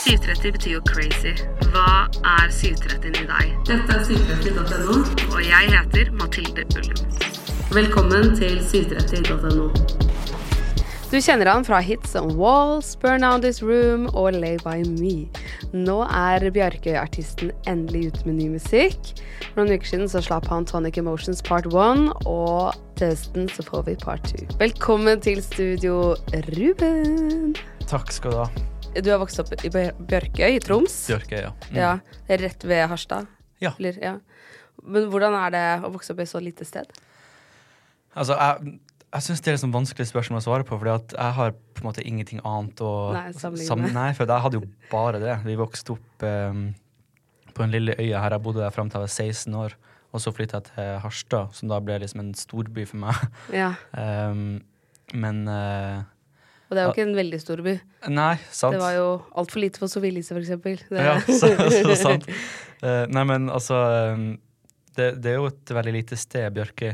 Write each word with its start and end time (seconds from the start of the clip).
730 0.00 0.52
betyr 0.52 0.72
jo 0.78 0.80
crazy. 0.88 1.34
Hva 1.74 2.06
er 2.24 2.46
730 2.48 3.18
i 3.20 3.26
deg? 3.28 3.50
Dette 3.68 3.98
er 3.98 4.06
730.no. 4.08 4.94
Og 5.28 5.42
jeg 5.44 5.72
heter 5.74 6.08
Mathilde 6.16 6.64
Ullum. 6.78 7.02
Velkommen 7.76 8.32
til 8.38 8.62
730.no. 8.64 9.68
Du 11.10 11.18
kjenner 11.18 11.50
han 11.50 11.66
fra 11.66 11.82
hits 11.84 12.14
som 12.14 12.30
Walls, 12.38 12.94
Burn 13.02 13.26
Down 13.26 13.44
This 13.44 13.60
Room 13.60 14.06
og 14.14 14.38
Lay 14.38 14.56
By 14.64 14.86
Me. 14.88 15.28
Nå 15.76 15.98
er 16.06 16.48
Bjarkøy-artisten 16.54 17.52
endelig 17.68 18.14
ute 18.14 18.24
med 18.30 18.40
ny 18.40 18.48
musikk. 18.54 19.12
For 19.50 19.60
noen 19.60 19.76
uker 19.76 19.92
siden 19.92 20.08
så 20.08 20.24
slapp 20.24 20.48
han 20.48 20.64
Tonic 20.70 20.96
Emotions 21.02 21.44
Part 21.44 21.68
1, 21.68 22.08
og 22.24 22.72
til 22.96 23.12
høsten 23.12 23.52
så 23.52 23.68
får 23.68 23.84
vi 23.90 24.00
Part 24.00 24.32
2. 24.32 24.48
Velkommen 24.64 25.20
til 25.20 25.44
studio, 25.44 26.14
Ruben. 26.56 27.56
Takk 27.90 28.14
skal 28.16 28.38
du 28.38 28.44
ha. 28.46 28.50
Du 28.94 29.10
har 29.12 29.20
vokst 29.22 29.38
opp 29.38 29.52
i 29.54 29.70
Bjør- 29.70 29.94
Bjørkøy 30.10 30.56
i 30.56 30.60
Troms? 30.62 30.94
Bjørkøy, 31.10 31.38
ja. 31.44 31.52
Mm. 31.70 31.76
Ja, 31.78 31.90
rett 32.42 32.64
ved 32.66 32.88
Harstad? 32.90 33.28
Ja. 33.62 33.72
Eller, 33.78 33.98
ja. 34.02 34.16
Men 34.82 35.06
hvordan 35.12 35.36
er 35.36 35.50
det 35.54 35.64
å 35.86 35.90
vokse 35.94 36.12
opp 36.14 36.22
i 36.22 36.24
et 36.26 36.30
så 36.32 36.40
lite 36.42 36.66
sted? 36.66 36.90
Altså, 38.18 38.34
jeg, 38.34 38.80
jeg 39.14 39.26
syns 39.26 39.42
det 39.44 39.52
er 39.52 39.58
et 39.58 39.62
sånn 39.62 39.74
vanskelig 39.74 40.08
spørsmål 40.10 40.40
å 40.40 40.44
svare 40.46 40.66
på, 40.66 40.78
at 40.90 41.14
jeg 41.14 41.36
har 41.38 41.52
på 41.54 41.84
en 41.84 41.88
måte 41.90 42.02
ingenting 42.06 42.40
annet 42.42 42.82
å 42.82 42.90
Nei, 43.14 43.26
sammenligne. 43.38 43.92
Nei, 43.94 44.08
for 44.18 44.26
jeg 44.26 44.44
hadde 44.46 44.58
jo 44.60 44.66
bare 44.90 45.20
det. 45.22 45.36
Vi 45.46 45.56
vokste 45.60 45.94
opp 45.94 46.26
um, 46.26 46.64
på 47.54 47.62
en 47.66 47.74
lille 47.74 47.94
øye 47.98 48.18
her. 48.18 48.34
Jeg 48.34 48.42
bodde 48.46 48.64
der 48.64 48.74
fram 48.74 48.90
til 48.90 48.98
jeg 48.98 49.06
var 49.06 49.14
16 49.14 49.60
år. 49.62 49.76
Og 50.10 50.18
så 50.24 50.32
flytta 50.34 50.58
jeg 50.58 50.72
til 50.72 50.96
Harstad, 51.04 51.52
som 51.54 51.70
da 51.70 51.78
ble 51.84 52.00
liksom 52.02 52.24
en 52.24 52.32
storby 52.34 52.86
for 52.90 53.04
meg. 53.06 53.28
Ja, 53.54 53.74
Um, 53.94 54.64
men 55.22 55.42
uh, 55.50 56.02
Og 56.70 56.76
det 56.76 56.82
er 56.82 56.86
jo 56.86 56.92
ikke 56.94 57.02
en 57.08 57.16
veldig 57.18 57.38
stor 57.42 57.60
by. 57.66 57.72
Nei, 58.14 58.34
sant. 58.54 58.76
Det 58.76 58.80
var 58.84 58.92
jo 58.94 59.06
altfor 59.42 59.58
lite 59.64 59.80
for 59.82 59.90
Sovillise, 59.90 60.30
for 60.30 60.38
eksempel. 60.44 60.76
Det- 60.86 61.02
Ja, 61.02 61.16
så, 61.26 61.50
så 61.74 61.96
sant. 61.98 62.28
Eh, 62.80 63.06
nei, 63.10 63.24
men 63.26 63.48
altså 63.50 63.74
um, 64.14 64.28
det, 64.96 65.08
det 65.20 65.32
er 65.32 65.40
jo 65.40 65.48
et 65.50 65.72
veldig 65.74 65.92
lite 65.98 66.16
sted, 66.16 66.46
Bjørke. 66.54 66.92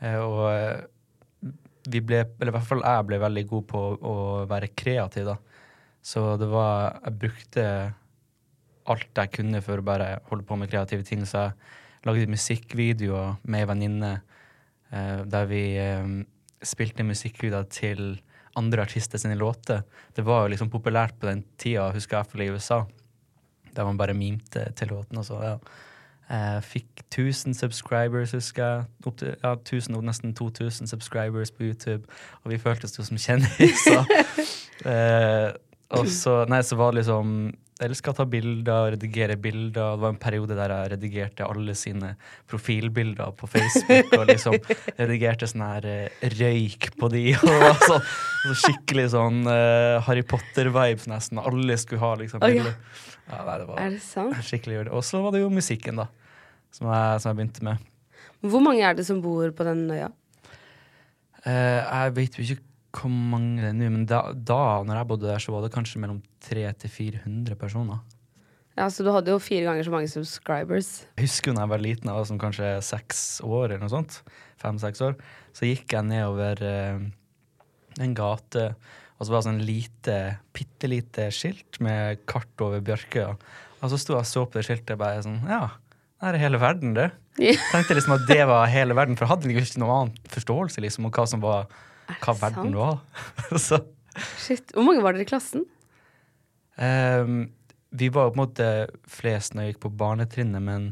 Eh, 0.00 0.16
og 0.16 0.40
eh, 0.48 1.52
vi 1.92 2.00
ble, 2.00 2.22
eller 2.40 2.52
i 2.52 2.56
hvert 2.56 2.66
fall 2.70 2.80
jeg 2.86 3.06
ble 3.10 3.20
veldig 3.20 3.44
god 3.52 3.68
på 3.74 3.84
å 4.00 4.16
være 4.50 4.72
kreativ, 4.74 5.28
da. 5.28 5.36
Så 6.02 6.24
det 6.40 6.48
var 6.50 6.96
Jeg 7.04 7.18
brukte 7.20 7.64
alt 8.90 9.14
jeg 9.20 9.30
kunne 9.36 9.60
for 9.62 9.78
å 9.78 9.84
bare 9.86 10.08
holde 10.32 10.42
på 10.48 10.56
med 10.58 10.70
kreative 10.72 11.04
ting. 11.06 11.22
Så 11.28 11.44
jeg 11.44 12.08
lagde 12.08 12.32
musikkvideoer 12.32 13.36
med 13.44 13.60
ei 13.60 13.68
venninne 13.70 14.12
eh, 14.90 15.20
der 15.30 15.46
vi 15.50 15.62
eh, 15.78 16.08
spilte 16.66 17.04
musikkvideoer 17.06 17.68
til 17.70 18.16
andre 18.58 18.82
artister 18.82 19.18
sine 19.18 19.36
låter. 19.38 19.82
Det 20.16 20.24
var 20.26 20.44
jo 20.44 20.52
liksom 20.52 20.70
populært 20.70 21.16
på 21.20 21.28
den 21.30 21.44
tida, 21.58 21.90
husker 21.94 22.18
jeg, 22.18 22.26
i 22.26 22.36
hvert 22.36 22.44
i 22.46 22.50
USA. 22.56 22.82
Der 23.72 23.88
man 23.88 23.98
bare 23.98 24.14
mimte 24.14 24.66
til 24.76 24.92
låten 24.92 25.18
og 25.18 25.24
så, 25.24 25.40
ja. 25.42 25.56
Eh, 26.32 26.60
fikk 26.64 27.02
1000 27.10 27.54
subscribers, 27.54 28.32
husker 28.32 28.64
jeg. 28.64 28.84
Opp 29.06 29.18
til, 29.20 29.34
ja, 29.42 29.52
1000 29.52 29.96
og 29.96 30.04
nesten 30.04 30.34
2000 30.34 30.88
subscribers 30.88 31.50
på 31.50 31.62
YouTube. 31.62 32.04
Og 32.44 32.54
vi 32.54 32.58
føltes 32.58 32.98
jo 32.98 33.04
som 33.04 33.18
kjendiser. 33.20 34.06
eh, 34.92 35.50
og 35.92 36.08
så, 36.08 36.44
nei, 36.48 36.62
så 36.64 36.76
var 36.76 36.92
det 36.92 37.02
liksom 37.02 37.52
Elska 37.82 38.12
å 38.12 38.16
ta 38.16 38.26
bilder, 38.28 38.92
redigere 38.94 39.36
bilder. 39.40 39.94
Det 39.96 40.02
var 40.04 40.12
en 40.12 40.20
periode 40.20 40.56
der 40.58 40.72
jeg 40.74 40.92
redigerte 40.94 41.46
alle 41.46 41.74
sine 41.78 42.14
profilbilder 42.50 43.34
på 43.38 43.48
Facebook. 43.50 44.12
Og 44.18 44.26
liksom 44.30 44.56
redigerte 45.02 45.48
sånn 45.50 45.64
her 45.66 45.88
eh, 45.90 46.24
røyk 46.36 46.90
på 46.98 47.10
de. 47.12 47.24
Og 47.52 47.84
så, 47.84 47.98
så 48.44 48.56
skikkelig 48.64 49.08
sånn 49.16 49.42
uh, 49.48 50.00
Harry 50.06 50.24
Potter-vibes, 50.26 51.08
nesten. 51.10 51.42
Alle 51.42 51.78
skulle 51.80 52.02
ha 52.04 52.14
liksom 52.22 52.42
ja. 52.42 52.50
bilder. 52.50 52.74
Ja, 53.28 53.44
nei, 53.46 53.60
det 53.60 53.68
var 53.68 53.84
Er 53.84 53.94
det 53.94 54.02
sant? 54.04 54.42
skikkelig 54.48 54.78
gjør 54.78 54.90
det. 54.90 54.96
Og 54.98 55.06
så 55.06 55.22
var 55.24 55.36
det 55.36 55.44
jo 55.44 55.52
musikken, 55.52 56.02
da. 56.02 56.08
Som 56.72 56.88
jeg, 56.88 57.22
som 57.22 57.32
jeg 57.32 57.40
begynte 57.42 57.68
med. 57.68 57.88
Hvor 58.42 58.62
mange 58.64 58.82
er 58.82 58.98
det 58.98 59.06
som 59.06 59.22
bor 59.22 59.50
på 59.54 59.66
den 59.68 59.86
øya? 59.92 60.10
Uh, 61.42 61.50
jeg 61.52 62.14
vet 62.18 62.38
jo 62.38 62.46
ikke 62.46 62.62
hvor 62.92 63.10
mange 63.12 63.62
det 63.62 63.70
er 63.70 63.76
nå, 63.78 63.88
men 63.94 64.08
da, 64.08 64.20
da 64.36 64.82
når 64.84 65.00
jeg 65.00 65.08
bodde 65.12 65.30
der, 65.30 65.42
så 65.42 65.54
var 65.54 65.64
det 65.64 65.72
kanskje 65.74 66.00
mellom 66.02 66.20
300 66.44 66.76
til 66.82 66.92
400 66.92 67.56
personer. 67.60 68.02
Ja, 68.76 68.86
Så 68.88 69.04
du 69.04 69.10
hadde 69.12 69.32
jo 69.32 69.40
fire 69.42 69.66
ganger 69.68 69.84
så 69.84 69.92
mange 69.92 70.08
subscribers. 70.08 70.90
Jeg 71.18 71.26
husker 71.26 71.52
jo 71.52 71.56
da 71.58 71.66
jeg 71.66 71.72
var 71.74 71.82
liten, 71.84 72.08
jeg 72.08 72.16
var 72.16 72.28
som 72.28 72.40
kanskje 72.40 72.70
seks 72.84 73.20
år 73.44 73.66
eller 73.66 73.82
noe 73.84 73.92
sånt. 73.92 74.22
Fem-seks 74.62 75.02
år. 75.04 75.16
Så 75.56 75.68
gikk 75.68 75.92
jeg 75.92 76.08
nedover 76.08 76.62
eh, 76.64 77.02
en 78.00 78.14
gate, 78.16 78.70
og 79.18 79.26
så 79.28 79.34
var 79.34 79.42
det 79.42 79.48
sånn 79.50 79.64
lite, 79.68 80.16
bitte 80.56 80.88
lite 80.88 81.28
skilt 81.34 81.80
med 81.84 82.24
kart 82.30 82.64
over 82.64 82.80
Bjørkøya. 82.84 83.34
Og 83.82 83.92
så 83.92 83.98
sto 84.00 84.16
jeg 84.16 84.24
og 84.24 84.30
så 84.30 84.44
på 84.46 84.58
det 84.60 84.66
skiltet 84.68 84.94
og 84.96 85.02
bare 85.02 85.24
sånn 85.26 85.40
Ja, 85.50 85.66
det 86.22 86.32
er 86.32 86.44
hele 86.46 86.60
verden, 86.62 86.96
det. 86.96 87.10
Ja. 87.40 87.56
Tenkte 87.72 87.96
liksom 87.96 88.16
at 88.16 88.24
det 88.28 88.42
var 88.48 88.68
hele 88.70 88.96
verden, 88.96 89.18
for 89.18 89.26
jeg 89.26 89.34
hadde 89.34 89.52
ikke 89.52 89.80
noen 89.82 89.94
annen 89.96 90.32
forståelse 90.32 90.84
liksom, 90.84 91.08
om 91.08 91.12
hva 91.12 91.24
som 91.28 91.44
var 91.44 91.68
hva 92.22 92.34
verden 92.40 92.76
var. 92.78 93.02
så 93.66 93.80
Shit. 94.36 94.74
Hvor 94.76 94.84
mange 94.84 95.00
var 95.00 95.16
dere 95.16 95.24
i 95.24 95.28
klassen? 95.28 95.62
Um, 96.76 97.46
vi 97.96 98.10
var 98.12 98.30
på 98.30 98.36
en 98.36 98.42
måte 98.42 98.66
flest 99.08 99.54
når 99.54 99.64
jeg 99.64 99.74
gikk 99.74 99.84
på 99.86 99.92
barnetrinnet, 100.02 100.60
men 100.64 100.90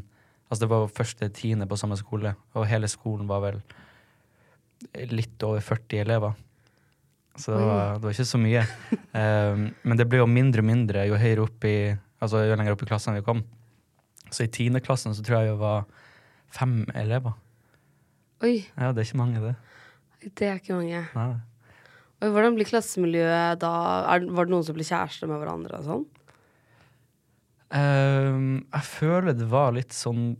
altså, 0.49 0.63
det 0.63 0.71
var 0.71 0.87
første 0.89 1.29
tiende 1.37 1.67
på 1.69 1.77
samme 1.77 1.97
skole, 1.99 2.33
og 2.57 2.65
hele 2.69 2.89
skolen 2.89 3.29
var 3.29 3.43
vel 3.45 3.61
litt 5.13 5.45
over 5.45 5.61
40 5.61 6.01
elever. 6.01 6.33
Så 7.37 7.53
det 7.55 7.65
var, 7.65 7.93
det 7.95 8.07
var 8.07 8.15
ikke 8.15 8.27
så 8.27 8.41
mye. 8.41 8.63
Um, 9.13 9.67
men 9.87 9.99
det 9.99 10.07
ble 10.09 10.21
jo 10.21 10.29
mindre 10.29 10.63
og 10.63 10.67
mindre 10.67 11.05
jo 11.09 11.19
høyere 11.19 11.45
opp 11.47 11.69
i 11.69 11.75
Altså 12.21 12.43
jo 12.45 12.53
lenger 12.53 12.75
opp 12.75 12.83
i 12.85 12.85
klassen 12.85 13.15
vi 13.17 13.23
kom. 13.25 13.39
Så 14.29 14.45
i 14.45 14.49
tiendeklassen 14.53 15.15
så 15.17 15.23
tror 15.25 15.39
jeg 15.39 15.55
vi 15.55 15.61
var 15.63 15.87
fem 16.53 16.83
elever. 16.93 17.33
Oi, 18.45 18.59
Ja, 18.77 18.91
det 18.91 19.01
er 19.01 19.07
ikke 19.07 19.17
mange, 19.17 19.41
det. 19.41 19.55
Det 20.21 20.47
er 20.47 20.59
ikke 20.59 20.77
mange. 20.77 21.05
Nei. 21.15 21.31
Oi, 22.21 22.29
hvordan 22.29 22.53
blir 22.53 22.69
klassemiljøet 22.69 23.61
da? 23.63 23.71
Er, 24.13 24.27
var 24.29 24.45
det 24.45 24.53
noen 24.53 24.65
som 24.65 24.77
ble 24.77 24.85
kjærester 24.85 25.29
med 25.29 25.41
hverandre 25.41 25.79
og 25.79 25.87
sånn? 25.87 26.03
Um, 27.71 28.59
jeg 28.67 28.85
føler 28.85 29.33
det 29.33 29.47
var 29.49 29.71
litt 29.73 29.95
sånn 29.95 30.35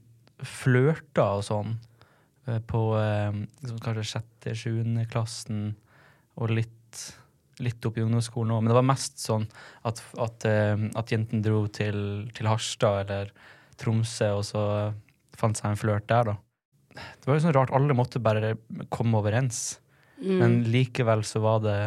flørta 0.45 1.29
og 1.37 1.45
sånn 1.47 1.71
eh, 2.49 2.59
på 2.67 2.81
um, 2.97 3.39
liksom 3.61 3.79
kanskje 3.81 4.05
sjette, 4.09 4.55
sjuende 4.57 5.05
klassen 5.09 5.69
og 6.35 6.51
litt, 6.51 7.05
litt 7.63 7.87
opp 7.87 7.97
i 7.97 8.03
ungdomsskolen 8.03 8.53
òg. 8.57 8.61
Men 8.61 8.73
det 8.73 8.77
var 8.77 8.89
mest 8.91 9.23
sånn 9.23 9.47
at, 9.87 10.03
at, 10.21 10.47
um, 10.75 10.89
at 10.99 11.15
jentene 11.15 11.45
dro 11.45 11.63
til, 11.71 12.27
til 12.35 12.51
Harstad 12.51 13.05
eller 13.07 13.33
Tromsø, 13.81 14.33
og 14.37 14.45
så 14.45 14.63
fant 15.39 15.57
seg 15.57 15.71
en 15.71 15.81
flørt 15.81 16.09
der, 16.11 16.33
da. 16.33 16.37
Det 16.95 17.27
var 17.27 17.37
jo 17.37 17.43
sånn 17.45 17.55
rart, 17.55 17.71
alle 17.75 17.95
måtte 17.97 18.21
bare 18.23 18.55
komme 18.93 19.19
overens. 19.21 19.79
Mm. 20.21 20.35
Men 20.37 20.55
likevel 20.69 21.23
så 21.25 21.39
var 21.41 21.63
det 21.63 21.77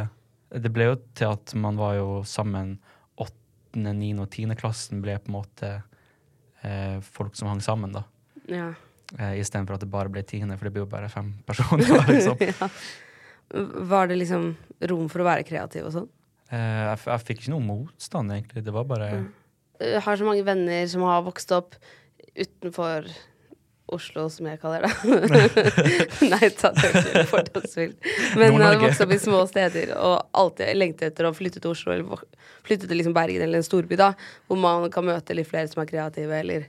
Det 0.51 0.71
ble 0.75 0.89
jo 0.89 0.95
til 1.15 1.31
at 1.37 1.53
man 1.59 1.77
var 1.79 1.93
jo 1.99 2.09
sammen 2.27 2.73
åttende, 3.19 3.93
niende 3.95 4.25
og 4.25 4.33
tiende 4.35 4.57
klassen 4.59 5.03
ble 5.03 5.17
på 5.23 5.31
en 5.31 5.37
måte 5.37 5.71
eh, 6.63 6.99
folk 7.03 7.35
som 7.39 7.49
hang 7.51 7.63
sammen, 7.63 7.95
da. 7.95 8.05
Ja. 8.51 8.69
Eh, 9.19 9.41
Istedenfor 9.43 9.77
at 9.79 9.83
det 9.85 9.91
bare 9.91 10.11
ble 10.15 10.23
tiende, 10.27 10.57
for 10.59 10.69
det 10.69 10.75
blir 10.77 10.85
jo 10.87 10.91
bare 10.91 11.11
fem 11.11 11.33
personer. 11.47 11.91
liksom. 12.11 12.39
ja. 12.51 12.69
Var 13.95 14.11
det 14.11 14.19
liksom 14.23 14.47
rom 14.91 15.09
for 15.13 15.23
å 15.23 15.29
være 15.29 15.47
kreativ 15.47 15.89
og 15.91 15.95
sånn? 15.99 16.09
eh, 16.55 16.83
jeg, 16.93 17.03
jeg 17.07 17.25
fikk 17.27 17.43
ikke 17.43 17.55
noe 17.55 17.67
motstand, 17.67 18.33
egentlig. 18.35 18.63
Det 18.67 18.75
var 18.75 18.87
bare 18.89 19.11
Jeg 19.83 20.03
har 20.07 20.19
så 20.21 20.27
mange 20.27 20.47
venner 20.47 20.87
som 20.91 21.03
har 21.07 21.25
vokst 21.27 21.51
opp 21.57 21.75
utenfor 22.35 23.11
Oslo, 23.93 24.29
som 24.33 24.47
jeg 24.49 24.59
kaller 24.63 24.87
det. 24.87 24.93
Nei, 26.33 26.49
ta 26.57 26.71
det 26.73 26.89
ikke 26.89 27.25
fordomsfullt. 27.29 27.99
Men 28.01 28.47
jeg 28.47 28.53
har 28.53 28.55
Nord-Norge. 28.55 28.81
vokst 28.87 29.05
opp 29.05 29.13
i 29.13 29.19
små 29.21 29.43
steder 29.51 29.93
og 29.99 30.15
alltid 30.41 30.73
lengtet 30.79 31.11
etter 31.11 31.29
å 31.29 31.35
flytte 31.37 31.61
til 31.61 31.75
Oslo, 31.75 31.93
eller 31.93 32.25
flytte 32.65 32.89
til 32.89 33.01
liksom 33.01 33.17
Bergen 33.17 33.45
eller 33.45 33.61
en 33.61 33.67
storby, 33.67 33.99
da, 34.01 34.15
hvor 34.49 34.61
man 34.61 34.89
kan 34.95 35.05
møte 35.05 35.37
litt 35.37 35.51
flere 35.51 35.69
som 35.69 35.83
er 35.85 35.91
kreative, 35.91 36.41
eller 36.41 36.67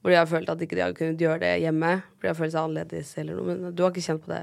hvor 0.00 0.12
de 0.12 0.18
har 0.20 0.28
følt 0.28 0.50
at 0.52 0.64
ikke 0.64 0.76
de 0.76 0.84
har 0.86 0.96
kunnet 0.96 1.20
gjøre 1.20 1.42
det 1.44 1.52
hjemme, 1.66 1.92
hvor 2.00 2.26
de 2.26 2.32
har 2.32 2.40
følt 2.40 2.56
seg 2.56 2.62
annerledes 2.62 3.12
eller 3.20 3.38
noe. 3.38 3.58
Men 3.60 3.76
du 3.76 3.84
har 3.84 3.92
ikke 3.92 4.08
kjent 4.08 4.24
på 4.24 4.32
det? 4.32 4.42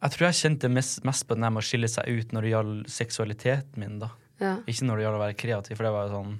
Jeg 0.00 0.16
tror 0.16 0.26
jeg 0.30 0.38
kjente 0.40 0.72
mest, 0.72 1.04
mest 1.04 1.28
på 1.28 1.36
det 1.36 1.44
med 1.44 1.60
å 1.60 1.64
skille 1.64 1.88
seg 1.92 2.08
ut 2.08 2.32
når 2.32 2.46
det 2.46 2.52
gjaldt 2.54 2.92
seksualiteten 2.92 3.84
min, 3.84 3.98
da. 4.00 4.10
Ja. 4.40 4.54
Ikke 4.64 4.88
når 4.88 4.96
det 4.96 5.04
gjaldt 5.04 5.18
å 5.18 5.24
være 5.26 5.36
kreativ, 5.40 5.76
for 5.76 5.84
det 5.84 5.92
var 5.92 6.08
jo 6.08 6.16
sånn 6.16 6.36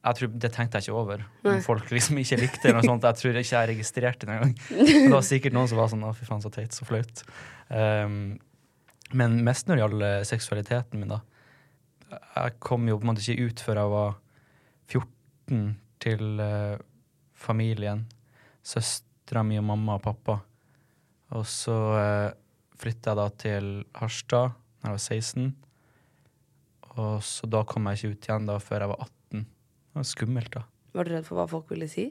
jeg 0.00 0.16
tror, 0.16 0.28
Det 0.32 0.48
tenkte 0.54 0.78
jeg 0.78 0.88
ikke 0.88 0.96
over. 0.96 1.24
Nei. 1.44 1.56
Om 1.58 1.64
folk 1.64 1.90
liksom 1.92 2.18
ikke 2.22 2.38
likte 2.40 2.62
det. 2.64 2.72
noe 2.76 2.86
sånt. 2.86 3.04
Jeg 3.04 3.20
tror 3.20 3.36
ikke 3.36 3.58
jeg 3.58 3.70
registrerte 3.74 4.28
det 4.28 4.36
engang. 4.36 4.54
Det 5.04 5.12
var 5.12 5.26
sikkert 5.26 5.56
noen 5.56 5.68
som 5.68 5.80
var 5.80 5.90
sånn 5.92 6.06
'Å, 6.06 6.14
fy 6.16 6.28
faen, 6.28 6.40
så 6.40 6.52
teit, 6.52 6.72
så 6.72 6.88
flaut'. 6.88 7.24
Um, 7.68 8.38
men 9.12 9.36
mest 9.44 9.68
når 9.68 9.76
det 9.76 9.82
gjaldt 9.82 10.06
eh, 10.06 10.24
seksualiteten 10.28 11.02
min, 11.02 11.12
da. 11.12 11.20
Jeg 12.10 12.56
kom 12.62 12.88
jo 12.88 12.96
på 12.96 13.04
en 13.04 13.12
måte 13.12 13.22
ikke 13.26 13.50
ut 13.50 13.62
før 13.66 13.80
jeg 13.82 13.92
var 13.92 14.16
14 14.88 15.76
til 16.00 16.40
uh, 16.40 16.80
familien. 17.36 18.06
Søstera 18.64 19.44
mi 19.44 19.60
og 19.60 19.66
mamma 19.68 19.98
og 19.98 20.04
pappa. 20.06 20.40
Og 21.36 21.44
så 21.46 21.76
uh, 21.76 22.32
flytta 22.80 23.12
jeg 23.12 23.20
da 23.20 23.28
til 23.44 23.72
Harstad 24.00 24.56
da 24.80 24.88
jeg 24.88 24.96
var 24.96 25.04
16. 25.04 25.56
Og 26.96 27.16
så 27.22 27.46
da 27.52 27.66
kom 27.68 27.86
jeg 27.90 27.98
ikke 27.98 28.14
ut 28.14 28.30
igjen 28.30 28.48
da 28.48 28.62
før 28.62 28.86
jeg 28.86 28.94
var 28.94 29.02
18. 29.10 29.19
Det 29.90 30.00
var 30.00 30.06
skummelt, 30.06 30.52
da. 30.54 30.62
Var 30.94 31.06
du 31.06 31.12
redd 31.14 31.26
for 31.26 31.38
hva 31.40 31.46
folk 31.50 31.70
ville 31.70 31.88
si? 31.90 32.08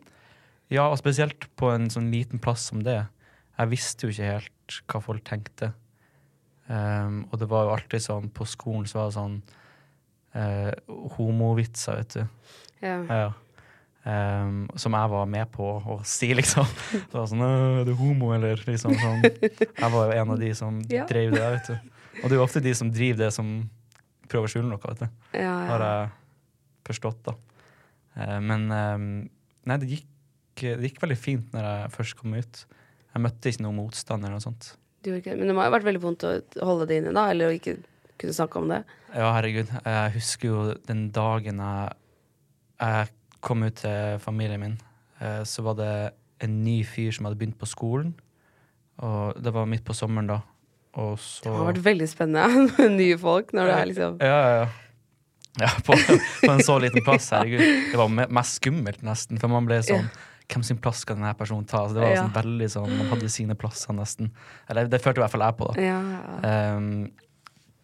Ja, 0.71 0.85
og 0.91 0.99
spesielt 0.99 1.47
på 1.57 1.71
en 1.73 1.89
sånn 1.89 2.11
liten 2.13 2.39
plass 2.43 2.67
som 2.69 2.83
det. 2.85 3.01
Jeg 3.59 3.71
visste 3.71 4.05
jo 4.07 4.13
ikke 4.13 4.33
helt 4.35 4.79
hva 4.91 5.01
folk 5.03 5.23
tenkte. 5.27 5.73
Um, 6.69 7.23
og 7.31 7.39
det 7.41 7.47
var 7.49 7.63
jo 7.65 7.71
alltid 7.73 8.03
sånn 8.03 8.27
På 8.29 8.45
skolen 8.45 8.83
så 8.85 8.99
var 8.99 9.07
det 9.09 9.15
sånn 9.15 9.37
uh, 10.37 11.07
homovitser, 11.15 11.97
vet 12.03 12.17
du. 12.19 12.51
Ja. 12.85 12.99
Ja. 13.09 13.29
Um, 14.05 14.67
som 14.79 14.93
jeg 14.95 15.09
var 15.11 15.25
med 15.29 15.49
på 15.51 15.65
å 15.81 15.97
si, 16.07 16.29
liksom. 16.37 16.67
Det 16.93 17.13
var 17.17 17.25
sånn 17.27 17.41
'Er 17.43 17.85
du 17.89 17.95
homo', 17.97 18.35
eller 18.37 18.55
liksom 18.67 18.93
sånn. 18.95 19.25
Jeg 19.25 19.91
var 19.91 20.05
jo 20.13 20.21
en 20.21 20.29
av 20.35 20.39
de 20.39 20.53
som 20.55 20.79
Ja. 20.89 21.05
drev 21.09 21.33
det, 21.33 21.41
vet 21.57 21.67
du. 21.67 21.73
Og 22.21 22.29
det 22.29 22.31
er 22.31 22.39
jo 22.39 22.45
ofte 22.45 22.61
de 22.63 22.73
som 22.75 22.91
driver 22.91 23.25
det, 23.25 23.33
som 23.33 23.69
prøver 24.29 24.45
å 24.47 24.51
skjule 24.53 24.69
noe, 24.69 24.79
vet 24.93 24.99
du. 25.03 25.09
Ja, 25.41 25.53
Har 25.73 25.79
jeg 25.83 26.09
forstått, 26.85 27.23
da. 27.25 27.33
Eh, 28.15 28.39
men 28.43 28.67
um, 28.71 29.07
nei, 29.69 29.77
det 29.81 29.89
gikk, 29.93 30.09
det 30.63 30.89
gikk 30.89 31.01
veldig 31.03 31.19
fint 31.19 31.55
når 31.55 31.67
jeg 31.67 31.93
først 31.95 32.17
kom 32.19 32.35
ut. 32.37 32.63
Jeg 33.09 33.23
møtte 33.25 33.51
ikke 33.51 33.65
noe 33.65 33.77
motstand 33.77 34.23
eller 34.25 34.37
noe 34.37 34.45
sånt. 34.45 34.73
Ikke. 35.07 35.35
Men 35.39 35.47
det 35.47 35.55
må 35.55 35.63
ha 35.63 35.71
vært 35.71 35.87
veldig 35.87 36.03
vondt 36.03 36.25
å 36.27 36.33
holde 36.67 36.89
det 36.89 36.99
inne, 36.99 37.15
da? 37.15 37.29
Eller 37.31 37.49
å 37.49 37.55
ikke 37.55 37.77
kunne 38.19 38.35
snakke 38.35 38.59
om 38.59 38.67
det? 38.71 38.81
Ja, 39.13 39.31
herregud. 39.37 39.71
Jeg 39.71 40.13
husker 40.17 40.49
jo 40.49 40.63
den 40.89 41.07
dagen 41.15 41.61
jeg, 41.63 41.93
jeg 42.83 43.13
kom 43.45 43.63
ut 43.63 43.79
til 43.79 44.19
familien 44.23 44.61
min, 44.61 44.77
eh, 45.23 45.41
så 45.47 45.63
var 45.65 45.79
det 45.79 45.93
en 46.43 46.59
ny 46.65 46.81
fyr 46.87 47.15
som 47.15 47.27
hadde 47.27 47.39
begynt 47.39 47.59
på 47.59 47.69
skolen. 47.69 48.13
Og 48.99 49.39
det 49.39 49.53
var 49.55 49.69
midt 49.71 49.85
på 49.87 49.95
sommeren 49.95 50.27
da. 50.27 50.41
Så 50.99 51.45
Det 51.45 51.53
har 51.53 51.67
vært 51.69 51.83
veldig 51.85 52.07
spennende 52.09 52.67
med 52.75 52.95
nye 52.99 53.17
folk 53.21 53.53
når 53.55 53.69
det 53.69 53.73
er 53.75 53.89
liksom 53.91 54.15
Ja, 54.25 54.35
ja, 54.35 54.53
ja. 54.57 54.69
Ja, 55.59 55.69
på, 55.85 55.95
på 55.99 56.51
en 56.53 56.63
så 56.63 56.77
liten 56.79 57.03
plass, 57.03 57.29
herregud. 57.35 57.63
Det 57.91 57.97
var 57.99 58.09
mest 58.39 58.59
skummelt, 58.61 59.01
nesten. 59.05 59.39
For 59.41 59.51
man 59.51 59.67
ble 59.69 59.81
sånn 59.85 60.09
Hvem 60.49 60.63
sin 60.65 60.79
plass 60.81 61.03
skal 61.03 61.19
denne 61.19 61.29
personen 61.37 61.67
ta? 61.69 61.83
Så 61.85 61.93
det 61.93 62.01
var 62.01 62.09
Ja. 62.15 62.21
sånn 62.23 62.31
veldig 62.33 62.69
sånn 62.73 62.93
Man 62.97 63.09
hadde 63.11 63.27
sine 63.29 63.53
plasser, 63.59 63.93
nesten. 63.93 64.31
Eller 64.69 64.87
det 64.89 64.97
følte 65.03 65.21
i 65.21 65.23
hvert 65.25 65.33
fall 65.35 65.43
jeg 65.45 65.57
på, 65.59 65.67
da. 65.69 65.83
Ja. 65.83 65.99
Um, 66.77 66.87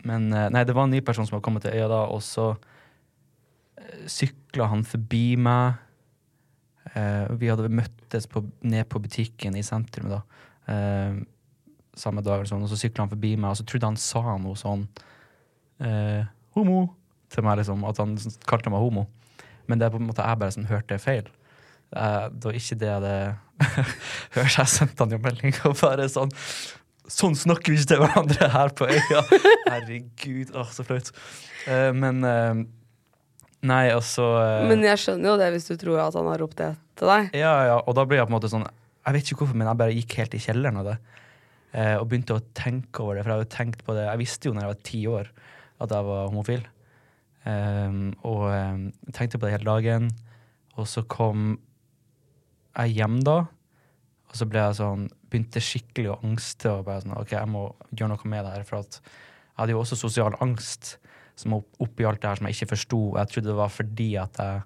men 0.05 0.25
eh, 0.33 0.47
nei, 0.53 0.63
det 0.65 0.73
var 0.77 0.87
en 0.87 0.93
ny 0.95 1.01
person 1.05 1.25
som 1.27 1.35
hadde 1.35 1.45
kommet 1.45 1.61
til 1.65 1.75
øya 1.77 1.85
da, 1.91 1.99
og 2.09 2.23
så 2.25 2.47
uh, 2.55 4.01
sykla 4.09 4.67
han 4.71 4.83
forbi 4.85 5.35
meg. 5.37 5.77
Uh, 6.95 7.29
vi 7.41 7.49
hadde 7.49 7.69
møttes 7.73 8.27
på, 8.29 8.43
ned 8.65 8.85
på 8.89 9.01
butikken 9.01 9.57
i 9.57 9.63
sentrum 9.65 10.09
da. 10.13 10.19
uh, 10.69 11.21
samme 11.97 12.21
dag, 12.25 12.43
sånn, 12.49 12.65
og 12.65 12.69
så 12.73 12.77
sykla 12.81 13.05
han 13.05 13.13
forbi 13.13 13.35
meg, 13.37 13.51
og 13.53 13.57
så 13.61 13.65
trodde 13.69 13.87
han 13.93 13.97
sa 13.99 14.21
noe 14.41 14.57
sånn 14.59 14.87
uh, 15.81 16.21
Homo! 16.57 16.81
Til 17.35 17.45
meg, 17.45 17.59
liksom. 17.61 17.83
At 17.87 17.99
han 18.01 18.15
kalte 18.49 18.71
meg 18.73 18.83
homo. 18.83 19.05
Men 19.69 19.81
det 19.81 19.87
er 19.87 19.93
på 19.95 19.99
en 20.01 20.07
måte 20.09 20.25
jeg 20.25 20.41
bare 20.41 20.55
sånn, 20.55 20.69
hørte 20.69 21.01
feil. 21.01 21.27
Uh, 21.95 22.27
det 22.33 22.49
var 22.49 22.57
ikke 22.57 22.77
det 22.81 22.87
jeg 22.89 22.97
hadde 22.97 23.75
hørt. 24.35 24.57
Jeg 24.57 24.71
sendte 24.73 25.05
han 25.05 25.13
jo 25.15 25.21
melding 25.21 25.53
og 25.69 25.77
bare 25.79 26.09
sånn 26.11 26.33
Sånn 27.05 27.35
snakker 27.37 27.69
vi 27.69 27.77
ikke 27.77 27.89
til 27.91 27.99
hverandre 28.01 28.47
her 28.49 28.71
på 28.73 28.87
øya! 28.89 29.19
Herregud, 29.69 30.55
åh, 30.57 30.71
så 30.73 30.81
flaut. 30.87 31.11
Uh, 31.67 31.91
men 31.93 32.25
uh, 32.25 32.63
Nei, 33.65 33.83
altså 33.93 34.25
Men 34.65 34.81
jeg 34.85 35.03
skjønner 35.03 35.31
jo 35.31 35.35
det 35.37 35.51
hvis 35.53 35.69
du 35.69 35.75
tror 35.81 36.01
at 36.01 36.17
han 36.17 36.25
har 36.31 36.41
ropt 36.41 36.57
det 36.57 36.71
til 36.97 37.09
deg. 37.09 37.29
Ja, 37.37 37.53
ja, 37.69 37.77
og 37.77 37.93
da 37.97 38.07
blir 38.09 38.19
jeg 38.19 38.27
på 38.27 38.33
en 38.33 38.37
måte 38.39 38.49
sånn 38.49 38.65
Jeg 38.65 39.15
vet 39.15 39.29
ikke 39.29 39.43
hvorfor, 39.43 39.57
men 39.61 39.69
jeg 39.69 39.79
bare 39.83 39.95
gikk 39.95 40.17
helt 40.19 40.37
i 40.37 40.41
kjelleren 40.41 40.81
av 40.81 40.89
det. 40.89 40.95
Og 41.99 42.05
begynte 42.09 42.37
å 42.37 42.43
tenke 42.57 43.01
over 43.03 43.17
det, 43.17 43.23
for 43.25 43.33
jeg 43.33 43.41
hadde 43.41 43.55
tenkt 43.55 43.81
på 43.83 43.95
det 43.97 44.05
Jeg 44.05 44.21
visste 44.21 44.47
jo 44.47 44.53
når 44.55 44.63
jeg 44.63 44.71
var 44.71 44.83
ti 44.89 45.01
år 45.11 45.31
at 45.85 45.91
jeg 45.91 46.07
var 46.07 46.29
homofil. 46.29 46.61
Ehm, 47.45 48.15
og 48.25 48.47
um, 48.49 48.87
tenkte 49.13 49.37
på 49.37 49.47
det 49.47 49.57
hele 49.57 49.69
dagen. 49.69 50.09
Og 50.75 50.89
så 50.89 51.05
kom 51.07 51.55
jeg 52.75 52.97
hjem 52.97 53.21
da, 53.23 53.37
og 54.25 54.35
så 54.35 54.47
ble 54.49 54.59
jeg 54.59 54.79
sånn 54.81 55.05
begynte 55.29 55.61
skikkelig 55.63 56.11
å 56.11 56.19
angste. 56.27 56.73
og 56.73 56.85
bare 56.87 57.05
sånn, 57.05 57.15
ok, 57.15 57.35
jeg 57.37 57.51
må 57.51 57.69
gjøre 57.93 58.11
noe 58.11 58.31
med 58.31 58.43
det 58.43 58.55
her, 58.57 58.67
for 58.67 58.81
at 58.81 58.99
jeg 58.99 59.61
hadde 59.61 59.75
jo 59.75 59.81
også 59.83 59.99
sosial 59.99 60.35
angst 60.43 60.97
som 61.39 61.55
opp, 61.57 61.69
oppi 61.83 62.07
alt 62.07 62.21
det 62.23 62.31
her 62.31 62.39
som 62.39 62.49
jeg 62.49 62.57
ikke 62.57 62.73
forsto. 62.73 63.01
Jeg 63.19 63.31
trodde 63.31 63.51
det 63.51 63.57
var 63.61 63.71
fordi 63.71 64.09
at 64.19 64.39
jeg 64.41 64.61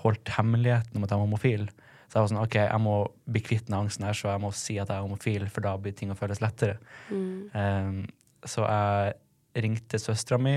holdt 0.00 0.32
hemmeligheten 0.38 0.96
om 0.96 1.04
at 1.04 1.12
jeg 1.12 1.20
var 1.20 1.28
homofil. 1.28 1.66
Så 2.08 2.16
jeg 2.16 2.22
var 2.22 2.30
sånn, 2.32 2.42
ok, 2.42 2.56
jeg 2.64 2.82
må 2.82 2.94
bli 3.30 3.42
kvitt 3.44 3.68
den 3.68 3.78
angsten 3.78 4.06
her, 4.08 4.16
så 4.16 4.32
jeg 4.32 4.42
må 4.42 4.50
si 4.56 4.78
at 4.80 4.88
jeg 4.88 4.96
er 4.96 5.04
homofil, 5.04 5.44
for 5.52 5.66
da 5.66 5.76
blir 5.78 5.94
ting 5.96 6.10
å 6.10 6.18
føles 6.18 6.40
lettere. 6.42 6.80
Um, 7.54 8.00
så 8.48 8.64
jeg 8.64 9.62
ringte 9.62 10.00
søstera 10.00 10.40
mi. 10.40 10.56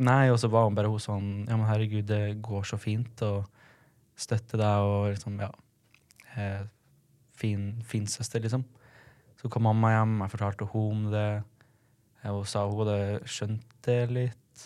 Nei, 0.00 0.30
og 0.32 0.38
så 0.40 0.48
var 0.48 0.64
hun 0.64 0.76
bare 0.76 0.88
hun 0.88 1.02
sånn 1.02 1.30
Ja, 1.44 1.56
men 1.58 1.68
herregud, 1.68 2.06
det 2.08 2.40
går 2.44 2.64
så 2.68 2.78
fint 2.80 3.20
å 3.26 3.42
støtte 4.20 4.58
deg 4.60 4.84
og 4.88 5.10
liksom, 5.12 5.38
ja. 5.40 5.50
Eh, 6.36 6.62
fin, 7.40 7.72
fin 7.88 8.06
søster, 8.08 8.42
liksom. 8.44 8.64
Så 9.40 9.48
kom 9.52 9.64
mamma 9.64 9.94
hjem, 9.94 10.18
jeg 10.20 10.32
fortalte 10.34 10.68
henne 10.68 10.94
om 10.94 11.04
det. 11.12 11.28
Hun 12.26 12.44
sa 12.48 12.66
hun 12.68 12.82
hadde 12.82 13.28
skjønt 13.28 13.76
det 13.86 14.00
litt. 14.12 14.64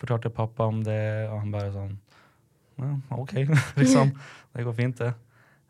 Fortalte 0.00 0.32
pappa 0.34 0.66
om 0.68 0.82
det, 0.84 1.00
og 1.30 1.38
han 1.40 1.52
bare 1.54 1.72
sånn 1.72 1.94
Ja, 2.82 2.90
OK, 3.16 3.36
liksom. 3.80 4.12
Det 4.52 4.64
går 4.66 4.76
fint, 4.76 5.00
det. 5.00 5.12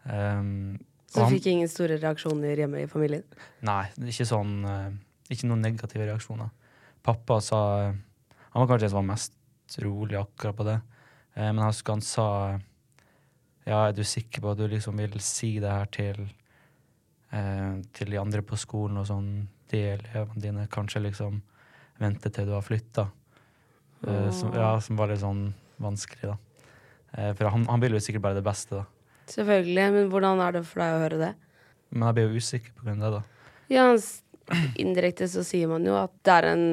Um, 0.02 0.78
Så 1.06 1.26
du 1.26 1.36
fikk 1.36 1.50
ingen 1.52 1.70
store 1.70 1.98
reaksjoner 2.02 2.58
hjemme 2.58 2.82
i 2.82 2.90
familien? 2.90 3.22
Nei, 3.62 3.84
ikke 4.10 4.26
sånn 4.26 4.64
eh, 4.66 4.88
Ikke 5.30 5.46
noen 5.46 5.62
negative 5.62 6.08
reaksjoner. 6.08 6.50
Pappa 7.06 7.38
sa 7.44 7.60
Han 8.52 8.62
var 8.62 8.68
kanskje 8.70 8.86
den 8.86 8.92
som 8.92 9.00
var 9.00 9.08
mest 9.14 9.78
rolig 9.82 10.18
akkurat 10.20 10.56
på 10.56 10.66
det. 10.68 10.78
Eh, 11.34 11.48
men 11.48 11.62
jeg 11.62 11.72
husker 11.72 11.96
han 11.96 12.04
sa 12.04 12.28
Ja, 13.64 13.86
er 13.86 13.92
du 13.94 14.02
sikker 14.04 14.42
på 14.42 14.52
at 14.52 14.58
du 14.58 14.66
liksom 14.68 14.98
vil 14.98 15.20
si 15.22 15.54
det 15.62 15.70
her 15.70 15.88
til 15.94 16.20
eh, 17.32 17.80
Til 17.94 18.12
de 18.12 18.20
andre 18.20 18.42
på 18.42 18.58
skolen 18.60 19.00
og 19.00 19.08
sånn, 19.08 19.48
de 19.72 19.82
elevene 19.94 20.42
dine? 20.42 20.68
Kanskje 20.70 21.04
liksom 21.06 21.40
vente 22.02 22.32
til 22.34 22.48
du 22.48 22.56
har 22.56 22.64
flytta? 22.66 23.06
Eh, 24.06 24.30
som, 24.34 24.50
ja, 24.54 24.74
som 24.82 24.98
var 24.98 25.12
litt 25.12 25.22
sånn 25.22 25.52
vanskelig, 25.82 26.32
da. 26.32 26.36
Eh, 27.12 27.30
for 27.38 27.52
han, 27.54 27.66
han 27.70 27.82
vil 27.82 27.94
jo 27.96 28.02
sikkert 28.02 28.24
bare 28.26 28.40
det 28.40 28.46
beste, 28.46 28.82
da. 28.82 28.86
Selvfølgelig, 29.32 29.84
men 29.94 30.10
hvordan 30.10 30.42
er 30.42 30.56
det 30.56 30.64
for 30.66 30.82
deg 30.82 30.96
å 30.96 31.02
høre 31.04 31.20
det? 31.20 31.30
Men 31.92 32.08
jeg 32.08 32.16
blir 32.18 32.26
jo 32.26 32.42
usikker 32.42 32.74
på 32.74 32.88
grunn 32.88 33.04
av 33.04 33.14
det, 33.14 33.20
da. 33.20 33.54
Ja, 33.72 33.86
indirekte 34.82 35.28
så 35.30 35.44
sier 35.46 35.70
man 35.70 35.86
jo 35.86 35.94
at 35.96 36.12
det 36.26 36.34
er 36.40 36.48
en 36.50 36.66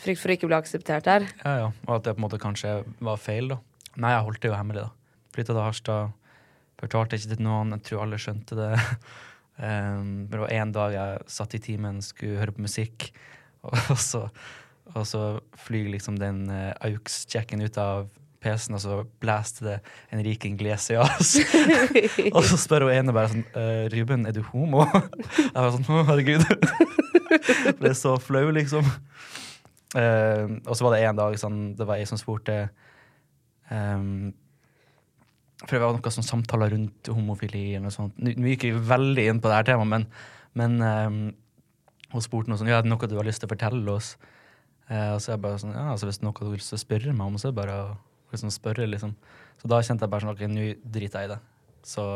frykt 0.00 0.22
for 0.22 0.32
å 0.32 0.36
ikke 0.36 0.50
bli 0.50 0.58
akseptert 0.58 1.08
her. 1.10 1.28
Ja, 1.44 1.54
ja. 1.62 1.68
Og 1.86 1.96
at 1.98 2.06
det 2.06 2.16
på 2.16 2.22
en 2.22 2.26
måte 2.26 2.42
kanskje 2.42 2.80
var 3.04 3.20
feil, 3.20 3.52
da. 3.54 3.60
Nei, 4.00 4.14
jeg 4.14 4.26
holdt 4.26 4.42
det 4.42 4.50
jo 4.50 4.58
hemmelig, 4.58 4.86
da. 4.88 5.20
Flytta 5.34 5.52
til 5.52 5.62
Harstad. 5.62 6.16
Fortalte 6.82 7.18
ikke 7.18 7.36
til 7.36 7.46
noen. 7.46 7.76
Jeg 7.76 7.86
tror 7.88 8.04
alle 8.06 8.20
skjønte 8.22 8.58
det. 8.58 8.72
Um, 9.54 10.26
det 10.26 10.40
var 10.40 10.50
en 10.50 10.70
dag 10.74 10.94
jeg 10.96 11.18
satt 11.30 11.52
i 11.54 11.60
timen, 11.62 12.00
skulle 12.02 12.40
høre 12.40 12.50
på 12.56 12.64
musikk, 12.64 13.04
og 13.70 14.00
så, 14.02 14.24
og 14.90 15.04
så 15.06 15.20
flyr 15.62 15.92
liksom 15.92 16.16
den 16.18 16.48
uh, 16.50 16.72
AUX-checken 16.82 17.62
ut 17.62 17.78
av 17.78 18.08
PC-en, 18.44 18.76
og 18.76 18.82
så 18.82 18.96
blæste 19.22 19.64
det 19.64 19.76
Enrique 20.12 20.50
Iglesias. 20.50 21.36
og 22.34 22.42
så 22.44 22.58
spør 22.60 22.88
hun 22.88 22.96
ene 22.96 23.14
bare 23.16 23.30
sånn 23.32 23.46
«Eh, 23.56 23.86
Ruben, 23.94 24.26
er 24.28 24.36
du 24.36 24.42
homo? 24.50 24.84
jeg 25.38 25.54
var 25.54 25.70
sånn 25.72 25.88
Å, 25.88 26.02
herregud. 26.10 26.44
Ble 27.80 27.94
så 27.96 28.18
flau, 28.20 28.48
liksom. 28.58 28.90
Eh, 29.94 30.46
og 30.66 30.74
så 30.74 30.86
var 30.86 30.94
det 30.94 31.04
en 31.06 31.20
dag 31.20 31.36
sånn, 31.38 31.60
det 31.78 31.86
var 31.86 32.00
ei 32.00 32.06
som 32.08 32.18
spurte 32.18 32.56
um, 33.70 34.32
For 35.62 35.76
det 35.76 35.82
var 35.84 35.94
noen 35.94 36.16
sånn 36.16 36.26
samtaler 36.26 36.72
rundt 36.74 37.10
homofili 37.14 37.68
eller 37.68 37.86
noe 37.86 37.94
sånt. 37.94 38.18
Nå 38.18 38.34
nå 38.34 38.50
gikk 38.50 38.66
vi 38.66 38.72
veldig 38.90 39.26
inn 39.30 39.42
på 39.42 39.52
det 39.52 39.60
her 39.60 39.68
temaet, 39.70 39.92
men, 39.92 40.08
men 40.58 40.74
um, 40.82 41.20
hun 42.14 42.24
spurte 42.24 42.50
noe 42.50 42.58
sånn 42.58 42.72
Ja, 42.72 42.80
er 42.80 42.86
det 42.86 42.90
noe 42.90 43.10
du 43.10 43.14
har 43.20 43.28
lyst 43.28 43.44
til 43.44 43.50
å 43.50 43.54
fortelle 43.54 43.94
oss? 43.94 44.16
Uh, 44.90 45.14
og 45.14 45.22
så 45.22 45.30
er 45.30 45.36
jeg 45.36 45.44
bare 45.46 45.62
sånn 45.62 45.76
Ja, 45.76 45.86
altså 45.92 46.10
hvis 46.10 46.18
det 46.18 46.26
er 46.26 46.30
noe 46.32 46.50
du 46.50 46.58
å 46.58 46.82
spørre 46.82 47.14
meg 47.14 47.30
om, 47.30 47.38
så 47.38 47.48
er 47.48 47.54
det 47.54 47.60
bare 47.62 47.78
å 47.84 47.86
liksom 48.34 48.50
spørre, 48.50 48.88
liksom. 48.90 49.14
Så 49.62 49.70
da 49.70 49.78
kjente 49.78 50.04
jeg 50.04 50.12
bare 50.12 50.26
sånn 50.26 50.34
Ok, 50.34 50.42
nå 50.50 50.72
driter 50.96 51.22
jeg 51.22 51.30
i 51.30 51.32
det. 51.36 51.38
Så 51.86 52.08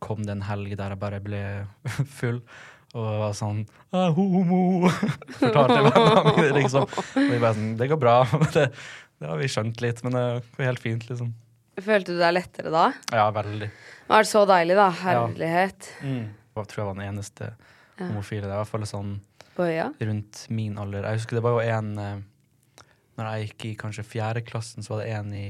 kom 0.00 0.24
det 0.24 0.32
en 0.36 0.46
helg 0.46 0.72
der 0.78 0.94
jeg 0.94 1.00
bare 1.02 1.20
ble 1.24 1.42
full. 2.18 2.40
Og 2.96 3.06
var 3.20 3.34
sånn 3.36 3.58
«Jeg 3.92 3.98
er 4.00 4.14
homo! 4.16 4.88
Fortalte 5.36 5.82
vennene 5.84 6.22
mine, 6.36 6.52
liksom. 6.56 6.86
Og 6.88 7.18
de 7.18 7.40
bare 7.42 7.52
sånn 7.58 7.74
Det 7.76 7.88
går 7.92 8.00
bra. 8.00 8.14
Det, 8.56 8.70
det 9.20 9.28
har 9.30 9.40
vi 9.40 9.48
skjønt 9.52 9.82
litt, 9.84 10.00
men 10.04 10.16
det 10.16 10.24
går 10.56 10.68
helt 10.70 10.80
fint, 10.82 11.04
liksom. 11.10 11.34
Følte 11.76 12.14
du 12.16 12.20
deg 12.20 12.32
lettere 12.36 12.72
da? 12.72 12.86
Ja, 13.12 13.26
veldig. 13.36 13.68
Det 13.68 14.12
var 14.12 14.28
så 14.28 14.42
deilig, 14.48 14.76
da. 14.78 14.88
Herlighet. 15.02 15.88
Jeg 16.00 16.68
tror 16.70 16.80
jeg 16.82 16.88
var 16.88 16.96
den 16.96 17.06
eneste 17.10 17.50
homofile. 18.00 18.46
Det 18.46 18.52
var 18.52 18.60
i 18.60 18.62
hvert 18.64 18.72
fall 18.72 18.86
sånn 18.88 19.12
Boja. 19.56 19.90
rundt 20.08 20.42
min 20.52 20.76
alder. 20.80 21.04
Jeg 21.08 21.20
husker 21.20 21.38
det 21.38 21.44
var 21.44 21.56
jo 21.56 21.64
en 21.76 21.90
eh, 22.00 22.84
Når 23.16 23.28
jeg 23.30 23.46
gikk 23.48 23.64
i 23.68 23.74
kanskje 23.80 24.04
fjerde 24.04 24.44
klassen, 24.44 24.84
så 24.84 24.94
var 24.94 25.04
det 25.04 25.12
en 25.16 25.32
i 25.36 25.46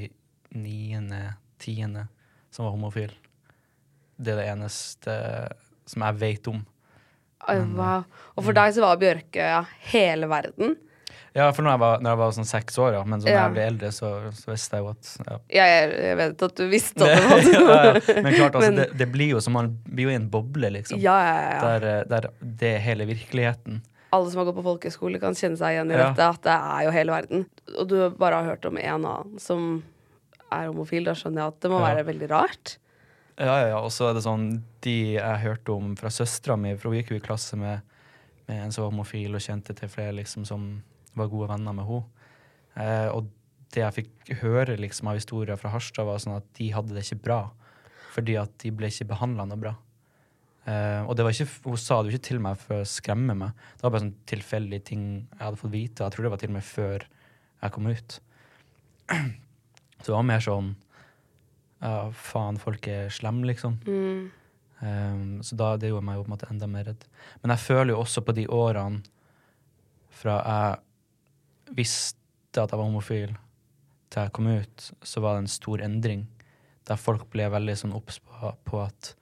niende, 0.55 1.23
tiende 1.63 2.07
som 2.55 2.67
var 2.67 2.75
homofil. 2.75 3.15
Det 4.17 4.35
er 4.35 4.41
det 4.41 4.49
eneste 4.55 5.17
som 5.91 6.07
jeg 6.07 6.19
vet 6.23 6.51
om. 6.51 6.63
Oi, 7.49 7.59
wow. 7.77 8.05
Og 8.37 8.45
for 8.49 8.57
deg 8.57 8.73
så 8.75 8.83
var 8.83 8.97
Bjørkøya 9.01 9.61
hele 9.93 10.27
verden. 10.31 10.77
Ja, 11.37 11.51
for 11.53 11.61
når 11.67 11.75
jeg 11.75 11.81
var, 11.83 11.99
når 12.01 12.11
jeg 12.15 12.19
var 12.23 12.31
sånn 12.33 12.47
seks 12.49 12.79
år, 12.81 12.95
ja. 12.97 13.03
Men 13.05 13.21
så 13.21 13.27
når 13.29 13.35
Ja. 13.35 13.43
jeg 13.45 13.53
ble 13.53 13.65
eldre, 13.71 13.89
så, 13.93 14.11
så 14.33 14.51
visste 14.55 14.79
jeg 14.79 14.85
jo 14.87 14.89
at 14.95 15.11
ja. 15.29 15.37
Jeg, 15.53 15.91
jeg 16.07 16.17
vet 16.17 16.45
at 16.47 16.55
du 16.57 16.65
visste 16.73 17.05
at 17.05 17.45
det 17.45 17.61
var 17.61 17.85
ja, 17.85 17.91
ja. 17.93 18.23
Men 18.25 18.35
klart, 18.39 18.55
altså, 18.57 18.71
Men- 18.71 18.79
det, 18.81 18.87
det 19.03 19.09
blir 19.13 19.29
jo 19.35 19.43
som 19.45 19.53
man 19.59 19.69
blir 19.85 20.09
jo 20.09 20.15
i 20.15 20.17
en 20.17 20.31
boble, 20.33 20.71
liksom. 20.79 20.99
Ja, 21.03 21.17
ja, 21.27 21.35
ja. 21.51 21.59
Der, 21.67 21.87
eh, 21.91 22.05
der 22.09 22.31
det 22.63 22.71
er 22.79 22.81
hele 22.87 23.05
virkeligheten. 23.13 23.83
Alle 24.17 24.31
som 24.33 24.41
har 24.41 24.49
gått 24.49 24.57
på 24.63 24.65
folkeskole, 24.65 25.21
kan 25.21 25.37
kjenne 25.37 25.61
seg 25.61 25.77
igjen 25.77 25.93
i 25.93 25.99
Ja. 25.99 26.09
dette. 26.09 26.25
At 26.39 26.43
det 26.49 26.57
er 26.57 26.83
jo 26.89 26.95
hele 26.97 27.13
verden. 27.13 27.47
Og 27.77 27.89
du 27.93 27.97
bare 28.17 28.41
har 28.41 28.49
hørt 28.55 28.65
om 28.71 28.79
en 28.81 28.95
annen 29.05 29.39
som 29.43 29.83
er 30.51 30.69
homofil. 30.71 31.05
Da 31.05 31.13
skjønner 31.13 31.43
jeg 31.45 31.53
at 31.53 31.61
det 31.61 31.71
må 31.71 31.81
Ja. 31.85 31.93
være 31.93 32.07
veldig 32.07 32.31
rart. 32.33 32.79
Ja, 33.37 33.53
ja, 33.61 33.69
ja. 33.75 33.81
Og 33.85 33.93
så 33.93 34.09
er 34.09 34.17
det 34.17 34.25
sånn 34.25 34.49
De 34.85 34.97
jeg 35.19 35.43
hørte 35.43 35.75
om 35.75 35.95
fra 35.99 36.13
søstera 36.13 36.57
mi, 36.61 36.73
for 36.77 36.91
hun 36.91 37.01
gikk 37.01 37.13
jo 37.13 37.21
i 37.21 37.25
klasse 37.25 37.59
med, 37.61 37.85
med 38.49 38.63
en 38.65 38.73
som 38.73 38.87
var 38.87 38.95
homofil, 38.95 39.37
og 39.37 39.45
kjente 39.45 39.77
til 39.77 39.93
flere 39.93 40.17
liksom 40.17 40.47
som 40.49 40.69
var 41.17 41.33
gode 41.33 41.51
venner 41.53 41.77
med 41.77 41.89
henne. 41.89 42.05
Eh, 42.77 43.09
og 43.13 43.29
det 43.75 43.83
jeg 43.83 43.97
fikk 43.97 44.33
høre 44.43 44.77
liksom 44.81 45.11
av 45.11 45.19
historier 45.19 45.59
fra 45.61 45.73
Harstad, 45.73 46.07
var 46.09 46.21
sånn 46.23 46.39
at 46.39 46.49
de 46.59 46.71
hadde 46.73 46.97
det 46.97 47.05
ikke 47.05 47.25
bra. 47.29 47.41
Fordi 48.15 48.39
at 48.41 48.53
de 48.63 48.73
ble 48.73 48.89
ikke 48.93 49.09
behandla 49.11 49.45
noe 49.49 49.61
bra. 49.61 49.75
Eh, 50.67 51.03
og 51.07 51.15
det 51.17 51.27
var 51.27 51.35
ikke, 51.37 51.49
hun 51.69 51.81
sa 51.81 52.01
det 52.01 52.11
jo 52.11 52.17
ikke 52.17 52.29
til 52.31 52.41
meg 52.43 52.61
for 52.61 52.81
å 52.81 52.89
skremme 52.89 53.37
meg. 53.39 53.67
Det 53.77 53.87
var 53.87 53.95
bare 53.95 54.07
sånn 54.07 54.17
tilfeldige 54.29 54.89
ting 54.93 55.05
jeg 55.21 55.43
hadde 55.43 55.61
fått 55.61 55.75
vite. 55.75 56.05
Jeg 56.07 56.15
tror 56.15 56.27
det 56.27 56.33
var 56.33 56.43
til 56.43 56.53
og 56.53 56.57
med 56.57 56.67
før 56.67 57.07
jeg 57.07 57.75
kom 57.77 57.91
ut. 57.93 58.19
Så 60.01 60.09
det 60.09 60.17
var 60.17 60.27
mer 60.29 60.45
sånn 60.45 60.73
Ja, 61.83 62.09
faen, 62.17 62.59
folk 62.61 62.87
er 62.89 63.11
slemme, 63.13 63.47
liksom. 63.49 63.79
Um, 64.81 65.43
så 65.45 65.57
da 65.57 65.71
det 65.81 65.91
gjorde 65.91 66.05
meg 66.05 66.19
jo 66.19 66.25
på 66.25 66.31
en 66.31 66.35
måte 66.35 66.49
enda 66.53 66.69
mer 66.71 66.87
redd. 66.89 67.05
Men 67.43 67.55
jeg 67.55 67.65
føler 67.65 67.95
jo 67.95 68.01
også 68.03 68.23
på 68.25 68.35
de 68.37 68.47
årene 68.53 69.03
fra 70.17 70.39
jeg 70.41 71.77
visste 71.77 72.63
at 72.63 72.73
jeg 72.73 72.79
var 72.79 72.89
homofil, 72.89 73.37
til 74.09 74.23
jeg 74.23 74.33
kom 74.37 74.49
ut, 74.49 74.89
så 75.05 75.21
var 75.21 75.37
det 75.37 75.45
en 75.45 75.53
stor 75.53 75.83
endring. 75.85 76.27
Der 76.89 77.01
folk 77.01 77.27
ble 77.33 77.49
veldig 77.53 77.77
sånn 77.77 77.97
obs 77.97 78.21
på, 78.23 78.53
på 78.65 78.83
at 78.85 79.13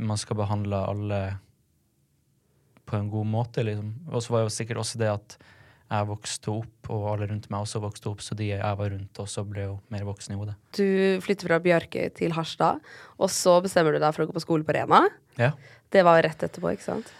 man 0.00 0.18
skal 0.18 0.38
behandle 0.40 0.80
alle 0.88 1.20
på 2.84 2.98
en 2.98 3.10
god 3.12 3.28
måte, 3.30 3.62
liksom. 3.64 3.92
Og 4.10 4.22
så 4.24 4.34
var 4.34 4.44
jo 4.44 4.52
sikkert 4.52 4.82
også 4.82 5.00
det 5.00 5.12
at 5.12 5.36
jeg 5.84 6.08
vokste 6.08 6.50
opp, 6.50 6.88
og 6.90 7.08
alle 7.12 7.28
rundt 7.30 7.50
meg 7.52 7.64
også 7.66 7.80
vokste 7.84 8.08
opp, 8.10 8.22
så 8.24 8.36
de 8.38 8.48
jeg 8.50 8.78
var 8.80 8.90
rundt, 8.90 9.20
også 9.20 9.44
ble 9.46 9.66
jo 9.66 9.74
mer 9.92 10.06
voksne 10.08 10.34
i 10.34 10.38
hodet. 10.40 10.54
Du 10.74 11.20
flytter 11.24 11.50
fra 11.50 11.60
Bjarke 11.62 12.06
til 12.16 12.32
Harstad, 12.34 12.80
og 13.18 13.30
så 13.32 13.58
bestemmer 13.64 13.94
du 13.94 14.00
deg 14.02 14.16
for 14.16 14.24
å 14.24 14.30
gå 14.30 14.36
på 14.36 14.42
skole 14.42 14.66
på 14.66 14.74
Rena. 14.76 15.04
Ja. 15.40 15.52
Det 15.92 16.02
var 16.06 16.18
jo 16.18 16.26
rett 16.26 16.46
etterpå, 16.48 16.72
ikke 16.74 16.88
sant? 16.88 17.12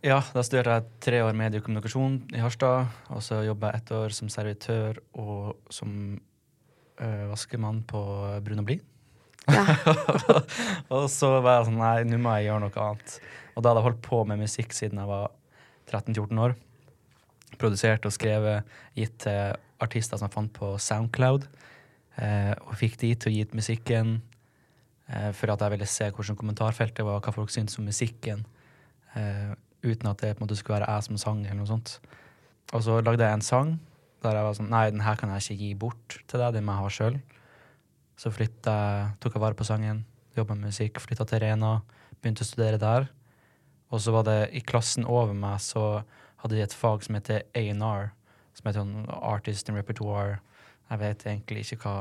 Ja, 0.00 0.18
da 0.32 0.42
studerte 0.44 0.78
jeg 0.78 1.00
tre 1.04 1.18
år 1.20 1.36
mediekommunikasjon 1.36 2.14
i 2.32 2.40
Harstad. 2.40 2.88
Og 3.12 3.20
så 3.24 3.42
jobba 3.44 3.68
jeg 3.74 3.82
ett 3.82 3.90
år 3.98 4.14
som 4.16 4.30
servitør 4.32 5.00
og 5.20 5.58
som 5.72 5.90
ø, 6.16 7.10
vaskemann 7.28 7.82
på 7.88 8.00
Brun 8.46 8.62
og 8.62 8.70
Blid. 8.70 8.86
Ja. 9.50 9.64
og 10.94 11.04
så 11.12 11.34
var 11.44 11.58
jeg 11.58 11.68
sånn 11.68 11.80
Nei, 11.80 11.94
nå 12.08 12.20
må 12.22 12.32
jeg 12.38 12.48
gjøre 12.48 12.64
noe 12.64 12.86
annet. 12.86 13.18
Og 13.52 13.60
da 13.60 13.70
hadde 13.70 13.82
jeg 13.82 13.88
holdt 13.90 14.02
på 14.06 14.22
med 14.30 14.40
musikk 14.40 14.72
siden 14.76 15.02
jeg 15.02 15.10
var 15.10 15.28
13-14 15.90 16.44
år. 16.46 16.56
Produsert 17.58 18.06
og 18.06 18.14
skrevet, 18.14 18.68
gitt 18.94 19.18
til 19.24 19.56
artister 19.80 20.20
som 20.20 20.28
jeg 20.28 20.36
fant 20.36 20.52
på 20.54 20.74
Soundcloud. 20.80 21.46
Eh, 22.20 22.52
og 22.66 22.76
fikk 22.78 22.98
de 23.00 23.14
til 23.14 23.30
å 23.30 23.34
gi 23.34 23.44
ut 23.46 23.56
musikken 23.56 24.16
eh, 25.08 25.30
for 25.36 25.52
at 25.52 25.62
jeg 25.64 25.74
ville 25.74 25.88
se 25.88 26.10
hvordan 26.12 26.38
kommentarfeltet 26.38 27.06
var, 27.06 27.22
hva 27.24 27.34
folk 27.34 27.52
syntes 27.52 27.78
om 27.80 27.88
musikken. 27.88 28.44
Eh, 29.16 29.52
uten 29.86 30.10
at 30.10 30.22
det 30.22 30.34
på 30.34 30.42
en 30.42 30.46
måte 30.46 30.58
skulle 30.58 30.80
være 30.80 30.90
jeg 30.92 31.08
som 31.08 31.20
sang, 31.20 31.44
eller 31.46 31.62
noe 31.62 31.70
sånt. 31.70 31.96
Og 32.74 32.84
så 32.86 33.00
lagde 33.02 33.24
jeg 33.24 33.40
en 33.40 33.46
sang 33.46 33.78
der 34.20 34.36
jeg 34.36 34.44
var 34.44 34.56
sånn 34.56 34.68
Nei, 34.68 34.82
den 34.92 35.04
her 35.04 35.16
kan 35.16 35.30
jeg 35.32 35.44
ikke 35.46 35.62
gi 35.62 35.70
bort 35.80 36.16
til 36.28 36.42
deg, 36.42 36.52
den 36.52 36.66
må 36.66 36.74
jeg 36.74 36.84
ha 36.84 36.90
sjøl. 36.96 37.14
Så 38.20 38.32
flytta 38.34 38.74
jeg, 38.76 39.06
tok 39.22 39.38
jeg 39.38 39.44
vare 39.46 39.56
på 39.56 39.64
sangen, 39.64 40.02
jobba 40.36 40.56
med 40.58 40.68
musikk, 40.68 41.00
flytta 41.00 41.24
til 41.28 41.40
Rena, 41.40 41.78
begynte 42.20 42.44
å 42.44 42.48
studere 42.50 42.80
der. 42.80 43.08
Og 43.90 44.02
så 44.04 44.12
var 44.12 44.26
det 44.28 44.50
i 44.54 44.60
klassen 44.60 45.08
over 45.08 45.32
meg, 45.32 45.56
så 45.64 46.02
hadde 46.42 46.56
de 46.56 46.62
et 46.64 46.74
fag 46.76 47.02
som 47.06 47.14
heter 47.18 47.42
A&R, 47.54 48.10
som 48.56 48.66
heter 48.68 48.80
sånn 48.82 49.06
Artist 49.20 49.68
and 49.70 49.78
Repertoire. 49.78 50.40
Jeg 50.90 50.98
vet 51.04 51.24
egentlig 51.30 51.64
ikke 51.66 51.84
hva 51.84 51.94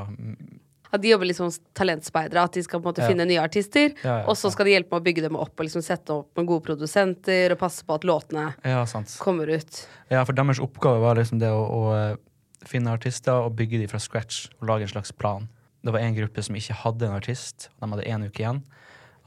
At 0.92 1.04
de 1.04 1.12
jobber 1.12 1.28
litt 1.30 1.38
som 1.38 1.52
talentspeidere. 1.78 2.42
At 2.48 2.56
de 2.58 2.64
skal 2.66 2.80
på 2.82 2.88
en 2.88 2.94
måte 2.96 3.04
Ja. 3.04 3.10
finne 3.12 3.28
nye 3.30 3.38
artister. 3.44 3.92
Ja, 4.04 4.22
ja, 4.22 4.26
og 4.26 4.34
så 4.36 4.50
skal 4.52 4.66
de 4.66 4.72
hjelpe 4.74 4.90
med 4.96 5.02
å 5.04 5.06
bygge 5.06 5.22
dem 5.22 5.36
opp 5.38 5.54
og 5.60 5.68
liksom 5.68 5.84
sette 5.86 6.10
opp 6.10 6.36
med 6.36 6.48
gode 6.50 6.66
produsenter 6.66 7.52
og 7.54 7.60
passe 7.60 7.84
på 7.86 7.94
at 7.94 8.02
låtene 8.10 8.56
Ja, 8.66 8.86
sant. 8.86 9.16
kommer 9.22 9.46
ut. 9.54 9.88
Ja, 10.10 10.24
for 10.26 10.34
deres 10.34 10.58
oppgave 10.60 11.00
var 11.00 11.14
liksom 11.16 11.38
det 11.40 11.52
å, 11.54 11.62
å 11.70 11.84
eh, 12.14 12.18
finne 12.66 12.90
artister 12.90 13.34
og 13.46 13.56
bygge 13.56 13.78
dem 13.84 13.88
fra 13.88 14.00
scratch 14.00 14.48
og 14.62 14.68
lage 14.68 14.82
en 14.82 14.88
slags 14.96 15.12
plan. 15.12 15.48
Det 15.86 15.94
var 15.94 16.00
en 16.00 16.16
gruppe 16.16 16.42
som 16.44 16.56
ikke 16.56 16.74
hadde 16.74 17.04
en 17.06 17.16
artist, 17.16 17.70
de 17.80 17.88
hadde 17.88 18.08
én 18.10 18.26
uke 18.26 18.42
igjen. 18.42 18.64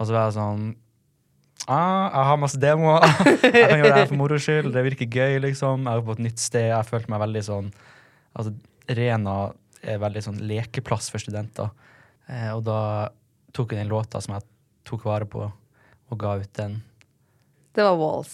Og 0.01 0.07
så 0.09 0.13
var 0.13 0.27
jeg 0.33 0.35
sånn 0.41 0.75
ah, 1.69 2.11
Jeg 2.11 2.29
har 2.29 2.39
masse 2.43 2.61
demoer. 2.61 3.07
jeg 3.43 3.69
kan 3.71 3.79
gjøre 3.79 3.91
det 3.91 4.01
her 4.01 4.11
for 4.11 4.21
moro 4.21 4.39
skyld. 4.41 4.73
Det 4.75 4.85
virker 4.89 5.11
gøy, 5.21 5.39
liksom. 5.45 5.89
Jeg 5.89 6.01
er 6.01 6.07
på 6.07 6.17
et 6.17 6.23
nytt 6.27 6.43
sted. 6.43 6.69
Jeg 6.73 6.89
følte 6.89 7.13
meg 7.13 7.25
veldig 7.27 7.43
sånn 7.49 7.73
Altså, 8.33 8.55
Rena 8.89 9.35
er 9.85 9.99
veldig 10.01 10.23
sånn 10.25 10.39
lekeplass 10.49 11.11
for 11.13 11.21
studenter. 11.21 11.69
Eh, 12.31 12.49
og 12.55 12.63
da 12.65 13.11
tok 13.53 13.75
jeg 13.75 13.83
den 13.83 13.91
låta 13.93 14.23
som 14.25 14.39
jeg 14.39 14.47
tok 14.89 15.05
vare 15.05 15.29
på, 15.29 15.45
og 15.45 16.21
ga 16.21 16.39
ut 16.41 16.55
den. 16.57 16.79
Det 17.77 17.85
var 17.85 17.99
Walls. 18.01 18.33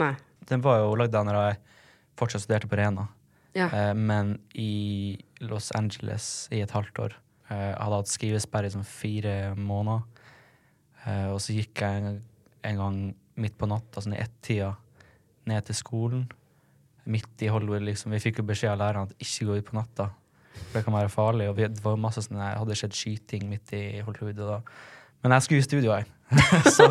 Nei. 0.00 0.14
Den 0.48 0.64
var 0.64 0.80
jo 0.80 0.94
lagd 0.96 1.12
da 1.12 1.22
når 1.26 1.38
jeg 1.40 1.60
fortsatt 2.16 2.44
studerte 2.46 2.70
på 2.70 2.78
Rena. 2.80 3.06
Ja. 3.54 3.68
Eh, 3.68 3.92
men 3.94 4.38
i 4.56 5.16
Los 5.44 5.70
Angeles 5.76 6.48
i 6.52 6.62
et 6.64 6.72
halvt 6.74 7.04
år. 7.04 7.16
Eh, 7.50 7.68
jeg 7.70 7.80
hadde 7.80 8.00
hatt 8.00 8.12
skrivesperre 8.12 8.70
i 8.70 8.74
sånn 8.74 8.88
fire 8.88 9.36
måneder. 9.58 10.04
Eh, 11.04 11.28
og 11.34 11.40
så 11.44 11.56
gikk 11.56 11.84
jeg 11.84 12.16
en, 12.64 12.80
gang 12.80 12.98
midt 13.40 13.56
på 13.58 13.68
natta, 13.70 14.02
sånn 14.02 14.16
i 14.16 14.22
ett-tida, 14.22 14.72
ned 15.50 15.66
til 15.68 15.78
skolen. 15.78 16.26
Midt 17.10 17.42
i 17.44 17.50
Hollywood, 17.52 17.84
liksom. 17.84 18.14
Vi 18.14 18.22
fikk 18.24 18.40
jo 18.40 18.48
beskjed 18.48 18.72
av 18.72 18.80
læreren 18.80 19.10
at 19.10 19.18
ikke 19.20 19.48
gå 19.50 19.58
ut 19.60 19.68
på 19.68 19.76
natta. 19.76 20.08
For 20.54 20.78
det 20.78 20.84
kan 20.86 20.96
være 20.96 21.12
farlig. 21.12 21.50
Og 21.50 21.58
det 21.60 21.84
var 21.84 22.00
masse 22.00 22.24
sånn, 22.24 22.40
hadde 22.40 22.78
skjedd 22.78 22.96
skyting 22.96 23.48
midt 23.50 23.74
i 23.76 23.84
Hollywood. 24.06 24.40
Og 24.40 24.54
da. 24.54 24.60
Men 25.24 25.36
jeg 25.36 25.46
skulle 25.48 25.64
i 25.64 25.68
studio, 25.68 25.98
jeg. 25.98 26.08
så, 26.76 26.88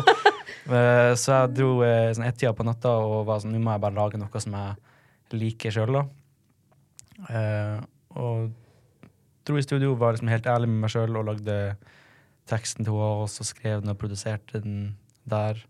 Eh, 0.64 1.12
så 1.20 1.42
jeg 1.42 1.56
dro 1.58 1.70
eh, 1.84 2.10
sånn 2.16 2.24
ett-tida 2.24 2.54
på 2.56 2.64
natta 2.64 2.94
og 3.04 3.26
var 3.28 3.42
sånn 3.42 3.52
Nå 3.52 3.60
må 3.60 3.74
jeg 3.74 3.82
bare 3.84 3.98
lage 3.98 4.20
noe 4.20 4.40
som 4.40 4.54
jeg 4.56 5.36
liker 5.36 5.74
sjøl, 5.74 5.98
da. 5.98 6.04
Uh, 7.24 7.78
og 8.20 8.52
dro 9.46 9.56
i 9.58 9.64
studio, 9.64 9.94
var 9.98 10.14
liksom 10.14 10.30
helt 10.30 10.46
ærlig 10.50 10.68
med 10.70 10.84
meg 10.84 10.92
sjøl 10.92 11.16
og 11.18 11.26
lagde 11.26 11.56
teksten 12.50 12.86
til 12.86 12.96
henne, 12.96 13.24
og 13.24 13.30
så 13.32 13.46
skrev 13.46 13.82
den 13.82 13.92
og 13.92 13.98
produserte 13.98 14.60
den 14.62 14.94
der. 15.28 15.60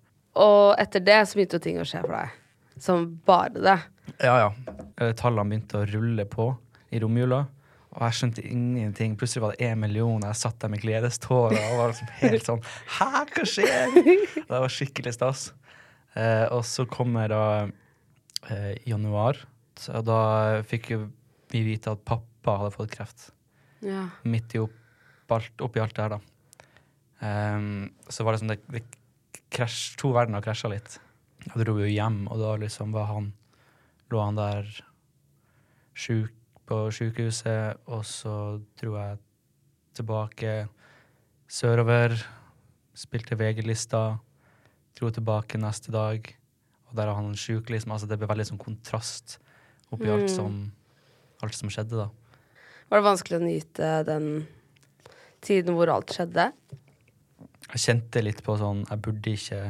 Og 0.40 0.74
etter 0.82 1.02
det 1.04 1.20
så 1.28 1.38
begynte 1.38 1.60
ting 1.62 1.78
å 1.80 1.86
skje 1.86 2.02
for 2.04 2.16
deg. 2.16 2.38
Som 2.82 3.06
bare 3.26 3.54
det. 3.54 3.76
Ja, 4.18 4.34
ja. 4.46 4.48
Eh, 4.98 5.12
Tallene 5.18 5.52
begynte 5.52 5.82
å 5.82 5.88
rulle 5.88 6.26
på 6.30 6.48
i 6.94 7.00
romjula. 7.02 7.44
Og 7.94 8.02
jeg 8.02 8.18
skjønte 8.18 8.42
ingenting. 8.50 9.14
Plutselig 9.18 9.44
var 9.44 9.54
det 9.54 9.68
én 9.68 9.78
million. 9.78 10.22
Jeg 10.26 10.40
satt 10.40 10.58
der 10.62 10.72
med 10.72 10.82
gledestårer 10.82 11.58
og 11.68 11.78
var 11.78 11.92
liksom 11.92 12.10
helt 12.18 12.48
sånn 12.48 12.64
Hæ, 12.96 13.10
hva 13.30 13.46
skjer? 13.46 13.94
Det 14.34 14.50
var 14.50 14.74
skikkelig 14.74 15.14
stas. 15.14 15.46
Eh, 16.18 16.46
og 16.54 16.64
så 16.66 16.86
kommer 16.90 17.30
da 17.30 17.44
eh, 18.50 18.74
januar, 18.86 19.38
og 19.90 20.04
da 20.06 20.18
fikk 20.66 20.92
vi 21.54 21.62
vite 21.66 21.94
at 21.94 22.04
pappa 22.06 22.58
hadde 22.60 22.74
fått 22.74 22.92
kreft. 22.94 23.28
Ja. 23.84 24.06
Midt 24.26 24.54
i 24.54 24.62
opp, 24.62 24.74
alt, 25.34 25.54
oppi 25.64 25.82
alt 25.82 25.94
det 25.96 26.04
her, 26.06 26.14
da. 26.14 26.68
Ehm, 27.24 27.90
så 28.08 28.26
var 28.26 28.34
det 28.34 28.42
sånn 28.42 28.52
det, 28.54 28.60
det 28.70 28.82
krasj, 29.54 29.94
To 30.00 30.12
verdener 30.14 30.44
krasja 30.44 30.70
litt. 30.72 30.98
Og 31.52 31.58
dro 31.60 31.76
jo 31.80 31.88
hjem, 31.88 32.24
og 32.32 32.40
da 32.40 32.54
liksom 32.60 32.94
var 32.94 33.10
han 33.12 33.32
Lå 34.12 34.20
han 34.20 34.36
der 34.36 34.68
sjuk 35.96 36.34
på 36.68 36.76
sjukehuset, 36.92 37.80
og 37.88 38.02
så 38.06 38.34
dro 38.78 38.92
jeg 38.98 39.16
tilbake 39.96 40.52
sørover. 41.50 42.14
Spilte 42.94 43.38
VG-lista. 43.40 44.02
Dro 44.94 45.10
tilbake 45.10 45.58
neste 45.58 45.90
dag, 45.94 46.28
og 46.86 46.92
der 46.94 47.10
er 47.10 47.16
han 47.16 47.32
sjuk, 47.34 47.72
liksom. 47.72 47.96
Altså, 47.96 48.06
det 48.06 48.20
ble 48.20 48.28
veldig 48.30 48.46
sånn 48.52 48.60
kontrast 48.60 49.38
oppi 49.90 50.12
alt, 50.12 50.28
som, 50.30 50.60
alt 51.42 51.56
som 51.56 51.72
skjedde, 51.72 52.04
da. 52.04 52.60
Var 52.92 53.00
det 53.00 53.08
vanskelig 53.08 53.40
å 53.40 53.44
nyte 53.48 53.90
den 54.06 54.28
tiden 55.44 55.74
hvor 55.74 55.90
alt 55.90 56.14
skjedde? 56.14 56.50
Jeg 57.72 57.80
kjente 57.80 58.22
litt 58.22 58.42
på 58.44 58.56
sånn 58.60 58.84
Jeg 58.90 59.00
burde 59.02 59.32
ikke 59.32 59.60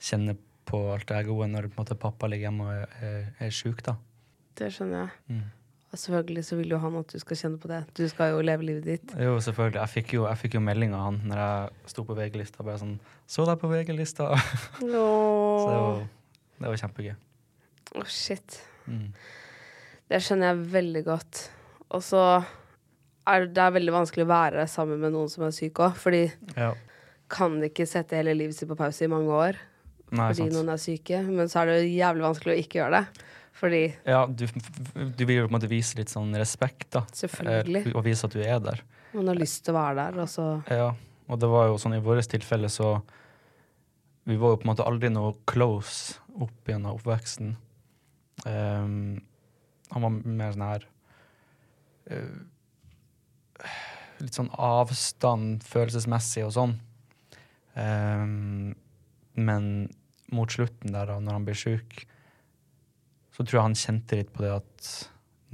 kjenne 0.00 0.36
på 0.70 0.80
alt 0.92 1.08
det 1.08 1.24
gode 1.26 1.48
når 1.50 1.70
måte, 1.76 1.96
pappa 1.98 2.28
ligger 2.30 2.48
hjemme 2.48 2.66
og 2.66 2.74
er, 2.74 2.92
er, 3.02 3.24
er 3.46 3.54
sjuk, 3.54 3.82
da. 3.86 3.96
Det 4.58 4.68
skjønner 4.74 5.02
jeg. 5.02 5.10
Mm. 5.32 5.48
Og 5.90 5.98
selvfølgelig 5.98 6.44
så 6.46 6.56
vil 6.60 6.70
jo 6.70 6.78
han 6.78 6.98
at 7.00 7.10
du 7.10 7.18
skal 7.18 7.38
kjenne 7.40 7.58
på 7.58 7.70
det. 7.70 7.80
Du 7.98 8.04
skal 8.08 8.36
jo 8.36 8.42
leve 8.46 8.66
livet 8.68 8.84
ditt. 8.86 9.14
Jo, 9.18 9.32
selvfølgelig. 9.42 9.80
Jeg 9.80 9.92
fikk 9.96 10.12
jo, 10.14 10.26
jeg 10.28 10.38
fikk 10.38 10.54
jo 10.54 10.62
melding 10.62 10.94
av 10.94 11.08
han 11.08 11.18
når 11.26 11.40
jeg 11.42 11.90
sto 11.90 12.04
på 12.06 12.14
VG-lista. 12.18 12.62
Bare 12.66 12.78
sånn 12.78 13.00
'Så 13.26 13.46
deg 13.48 13.58
på 13.58 13.70
VG-lista!' 13.72 14.28
Så 14.78 14.86
det 14.86 15.80
var, 15.82 16.06
det 16.60 16.68
var 16.68 16.80
kjempegøy. 16.84 17.16
Åh, 17.98 18.06
shit. 18.06 18.60
Mm. 18.86 19.10
Det 20.10 20.22
skjønner 20.22 20.52
jeg 20.52 20.70
veldig 20.76 21.04
godt. 21.04 21.50
Og 21.90 22.02
så 22.06 22.22
er 23.26 23.46
det 23.46 23.58
er 23.58 23.74
veldig 23.74 23.92
vanskelig 23.94 24.26
å 24.26 24.30
være 24.30 24.68
sammen 24.70 25.02
med 25.02 25.12
noen 25.16 25.28
som 25.30 25.44
er 25.46 25.54
syk 25.54 25.82
òg, 25.82 25.98
fordi 25.98 26.30
Ja. 26.54 26.74
Kan 27.30 27.58
ikke 27.66 27.86
sette 27.88 28.18
hele 28.18 28.34
livet 28.36 28.56
sitt 28.58 28.68
på 28.70 28.76
pause 28.78 29.06
i 29.06 29.10
mange 29.10 29.30
år 29.30 29.58
Nei, 30.10 30.30
fordi 30.32 30.46
sant. 30.48 30.54
noen 30.56 30.72
er 30.74 30.80
syke. 30.82 31.20
Men 31.26 31.50
så 31.50 31.60
er 31.62 31.70
det 31.70 31.76
jo 31.80 31.90
jævlig 31.94 32.24
vanskelig 32.26 32.54
å 32.56 32.62
ikke 32.64 32.80
gjøre 32.80 32.98
det. 33.00 33.26
Fordi 33.60 33.82
Ja, 34.08 34.24
du, 34.26 34.46
du 34.96 35.22
vil 35.28 35.36
jo 35.36 35.44
på 35.46 35.50
en 35.52 35.56
måte 35.58 35.70
vise 35.70 35.98
litt 35.98 36.10
sånn 36.10 36.32
respekt, 36.38 36.88
da. 36.96 37.04
Selvfølgelig. 37.14 37.84
Eh, 37.86 37.94
og 37.94 38.04
vise 38.06 38.26
at 38.26 38.34
du 38.34 38.40
er 38.42 38.58
der. 38.64 38.82
man 39.12 39.30
har 39.30 39.38
lyst 39.38 39.64
til 39.66 39.74
å 39.74 39.78
være 39.78 39.96
der, 40.00 40.20
og 40.24 40.30
så 40.32 40.46
Ja, 40.70 40.90
og 41.30 41.40
det 41.42 41.50
var 41.52 41.68
jo 41.70 41.78
sånn 41.78 41.94
i 41.98 42.02
vårt 42.02 42.26
tilfelle 42.30 42.70
så 42.72 43.00
Vi 44.26 44.36
var 44.36 44.54
jo 44.54 44.60
på 44.60 44.66
en 44.66 44.72
måte 44.72 44.86
aldri 44.86 45.10
noe 45.12 45.34
close 45.50 46.18
opp 46.40 46.68
gjennom 46.68 46.98
oppveksten. 46.98 47.54
Um, 48.46 49.20
han 49.90 50.04
var 50.04 50.12
mer 50.24 50.54
sånn 50.54 50.64
her 50.64 50.84
uh, 52.10 53.66
Litt 54.20 54.36
sånn 54.36 54.50
avstand 54.56 55.64
følelsesmessig 55.66 56.44
og 56.46 56.54
sånn. 56.56 56.74
Ehm, 57.80 58.74
men 59.34 59.64
mot 60.32 60.52
slutten 60.52 60.92
der, 60.94 61.08
da, 61.10 61.18
når 61.20 61.38
han 61.38 61.46
blir 61.48 61.58
sjuk, 61.58 62.04
så 63.34 63.44
tror 63.44 63.58
jeg 63.58 63.66
han 63.68 63.78
kjente 63.78 64.18
litt 64.18 64.32
på 64.34 64.44
det 64.44 64.52
at 64.58 64.90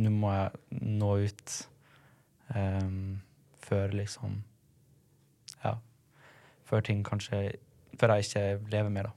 nå 0.02 0.12
må 0.12 0.32
jeg 0.34 0.80
nå 0.98 1.10
ut 1.24 1.52
um, 2.52 3.22
før 3.64 3.94
liksom 3.96 4.42
Ja. 5.62 5.76
Før 6.68 6.82
ting 6.84 7.04
kanskje 7.06 7.56
Før 7.96 8.12
jeg 8.16 8.26
ikke 8.26 8.72
lever 8.74 8.90
mer, 8.92 9.08
da. 9.08 9.12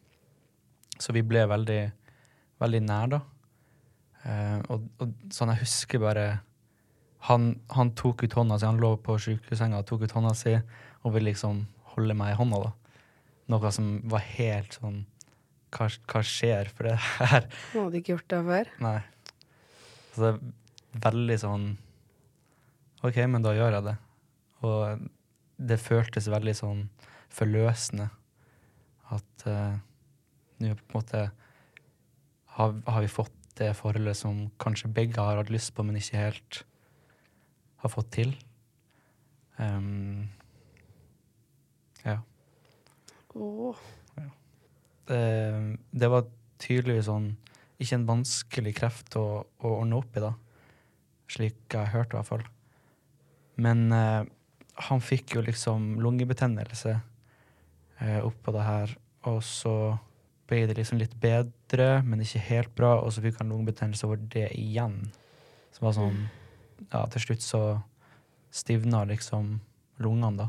Så 1.00 1.12
vi 1.12 1.24
ble 1.24 1.42
veldig, 1.52 1.82
veldig 2.64 2.80
nær, 2.86 3.10
da. 3.12 3.20
Uh, 4.24 4.60
og, 4.72 4.86
og 5.04 5.34
sånn 5.36 5.52
jeg 5.52 5.66
husker 5.66 6.00
bare 6.04 6.28
han, 7.28 7.50
han 7.76 7.92
tok 8.00 8.24
ut 8.24 8.36
hånda 8.40 8.60
si, 8.60 8.68
han 8.68 8.80
lå 8.80 8.94
på 9.04 9.18
sykehussenga 9.20 9.82
og 9.82 9.88
tok 9.90 10.06
ut 10.08 10.16
hånda 10.16 10.32
si 10.38 10.54
og 10.56 11.14
ville 11.16 11.34
liksom 11.34 11.66
holde 11.96 12.16
meg 12.16 12.32
i 12.32 12.38
hånda, 12.40 12.62
da. 12.70 12.79
Noe 13.50 13.72
som 13.74 13.96
var 14.10 14.26
helt 14.38 14.78
sånn 14.78 15.04
Hva, 15.74 15.88
hva 16.10 16.22
skjer? 16.26 16.70
For 16.74 16.90
det 16.90 16.98
her 17.00 17.48
Nå 17.74 17.88
hadde 17.88 18.02
ikke 18.02 18.16
gjort 18.16 18.30
det 18.34 18.42
før. 18.50 18.72
Nei. 18.86 19.00
Så 20.14 20.22
det 20.22 20.32
er 20.34 21.04
veldig 21.06 21.38
sånn 21.42 21.68
OK, 23.06 23.18
men 23.32 23.46
da 23.46 23.54
gjør 23.56 23.78
jeg 23.78 23.86
det. 23.86 23.98
Og 24.68 25.06
det 25.70 25.78
føltes 25.80 26.28
veldig 26.32 26.56
sånn 26.58 26.82
forløsende 27.32 28.10
at 29.16 29.46
uh, 29.48 29.78
nå 30.60 30.74
på 30.76 30.90
en 30.90 30.98
måte 30.98 31.22
har, 32.58 32.74
har 32.76 33.06
vi 33.06 33.12
fått 33.12 33.36
det 33.60 33.72
forholdet 33.78 34.18
som 34.18 34.48
kanskje 34.62 34.92
begge 34.96 35.24
har 35.24 35.40
hatt 35.40 35.52
lyst 35.52 35.74
på, 35.76 35.84
men 35.84 36.00
ikke 36.00 36.20
helt 36.20 36.62
har 37.84 37.92
fått 37.92 38.12
til. 38.16 38.34
Um, 39.60 40.28
ja. 42.04 42.20
Åh. 43.36 43.86
Ja. 44.16 44.30
det 45.10 46.10
var 46.12 46.28
tydeligvis 46.62 47.08
sånn 47.08 47.32
ikke 47.80 47.96
en 47.96 48.08
vanskelig 48.10 48.74
kreft 48.76 49.16
å, 49.16 49.26
å 49.48 49.70
ordne 49.80 50.00
opp 50.00 50.18
i, 50.20 50.24
da. 50.24 50.34
Slik 51.32 51.72
jeg 51.72 51.94
hørte, 51.94 52.16
i 52.16 52.20
hvert 52.20 52.28
fall. 52.28 52.44
Men 53.60 53.88
eh, 53.96 54.28
han 54.90 55.04
fikk 55.04 55.38
jo 55.38 55.44
liksom 55.46 55.94
lungebetennelse 56.04 56.98
eh, 56.98 58.20
oppå 58.26 58.54
det 58.56 58.66
her, 58.68 58.96
og 59.32 59.40
så 59.46 59.76
ble 60.50 60.64
det 60.68 60.80
liksom 60.80 61.00
litt 61.00 61.16
bedre, 61.22 62.02
men 62.04 62.24
ikke 62.24 62.44
helt 62.50 62.76
bra, 62.76 62.98
og 63.04 63.14
så 63.14 63.24
fikk 63.24 63.40
han 63.40 63.52
lungebetennelse 63.54 64.08
over 64.08 64.20
det 64.34 64.50
igjen. 64.58 65.02
Så 65.76 65.86
var 65.86 65.98
sånn 65.98 66.28
Ja, 66.90 67.04
til 67.12 67.22
slutt 67.22 67.44
så 67.44 67.62
stivna 68.56 69.04
liksom 69.06 69.58
lungene, 70.00 70.46
da. 70.46 70.48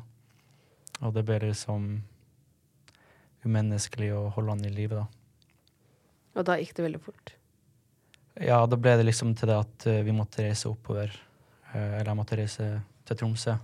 Og 1.02 1.14
det 1.16 1.24
ble 1.26 1.40
liksom 1.42 1.88
umenneskelig 3.46 4.12
å 4.16 4.28
holde 4.34 4.56
han 4.56 4.64
i 4.68 4.72
live, 4.74 5.02
da. 5.02 5.06
Og 6.38 6.46
da 6.46 6.56
gikk 6.60 6.74
det 6.76 6.86
veldig 6.86 7.02
fort. 7.02 7.34
Ja, 8.40 8.62
da 8.70 8.78
ble 8.78 8.94
det 8.96 9.08
liksom 9.08 9.34
til 9.36 9.50
det 9.50 9.58
at 9.58 9.86
eh, 9.90 10.04
vi 10.06 10.14
måtte 10.16 10.44
reise 10.46 10.70
oppover. 10.70 11.12
eh, 11.72 11.98
eller 11.98 12.12
jeg 12.12 12.18
måtte 12.20 12.38
reise 12.38 12.68
til 13.04 13.18
Tromsø. 13.18 13.56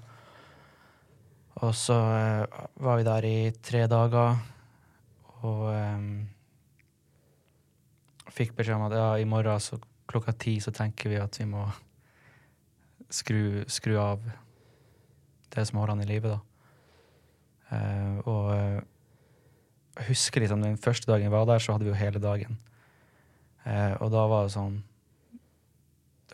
Og 1.64 1.74
så 1.74 1.96
eh, 1.96 2.64
var 2.84 2.98
vi 2.98 3.06
der 3.06 3.28
i 3.28 3.38
tre 3.64 3.86
dager, 3.88 4.36
og 5.46 5.62
um, 5.70 6.26
fikk 8.34 8.56
beskjed 8.56 8.76
om 8.76 8.86
at 8.88 8.96
ja, 8.96 9.08
i 9.20 9.28
morgen 9.28 9.62
så 9.62 9.78
klokka 10.08 10.32
ti 10.32 10.56
så 10.60 10.72
tenker 10.74 11.12
vi 11.12 11.20
at 11.20 11.38
vi 11.38 11.46
må 11.48 11.62
skru, 13.12 13.62
skru 13.70 13.94
av 14.00 14.24
det 15.54 15.64
som 15.68 15.78
holder 15.78 15.94
han 15.94 16.04
i 16.04 16.08
live, 16.10 16.34
da. 16.34 16.40
Uh, 17.66 18.18
og 18.26 18.46
jeg 19.96 20.10
husker 20.10 20.42
liksom 20.44 20.62
den 20.62 20.76
første 20.80 21.08
dagen 21.08 21.28
jeg 21.28 21.32
var 21.32 21.46
der, 21.48 21.62
så 21.62 21.72
hadde 21.72 21.86
vi 21.86 21.92
jo 21.92 21.98
hele 21.98 22.20
dagen. 22.20 22.58
Eh, 23.64 23.94
og 24.00 24.12
da 24.12 24.26
var 24.30 24.46
det 24.46 24.54
sånn 24.54 24.76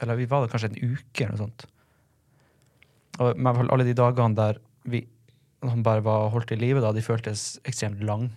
Eller 0.03 0.19
vi 0.19 0.27
var 0.29 0.43
der 0.43 0.51
kanskje 0.53 0.69
en 0.73 0.81
uke 0.83 1.25
eller 1.25 1.37
noe 1.37 1.45
sånt. 1.47 1.65
Og 3.23 3.39
i 3.39 3.69
alle 3.71 3.87
de 3.87 3.95
dagene 3.97 4.37
der 4.37 4.59
vi 4.83 5.05
han 5.63 5.85
bare 5.87 6.03
var 6.03 6.31
holdt 6.33 6.51
i 6.51 6.59
live, 6.59 6.81
da, 6.83 6.91
de 6.91 7.05
føltes 7.05 7.61
ekstremt 7.69 8.01
lang. 8.03 8.33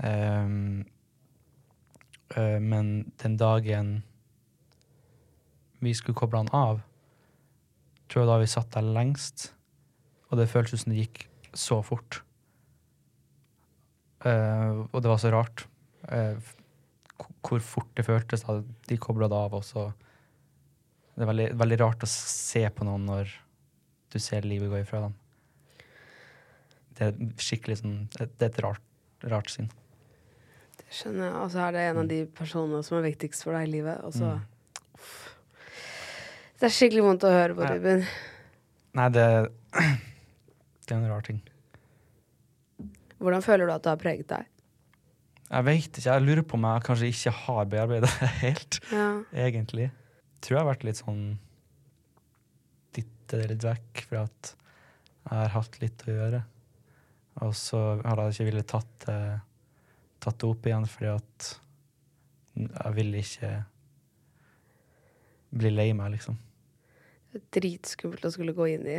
Ehm, 0.00 0.86
eh, 2.36 2.56
men 2.56 3.12
den 3.20 3.36
dagen 3.36 3.98
vi 5.80 5.92
skulle 5.92 6.16
koble 6.16 6.40
han 6.40 6.48
av, 6.56 6.80
tror 8.08 8.24
jeg 8.24 8.30
da 8.30 8.38
vi 8.40 8.48
satt 8.48 8.72
der 8.72 8.88
lengst. 8.96 9.50
Og 10.30 10.40
det 10.40 10.48
føltes 10.48 10.86
som 10.86 10.94
det 10.94 11.04
gikk 11.04 11.26
så 11.52 11.82
fort. 11.84 12.22
Eh, 14.24 14.80
og 14.90 15.00
det 15.00 15.08
var 15.08 15.20
så 15.20 15.30
rart 15.32 15.64
uh, 16.12 16.36
hvor 17.40 17.62
fort 17.64 17.88
det 17.96 18.04
føltes 18.04 18.44
da 18.44 18.58
de 18.60 18.98
kobla 19.00 19.28
det 19.32 19.38
av. 19.38 19.54
også. 19.54 19.90
det 21.14 21.24
er 21.24 21.30
veldig, 21.32 21.48
veldig 21.60 21.80
rart 21.80 22.04
å 22.04 22.10
se 22.10 22.66
på 22.68 22.84
noen 22.84 23.06
når 23.08 23.32
du 24.12 24.18
ser 24.20 24.48
livet 24.48 24.70
gå 24.70 24.80
ifra 24.80 25.04
dem. 25.06 25.16
Det 26.98 27.06
er 27.06 27.20
skikkelig 27.40 27.78
sånn 27.80 27.94
Det 28.12 28.28
er 28.44 28.50
et 28.50 28.60
rart, 28.60 28.82
rart 29.24 29.52
syn. 29.52 29.70
Det 30.80 30.88
skjønner 30.92 31.30
jeg. 31.30 31.36
Og 31.40 31.52
så 31.52 31.62
er 31.64 31.76
det 31.76 31.84
en 31.86 32.00
av 32.02 32.10
de 32.10 32.20
personene 32.36 32.82
som 32.84 32.98
er 32.98 33.06
viktigst 33.08 33.46
for 33.46 33.56
deg 33.56 33.68
i 33.68 33.72
livet. 33.78 34.02
Og 34.04 34.16
så 34.16 34.34
mm. 34.36 34.48
Det 36.60 36.68
er 36.68 36.76
skikkelig 36.76 37.06
vondt 37.06 37.24
å 37.24 37.32
høre 37.32 37.56
på. 37.56 37.64
Ruben. 37.64 38.04
Nei, 38.98 39.08
det 39.16 39.26
Det 40.84 40.92
er 40.92 40.98
en 40.98 41.08
rar 41.08 41.24
ting. 41.24 41.38
Hvordan 43.20 43.44
føler 43.44 43.68
du 43.68 43.72
at 43.74 43.84
det 43.84 43.92
har 43.92 44.00
preget 44.00 44.28
deg? 44.32 44.46
Jeg 45.50 45.66
veit 45.66 45.88
ikke. 45.98 46.06
Jeg 46.06 46.22
lurer 46.24 46.44
på 46.46 46.56
om 46.56 46.64
jeg 46.68 46.84
kanskje 46.86 47.08
ikke 47.10 47.32
har 47.42 47.64
bearbeidet 47.72 48.10
det 48.20 48.28
helt, 48.44 48.78
Ja. 48.94 49.08
egentlig. 49.46 49.90
Tror 50.40 50.56
jeg 50.56 50.62
har 50.64 50.70
vært 50.72 50.84
litt 50.88 51.00
sånn 51.02 51.24
dytte 52.96 53.40
det 53.40 53.48
litt 53.52 53.66
vekk, 53.66 54.04
for 54.08 54.22
at 54.24 54.52
jeg 54.54 55.36
har 55.36 55.52
hatt 55.56 55.76
litt 55.82 56.04
å 56.06 56.14
gjøre. 56.14 56.42
Og 57.44 57.52
så 57.58 57.80
har 58.02 58.22
jeg 58.24 58.36
ikke 58.38 58.48
villet 58.50 58.70
tatt, 58.70 59.04
tatt 60.20 60.38
det 60.40 60.48
opp 60.48 60.66
igjen, 60.70 60.86
fordi 60.90 61.10
at 61.12 61.50
jeg 62.60 62.94
vil 62.96 63.14
ikke 63.20 63.50
bli 65.60 65.70
lei 65.74 65.90
meg, 65.98 66.12
liksom. 66.16 66.38
Dritskummelt 67.54 68.24
å 68.26 68.32
skulle 68.34 68.54
gå 68.56 68.66
inn 68.72 68.86
i. 68.90 68.98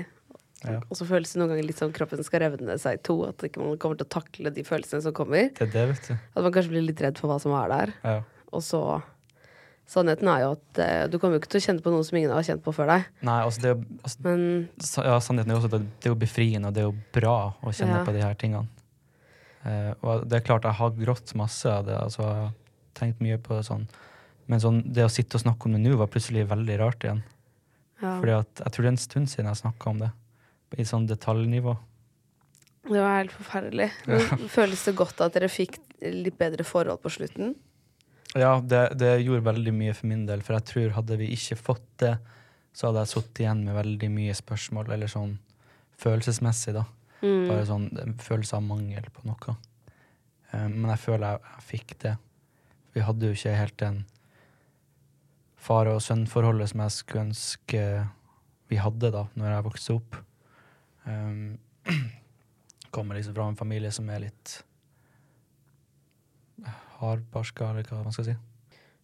Ja. 0.64 0.80
Og 0.90 0.98
så 1.00 1.08
føles 1.10 1.32
det 1.34 1.40
noen 1.42 1.50
ganger 1.56 1.66
litt 1.66 1.80
som 1.82 1.94
kroppen 1.96 2.22
skal 2.26 2.44
revne 2.44 2.76
seg 2.82 3.00
i 3.00 3.02
to. 3.08 3.16
At 3.26 3.42
ikke 3.48 3.64
man 3.64 3.80
kommer 3.82 3.98
til 3.98 4.06
å 4.06 4.14
takle 4.14 4.52
de 4.54 4.66
følelsene 4.68 5.02
som 5.02 5.16
kommer. 5.18 5.50
Det 5.58 5.66
er 5.70 5.72
det, 5.74 5.86
vet 5.94 6.12
du. 6.12 6.14
At 6.36 6.44
man 6.46 6.54
kanskje 6.54 6.74
blir 6.76 6.86
litt 6.86 7.02
redd 7.02 7.18
for 7.22 7.32
hva 7.32 7.40
som 7.42 7.56
er 7.58 7.72
der. 7.74 7.94
Ja. 8.06 8.20
Og 8.54 8.64
så 8.66 8.84
Sannheten 9.92 10.30
er 10.32 10.44
jo 10.46 10.52
at 10.54 10.80
eh, 10.80 11.08
du 11.12 11.18
kommer 11.20 11.36
jo 11.36 11.42
ikke 11.42 11.50
til 11.52 11.60
å 11.60 11.64
kjenne 11.66 11.84
på 11.84 11.92
noe 11.92 12.06
som 12.08 12.16
ingen 12.16 12.32
har 12.32 12.46
kjent 12.48 12.62
på 12.64 12.72
før 12.72 12.88
deg. 12.94 13.08
Nei, 13.28 13.40
altså, 13.44 13.60
det 13.66 13.72
altså, 14.06 14.22
Men 14.24 14.44
ja, 14.80 15.16
sannheten 15.20 15.52
er 15.52 15.58
jo 15.58 15.60
også 15.60 15.72
at 15.74 15.74
det 15.82 16.08
er 16.08 16.14
jo 16.14 16.20
befriende, 16.22 16.70
og 16.70 16.78
det 16.78 16.84
er 16.84 16.88
jo 16.88 16.94
bra 17.18 17.34
å 17.60 17.74
kjenne 17.76 17.98
Ja. 17.98 18.06
på 18.08 18.14
de 18.16 18.22
her 18.24 18.38
tingene. 18.40 18.70
Eh, 19.68 19.92
og 20.00 20.24
det 20.32 20.38
er 20.40 20.46
klart 20.48 20.64
jeg 20.70 20.78
har 20.80 20.96
grått 20.96 21.34
masse 21.36 21.68
av 21.68 21.90
det, 21.90 21.98
altså 21.98 22.24
jeg 22.24 22.38
har 22.40 22.54
tenkt 23.02 23.20
mye 23.26 23.42
på 23.42 23.58
det 23.58 23.66
sånn. 23.68 23.84
Men 24.48 24.64
sånn, 24.64 24.80
det 24.94 25.04
å 25.04 25.12
sitte 25.12 25.36
og 25.36 25.44
snakke 25.44 25.68
om 25.68 25.76
det 25.76 25.84
nå 25.84 25.98
var 26.00 26.08
plutselig 26.14 26.48
veldig 26.48 26.80
rart 26.80 27.04
igjen. 27.04 27.22
ja, 28.02 28.16
Fordi 28.22 28.38
at 28.40 28.64
jeg 28.64 28.72
tror 28.72 28.84
det 28.88 28.90
er 28.94 28.96
en 28.96 29.06
stund 29.10 29.30
siden 29.34 29.52
jeg 29.52 29.60
snakka 29.66 29.92
om 29.92 30.00
det. 30.06 30.12
I 30.78 30.86
sånn 30.88 31.08
detaljnivå. 31.10 31.76
det 32.88 33.02
var 33.02 33.18
helt 33.20 33.36
forferdelig. 33.36 33.90
Ja. 34.08 34.22
Føles 34.50 34.86
det 34.88 34.96
godt 34.96 35.22
at 35.22 35.36
dere 35.36 35.50
fikk 35.52 35.80
litt 36.02 36.38
bedre 36.40 36.64
forhold 36.64 37.02
på 37.04 37.12
slutten? 37.14 37.56
Ja, 38.34 38.62
det, 38.64 38.94
det 38.96 39.18
gjorde 39.26 39.44
veldig 39.50 39.74
mye 39.76 39.94
for 39.94 40.08
min 40.08 40.24
del, 40.26 40.42
for 40.42 40.56
jeg 40.56 40.68
tror 40.70 40.94
hadde 40.96 41.18
vi 41.20 41.28
ikke 41.36 41.58
fått 41.60 41.88
det, 42.00 42.14
så 42.72 42.88
hadde 42.88 43.04
jeg 43.04 43.12
sittet 43.12 43.42
igjen 43.44 43.66
med 43.66 43.76
veldig 43.76 44.10
mye 44.14 44.36
spørsmål, 44.38 44.94
eller 44.96 45.12
sånn 45.12 45.36
følelsesmessig, 46.00 46.78
da. 46.78 46.86
Mm. 47.22 47.44
Bare 47.50 47.68
sånn 47.68 47.90
følelse 48.24 48.56
av 48.58 48.64
mangel 48.66 49.12
på 49.14 49.28
noe. 49.28 49.58
Eh, 50.54 50.68
men 50.72 50.88
jeg 50.94 51.04
føler 51.04 51.28
jeg, 51.28 51.52
jeg 51.52 51.68
fikk 51.68 51.94
det. 52.06 52.16
Vi 52.96 53.04
hadde 53.06 53.28
jo 53.28 53.36
ikke 53.36 53.58
helt 53.60 53.78
den 53.84 54.00
far- 55.62 55.92
og 55.92 56.02
sønn-forholdet 56.02 56.72
som 56.72 56.82
jeg 56.86 56.96
skulle 56.96 57.28
ønske 57.30 57.84
vi 58.72 58.80
hadde 58.80 59.12
da 59.14 59.26
når 59.36 59.52
jeg 59.52 59.68
vokste 59.68 59.96
opp. 60.00 60.18
Um, 61.12 61.60
kommer 62.96 63.18
liksom 63.18 63.36
fra 63.36 63.48
en 63.52 63.60
familie 63.60 63.92
som 63.92 64.10
er 64.12 64.26
litt 64.28 64.58
hardbarska, 67.02 67.72
eller 67.72 67.88
hva 67.90 68.04
man 68.06 68.16
skal 68.16 68.32
si. 68.32 68.36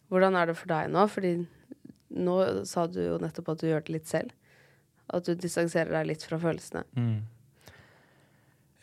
Hvordan 0.08 0.36
er 0.38 0.50
det 0.50 0.58
for 0.58 0.70
deg 0.70 0.92
nå? 0.92 1.06
Fordi 1.12 1.32
nå 2.18 2.36
sa 2.68 2.86
du 2.88 3.00
jo 3.02 3.16
nettopp 3.22 3.52
at 3.52 3.62
du 3.62 3.68
gjør 3.68 3.84
det 3.86 3.96
litt 3.96 4.10
selv. 4.10 4.32
At 5.08 5.26
du 5.26 5.34
distanserer 5.34 5.92
deg 5.98 6.10
litt 6.10 6.24
fra 6.24 6.38
følelsene. 6.40 6.84
Mm. 6.96 7.26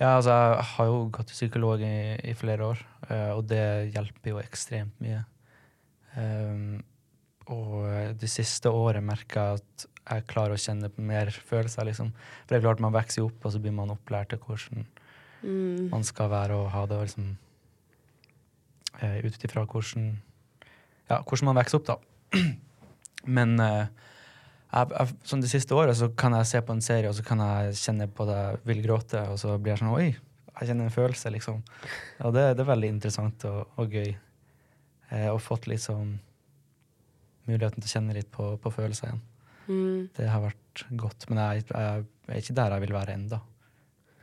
Ja, 0.01 0.17
altså, 0.17 0.33
jeg 0.33 0.67
har 0.73 0.89
jo 0.89 0.97
gått 1.15 1.29
til 1.31 1.37
psykolog 1.37 1.83
i, 1.85 1.97
i 2.27 2.33
flere 2.35 2.73
år, 2.73 2.81
eh, 3.07 3.29
og 3.31 3.45
det 3.47 3.93
hjelper 3.95 4.33
jo 4.33 4.41
ekstremt 4.41 4.97
mye. 4.99 5.21
Um, 6.15 6.81
og 7.51 8.17
det 8.19 8.29
siste 8.31 8.71
året 8.73 9.03
merka 9.05 9.45
jeg 9.53 9.61
at 9.61 9.85
jeg 10.05 10.27
klarer 10.29 10.53
å 10.55 10.61
kjenne 10.61 10.91
mer 11.01 11.31
følelser, 11.33 11.87
liksom. 11.89 12.11
For 12.43 12.53
det 12.53 12.59
er 12.59 12.67
klart, 12.67 12.83
man 12.83 12.93
vokser 12.93 13.21
jo 13.23 13.29
opp, 13.31 13.45
og 13.45 13.55
så 13.55 13.61
blir 13.61 13.73
man 13.75 13.93
opplært 13.93 14.33
til 14.33 14.41
hvordan 14.45 14.85
Mm. 15.45 15.89
man 15.91 16.03
skal 16.03 16.29
være 16.31 16.55
og 16.57 16.71
ha 16.73 16.85
det, 16.89 16.95
og 16.97 17.03
liksom 17.05 17.37
eh, 19.01 19.25
Ut 19.25 19.43
ifra 19.45 19.65
hvordan 19.65 20.07
Ja, 21.09 21.19
hvordan 21.21 21.45
man 21.51 21.59
vokser 21.59 21.77
opp, 21.77 21.85
da. 21.85 21.97
Men 23.37 23.59
eh, 23.59 23.85
jeg, 24.73 24.89
jeg, 24.89 25.17
sånn 25.23 25.43
det 25.43 25.51
siste 25.51 25.75
året 25.77 25.97
så 25.99 26.09
kan 26.17 26.33
jeg 26.39 26.49
se 26.49 26.61
på 26.65 26.73
en 26.73 26.81
serie, 26.81 27.09
og 27.11 27.15
så 27.17 27.25
kan 27.27 27.43
jeg 27.43 27.77
kjenne 27.77 28.07
på 28.09 28.25
det 28.25 28.39
jeg 28.39 28.61
vil 28.71 28.81
gråte, 28.87 29.21
og 29.29 29.37
så 29.39 29.57
blir 29.59 29.75
jeg 29.75 29.83
sånn 29.83 29.93
Oi, 29.93 30.07
jeg 30.55 30.71
kjenner 30.71 30.89
en 30.89 30.97
følelse, 30.97 31.31
liksom. 31.35 31.61
Og 32.25 32.33
det, 32.33 32.47
det 32.57 32.65
er 32.65 32.71
veldig 32.71 32.89
interessant 32.95 33.45
og, 33.51 33.77
og 33.77 33.93
gøy. 33.93 34.15
Eh, 35.11 35.29
og 35.29 35.43
fått 35.45 35.69
sånn 35.83 36.17
muligheten 37.45 37.83
til 37.83 37.89
å 37.91 37.93
kjenne 37.99 38.17
litt 38.17 38.31
på, 38.33 38.55
på 38.57 38.73
følelser 38.73 39.11
igjen. 39.11 39.21
Mm. 39.67 40.09
Det 40.15 40.29
har 40.29 40.43
vært 40.43 40.85
godt. 40.99 41.27
Men 41.29 41.41
jeg, 41.41 41.67
jeg 41.71 42.05
er 42.05 42.41
ikke 42.41 42.57
der 42.57 42.75
jeg 42.75 42.85
vil 42.85 42.95
være 42.95 43.15
enda. 43.17 43.39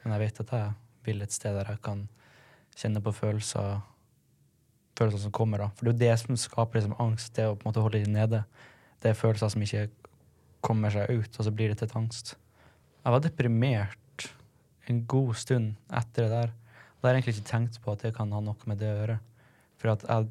Men 0.03 0.17
jeg 0.17 0.25
vet 0.27 0.43
at 0.45 0.53
jeg 0.59 0.75
vil 1.07 1.25
et 1.25 1.35
sted 1.35 1.57
der 1.57 1.73
jeg 1.73 1.83
kan 1.85 2.05
kjenne 2.79 3.03
på 3.05 3.15
følelser 3.15 3.81
følelser 4.99 5.25
som 5.25 5.35
kommer. 5.35 5.59
da. 5.59 5.71
For 5.77 5.87
det 5.87 5.91
er 5.91 5.95
jo 5.95 6.03
det 6.03 6.21
som 6.21 6.39
skaper 6.39 6.79
liksom 6.79 6.97
angst, 7.01 7.35
det 7.37 7.49
å 7.49 7.57
på 7.57 7.65
en 7.67 7.71
måte 7.71 7.85
holde 7.85 8.03
dem 8.05 8.15
nede. 8.15 8.43
Det 9.03 9.11
er 9.11 9.19
følelser 9.19 9.53
som 9.53 9.65
ikke 9.65 9.89
kommer 10.63 10.93
seg 10.95 11.11
ut, 11.11 11.39
og 11.39 11.47
så 11.47 11.53
blir 11.55 11.73
det 11.73 11.81
til 11.81 11.89
et 11.89 11.97
angst. 11.99 12.37
Jeg 13.03 13.15
var 13.15 13.25
deprimert 13.25 14.29
en 14.91 15.03
god 15.11 15.35
stund 15.39 15.75
etter 15.91 16.27
det 16.27 16.31
der. 16.37 16.53
Og 16.53 17.03
jeg 17.03 17.09
har 17.09 17.19
egentlig 17.19 17.35
ikke 17.37 17.51
tenkt 17.51 17.81
på 17.83 17.95
at 17.95 18.05
det 18.05 18.15
kan 18.15 18.31
ha 18.35 18.41
noe 18.45 18.71
med 18.71 18.79
det 18.79 18.91
å 18.91 18.99
gjøre. 19.01 19.19
For 19.83 19.95
at 19.97 20.05
jeg, 20.07 20.29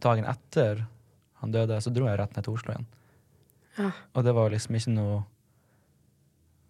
dagen 0.00 0.28
etter 0.30 0.86
han 1.42 1.52
døde, 1.52 1.80
så 1.82 1.92
dro 1.92 2.08
jeg 2.08 2.20
rett 2.20 2.36
ned 2.36 2.46
til 2.46 2.56
Oslo 2.56 2.72
igjen. 2.72 2.88
Ja. 3.78 3.90
Og 4.12 4.24
det 4.24 4.34
var 4.36 4.52
liksom 4.52 4.76
ikke 4.76 4.94
noe 4.94 5.22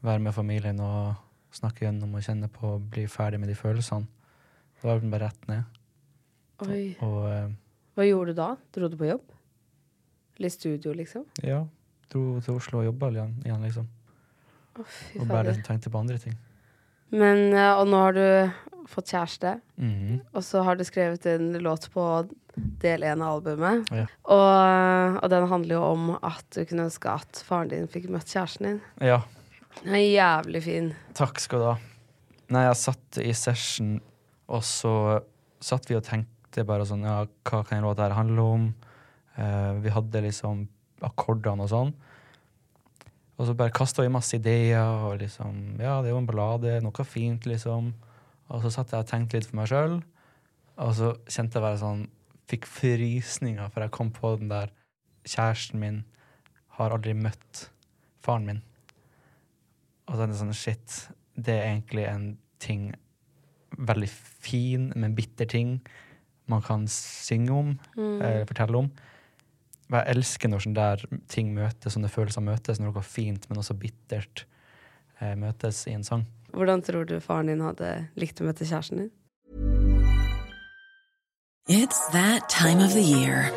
være 0.02 0.22
med 0.22 0.34
familien 0.34 0.80
og 0.82 1.14
snakke 1.54 1.86
gjennom 1.86 2.14
og 2.16 2.24
kjenne 2.24 2.48
på 2.50 2.76
og 2.76 2.88
bli 2.92 3.06
ferdig 3.10 3.40
med 3.42 3.50
de 3.52 3.56
følelsene. 3.58 4.08
Det 4.80 4.88
var 4.88 5.02
bare 5.12 5.28
rett 5.28 5.48
ned. 5.50 5.78
Oi. 6.66 6.96
Og 7.02 7.18
og, 7.22 7.54
Hva 7.94 8.06
gjorde 8.06 8.32
du 8.32 8.38
da? 8.38 8.48
Dro 8.74 8.88
du 8.88 8.96
på 8.98 9.10
jobb? 9.10 9.34
Eller 10.38 10.48
studio, 10.48 10.94
liksom? 10.96 11.26
ja, 11.44 11.60
dro 12.10 12.40
til 12.40 12.56
Oslo 12.56 12.80
og 12.80 12.86
jobba 12.88 13.10
igjen, 13.12 13.66
liksom. 13.66 13.88
Å, 14.72 14.84
Og 15.20 15.26
bare 15.28 15.52
tenkte 15.60 15.90
på 15.92 16.00
andre 16.00 16.16
ting. 16.18 16.34
Men, 17.12 17.52
eh, 17.52 17.72
og 17.76 17.88
nå 17.92 17.98
har 18.06 18.12
du 18.16 18.86
fått 18.92 19.12
kjæreste, 19.12 19.60
Mhm. 19.78 20.20
og 20.34 20.42
så 20.44 20.62
har 20.64 20.76
du 20.76 20.84
skrevet 20.84 21.24
en 21.26 21.52
låt 21.62 21.88
på 21.92 22.28
del 22.56 23.00
én 23.02 23.22
av 23.22 23.38
albumet. 23.40 23.88
Ja. 23.90 24.06
Og, 24.28 25.22
og 25.22 25.30
den 25.30 25.46
handler 25.48 25.74
jo 25.78 25.82
om 25.92 26.10
at 26.22 26.44
du 26.52 26.64
kunne 26.68 26.84
ønske 26.88 27.08
at 27.12 27.42
faren 27.46 27.68
din 27.72 27.88
fikk 27.88 28.08
møtt 28.12 28.28
kjæresten 28.28 28.66
din. 28.66 28.80
Ja, 29.00 29.22
Den 29.84 29.94
er 29.94 30.04
jævlig 30.44 30.62
fin. 30.62 30.94
takk 31.14 31.40
skal 31.40 31.58
du 31.58 31.64
ha. 31.64 31.76
Nei, 32.52 32.66
jeg 32.66 32.76
satt 32.76 33.18
i 33.24 33.32
session, 33.32 34.00
og 34.48 34.60
så 34.62 35.22
satt 35.60 35.86
vi 35.88 35.94
og 35.96 36.04
tenkte 36.04 36.66
bare 36.66 36.84
sånn 36.84 37.02
Ja, 37.04 37.24
hva 37.46 37.62
kan 37.66 37.78
en 37.78 37.84
låt 37.84 37.96
her 37.98 38.10
handle 38.12 38.40
om? 38.42 38.74
Uh, 39.38 39.80
vi 39.80 39.88
hadde 39.88 40.20
liksom 40.22 40.66
akkordene 41.02 41.62
og 41.64 41.70
sånn. 41.70 41.94
Og 43.42 43.48
så 43.48 43.56
bare 43.58 43.74
kasta 43.74 44.04
vi 44.04 44.10
masse 44.14 44.36
ideer, 44.38 44.86
og 45.02 45.18
liksom 45.18 45.80
Ja, 45.82 45.98
det 45.98 46.12
er 46.12 46.14
jo 46.14 46.20
en 46.22 46.28
ballade, 46.28 46.76
noe 46.84 47.04
fint, 47.04 47.42
liksom. 47.50 47.90
Og 48.54 48.62
så 48.62 48.70
satt 48.70 48.92
jeg 48.94 49.02
og 49.02 49.08
tenkte 49.10 49.40
litt 49.40 49.48
for 49.50 49.58
meg 49.58 49.70
sjøl, 49.70 49.96
og 50.78 50.92
så 50.94 51.08
kjente 51.26 51.58
jeg 51.58 51.66
bare 51.66 51.80
sånn 51.80 52.04
Fikk 52.52 52.66
frysninger, 52.68 53.70
for 53.72 53.82
jeg 53.82 53.94
kom 53.94 54.10
på 54.14 54.34
den 54.36 54.50
der 54.50 54.70
Kjæresten 55.24 55.80
min 55.80 56.00
har 56.76 56.94
aldri 56.94 57.14
møtt 57.16 57.68
faren 58.22 58.46
min. 58.46 58.62
Og 60.06 60.14
så 60.14 60.24
er 60.24 60.30
det 60.30 60.38
sånn 60.38 60.54
shit, 60.54 60.96
det 61.34 61.54
er 61.56 61.70
egentlig 61.72 62.06
en 62.10 62.26
ting 62.62 62.92
Veldig 63.72 64.10
fin, 64.44 64.90
men 64.94 65.14
bitter 65.16 65.48
ting 65.48 65.78
man 66.52 66.60
kan 66.62 66.82
synge 66.92 67.54
om, 67.56 67.70
eh, 67.96 68.44
fortelle 68.44 68.76
om. 68.76 68.90
Og 69.92 69.98
jeg 69.98 70.16
elsker 70.16 70.48
når 70.48 70.62
sånne 70.64 70.78
der 70.78 71.18
ting 71.28 71.50
møtes, 71.52 71.92
sånne 71.92 72.08
følelser 72.08 72.44
møtes, 72.44 72.78
når 72.80 72.94
noe 72.94 73.04
fint, 73.04 73.44
men 73.50 73.60
også 73.60 73.76
bittert 73.76 74.46
eh, 75.20 75.34
møtes 75.36 75.84
i 75.84 75.92
en 75.92 76.06
sang. 76.06 76.24
Hvordan 76.56 76.80
tror 76.84 77.04
du 77.08 77.18
faren 77.20 77.50
din 77.52 77.60
hadde 77.60 77.90
likt 78.16 78.40
å 78.40 78.46
møte 78.48 78.64
kjæresten 78.64 79.04
din? 79.04 79.10
It's 81.68 82.00
that 82.12 82.48
time 82.48 82.80
of 82.80 82.94
the 82.94 83.04
year. 83.04 83.52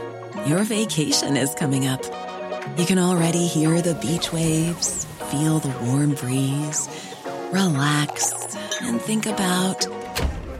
Your 0.45 0.63
vacation 0.63 1.37
is 1.37 1.55
coming 1.55 1.87
up. 1.87 2.03
You 2.77 2.85
can 2.85 2.99
already 2.99 3.47
hear 3.47 3.79
the 3.81 3.95
beach 3.95 4.33
waves, 4.33 5.05
feel 5.31 5.59
the 5.59 5.73
warm 5.87 6.15
breeze, 6.15 6.89
relax, 7.51 8.33
and 8.81 8.99
think 8.99 9.25
about 9.25 9.87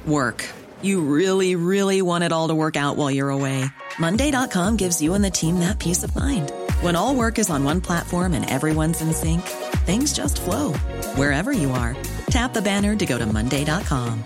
work. 0.08 0.48
You 0.82 1.02
really, 1.02 1.56
really 1.56 2.02
want 2.02 2.24
it 2.24 2.32
all 2.32 2.48
to 2.48 2.56
work 2.56 2.78
out 2.78 2.96
while 2.96 3.12
you're 3.12 3.30
away. 3.30 3.66
Monday.com 4.00 4.76
gives 4.78 5.02
you 5.02 5.14
and 5.14 5.24
the 5.24 5.30
team 5.30 5.60
that 5.60 5.80
peace 5.80 6.04
of 6.04 6.16
mind. 6.16 6.52
When 6.82 6.96
all 6.96 7.16
work 7.16 7.40
is 7.40 7.50
on 7.50 7.64
one 7.64 7.82
platform 7.82 8.34
and 8.34 8.50
everyone's 8.50 9.02
in 9.02 9.14
sync, 9.14 9.42
things 9.86 10.14
just 10.14 10.42
flow 10.42 10.74
wherever 11.16 11.52
you 11.52 11.72
are. 11.72 11.96
Tap 12.28 12.54
the 12.54 12.62
banner 12.62 12.96
to 12.96 13.06
go 13.06 13.18
to 13.18 13.26
Monday.com. 13.26 14.24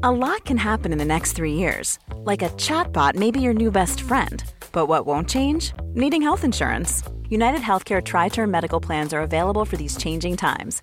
A 0.00 0.12
lot 0.12 0.44
can 0.44 0.58
happen 0.58 0.92
in 0.92 0.98
the 0.98 1.04
next 1.04 1.32
three 1.32 1.54
years. 1.54 1.98
Like 2.18 2.42
a 2.42 2.50
chatbot 2.50 3.16
may 3.16 3.32
be 3.32 3.40
your 3.40 3.54
new 3.54 3.72
best 3.72 4.00
friend. 4.00 4.44
But 4.70 4.86
what 4.86 5.06
won't 5.06 5.28
change? 5.28 5.72
Needing 5.94 6.22
health 6.22 6.44
insurance. 6.44 7.02
United 7.28 7.62
Healthcare 7.62 8.02
Tri 8.02 8.28
Term 8.28 8.48
Medical 8.48 8.80
Plans 8.80 9.12
are 9.12 9.20
available 9.22 9.64
for 9.64 9.76
these 9.76 9.96
changing 9.96 10.36
times. 10.36 10.82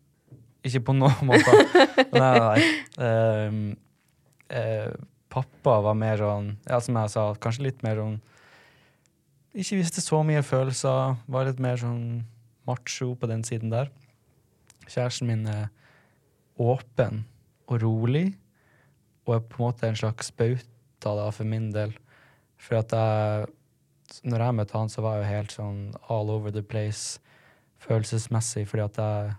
Ikke 0.67 0.83
på 0.89 0.95
noen 0.97 1.25
måte. 1.29 1.55
nei, 2.13 2.33
nei, 2.39 2.59
Uh, 3.01 3.71
eh, 4.51 4.89
pappa 5.31 5.77
var 5.81 5.95
mer 5.97 6.19
sånn, 6.19 6.51
ja, 6.67 6.77
som 6.83 6.97
jeg 6.99 7.11
sa, 7.13 7.23
kanskje 7.41 7.69
litt 7.69 7.85
mer 7.85 7.95
sånn 7.97 8.17
Ikke 9.55 9.79
viste 9.79 10.03
så 10.03 10.19
mye 10.27 10.43
følelser. 10.45 11.15
Var 11.31 11.47
litt 11.47 11.61
mer 11.63 11.79
sånn 11.79 12.25
macho 12.67 13.13
på 13.19 13.27
den 13.31 13.41
siden 13.47 13.71
der. 13.71 13.89
Kjæresten 14.85 15.27
min 15.27 15.47
er 15.49 15.65
åpen 16.61 17.25
og 17.67 17.81
rolig, 17.81 18.35
og 19.25 19.35
er 19.35 19.43
på 19.47 19.59
en 19.59 19.65
måte 19.65 19.89
en 19.89 19.99
slags 19.99 20.31
bauta 20.35 21.15
da, 21.17 21.27
for 21.35 21.47
min 21.47 21.71
del. 21.75 21.95
For 22.61 22.79
at 22.79 22.93
jeg 22.93 23.49
Når 24.27 24.41
jeg 24.43 24.55
møtte 24.55 24.75
han, 24.75 24.89
så 24.91 25.01
var 25.01 25.13
jeg 25.17 25.23
jo 25.23 25.33
helt 25.33 25.53
sånn 25.55 25.77
all 26.11 26.29
over 26.29 26.51
the 26.51 26.61
place 26.61 27.21
følelsesmessig, 27.79 28.65
fordi 28.67 28.83
at 28.83 28.97
jeg 28.99 29.29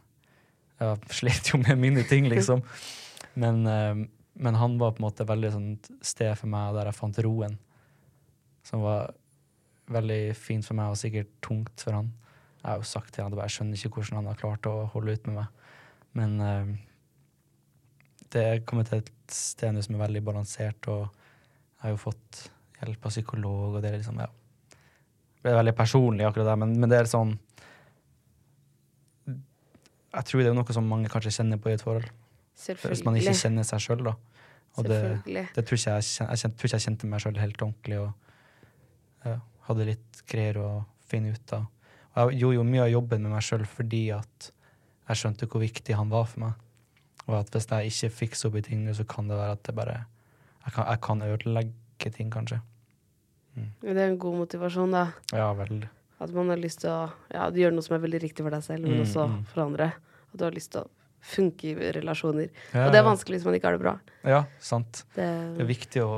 jeg 0.82 1.16
slet 1.18 1.52
jo 1.52 1.60
med 1.62 1.80
mine 1.80 2.04
ting, 2.08 2.28
liksom. 2.30 2.62
Men, 3.34 3.66
eh, 3.66 4.04
men 4.32 4.58
han 4.58 4.78
var 4.80 4.94
på 4.94 5.02
en 5.02 5.08
måte 5.08 5.28
veldig 5.28 5.52
sånt 5.54 5.90
sted 6.04 6.32
for 6.38 6.50
meg 6.52 6.76
der 6.76 6.90
jeg 6.90 6.98
fant 6.98 7.20
roen. 7.24 7.58
Som 8.66 8.84
var 8.86 9.12
veldig 9.92 10.34
fint 10.38 10.66
for 10.66 10.78
meg, 10.78 10.92
og 10.92 11.00
sikkert 11.00 11.32
tungt 11.44 11.84
for 11.84 11.98
han. 11.98 12.12
Jeg 12.62 12.70
har 12.70 12.80
jo 12.80 12.88
sagt 12.92 13.14
til 13.14 13.24
han 13.24 13.34
at 13.34 13.44
jeg 13.44 13.56
skjønner 13.56 13.80
ikke 13.80 13.98
hvordan 13.98 14.20
han 14.20 14.30
har 14.30 14.40
klart 14.40 14.70
å 14.70 14.76
holde 14.92 15.16
ut 15.16 15.28
med 15.28 15.40
meg. 15.40 15.78
Men 16.18 16.36
eh, 16.46 16.72
det 18.32 18.44
er 18.48 18.64
kommet 18.68 18.90
til 18.90 19.02
et 19.02 19.12
sted 19.32 19.80
som 19.84 19.96
er 19.96 20.04
veldig 20.06 20.24
balansert, 20.24 20.88
og 20.88 21.08
jeg 21.08 21.86
har 21.86 21.96
jo 21.96 22.04
fått 22.04 22.44
hjelp 22.80 23.08
av 23.08 23.14
psykolog, 23.14 23.76
og 23.76 23.82
det 23.82 23.90
er 23.90 23.98
liksom, 24.00 24.20
ja. 24.22 24.30
Det 25.42 25.50
er 25.50 25.58
veldig 25.58 25.74
personlig, 25.74 26.24
akkurat 26.28 26.52
det, 26.52 26.58
men, 26.62 26.76
men 26.78 26.90
det 26.90 27.00
er 27.00 27.10
sånn 27.10 27.32
jeg 30.12 30.28
tror 30.28 30.42
det 30.42 30.50
er 30.50 30.56
noe 30.56 30.76
som 30.76 30.88
mange 30.88 31.10
kanskje 31.12 31.32
kjenner 31.38 31.60
på 31.62 31.72
i 31.72 31.76
et 31.76 31.84
forhold. 31.84 32.08
Hvis 32.62 33.04
man 33.06 33.16
ikke 33.18 33.34
kjenner 33.38 33.66
seg 33.66 33.82
sjøl, 33.82 34.04
da. 34.10 34.16
Og 34.78 34.86
det, 34.88 34.98
Selvfølgelig. 35.00 35.44
det 35.54 35.64
tror 35.68 35.78
ikke 35.78 35.94
jeg, 35.94 36.04
jeg, 36.20 36.52
tror 36.56 36.68
ikke 36.68 36.78
jeg 36.78 36.84
kjente 36.86 37.08
meg 37.12 37.20
sjøl 37.20 37.38
helt 37.42 37.62
ordentlig 37.64 37.98
og 38.00 39.28
ja, 39.28 39.34
hadde 39.68 39.88
litt 39.90 40.22
greier 40.28 40.58
å 40.62 40.68
finne 41.08 41.34
ut 41.34 41.54
av. 41.56 41.66
Og 42.12 42.32
jeg 42.32 42.40
gjorde 42.40 42.58
jo 42.58 42.64
mye 42.68 42.84
av 42.86 42.92
jobben 42.92 43.24
med 43.24 43.34
meg 43.34 43.44
sjøl 43.44 43.64
fordi 43.68 44.02
at 44.16 44.48
jeg 45.10 45.20
skjønte 45.20 45.48
hvor 45.50 45.60
viktig 45.64 45.96
han 45.98 46.12
var 46.12 46.28
for 46.30 46.46
meg. 46.46 46.66
Og 47.28 47.36
at 47.38 47.52
hvis 47.52 47.68
jeg 47.68 47.92
ikke 47.92 48.16
fikser 48.22 48.48
opp 48.48 48.58
i 48.58 48.64
ting 48.66 48.86
nå, 48.86 48.96
så 48.96 49.04
kan 49.08 49.28
det 49.30 49.38
være 49.38 49.58
at 49.58 49.64
det 49.68 49.76
bare 49.76 49.98
Jeg 50.62 50.72
kan, 50.74 50.86
jeg 50.86 51.00
kan 51.02 51.22
ødelegge 51.26 52.10
ting, 52.14 52.30
kanskje. 52.30 52.60
Det 53.82 53.90
er 53.90 54.08
en 54.08 54.18
god 54.18 54.36
motivasjon, 54.44 54.92
da. 54.94 55.08
Ja, 55.34 55.52
veldig. 55.58 55.88
At 56.22 56.32
man 56.36 56.50
har 56.52 56.60
lyst 56.60 56.82
til 56.84 56.90
å 56.92 57.00
ja, 57.34 57.48
gjøre 57.50 57.74
noe 57.74 57.82
som 57.86 57.96
er 57.96 58.02
veldig 58.04 58.20
riktig 58.22 58.44
for 58.46 58.54
deg 58.54 58.62
selv, 58.64 58.86
men 58.86 58.98
Mm, 59.00 59.04
også 59.06 59.24
mm. 59.28 59.38
for 59.52 59.64
andre. 59.66 59.88
At 60.32 60.38
du 60.38 60.44
har 60.46 60.54
lyst 60.54 60.72
til 60.74 60.84
å 60.84 60.90
funke 61.22 61.68
i 61.70 61.90
relasjoner. 61.98 62.48
Ja, 62.74 62.86
og 62.86 62.92
det 62.94 62.98
er 63.00 63.06
vanskelig 63.06 63.38
hvis 63.40 63.46
man 63.46 63.54
ikke 63.58 63.68
har 63.70 63.76
det 63.78 63.82
bra. 63.84 63.96
Ja, 64.26 64.44
sant. 64.62 65.04
Det, 65.14 65.26
Det 65.56 65.62
er 65.66 65.68
viktig 65.70 66.02
å 66.06 66.14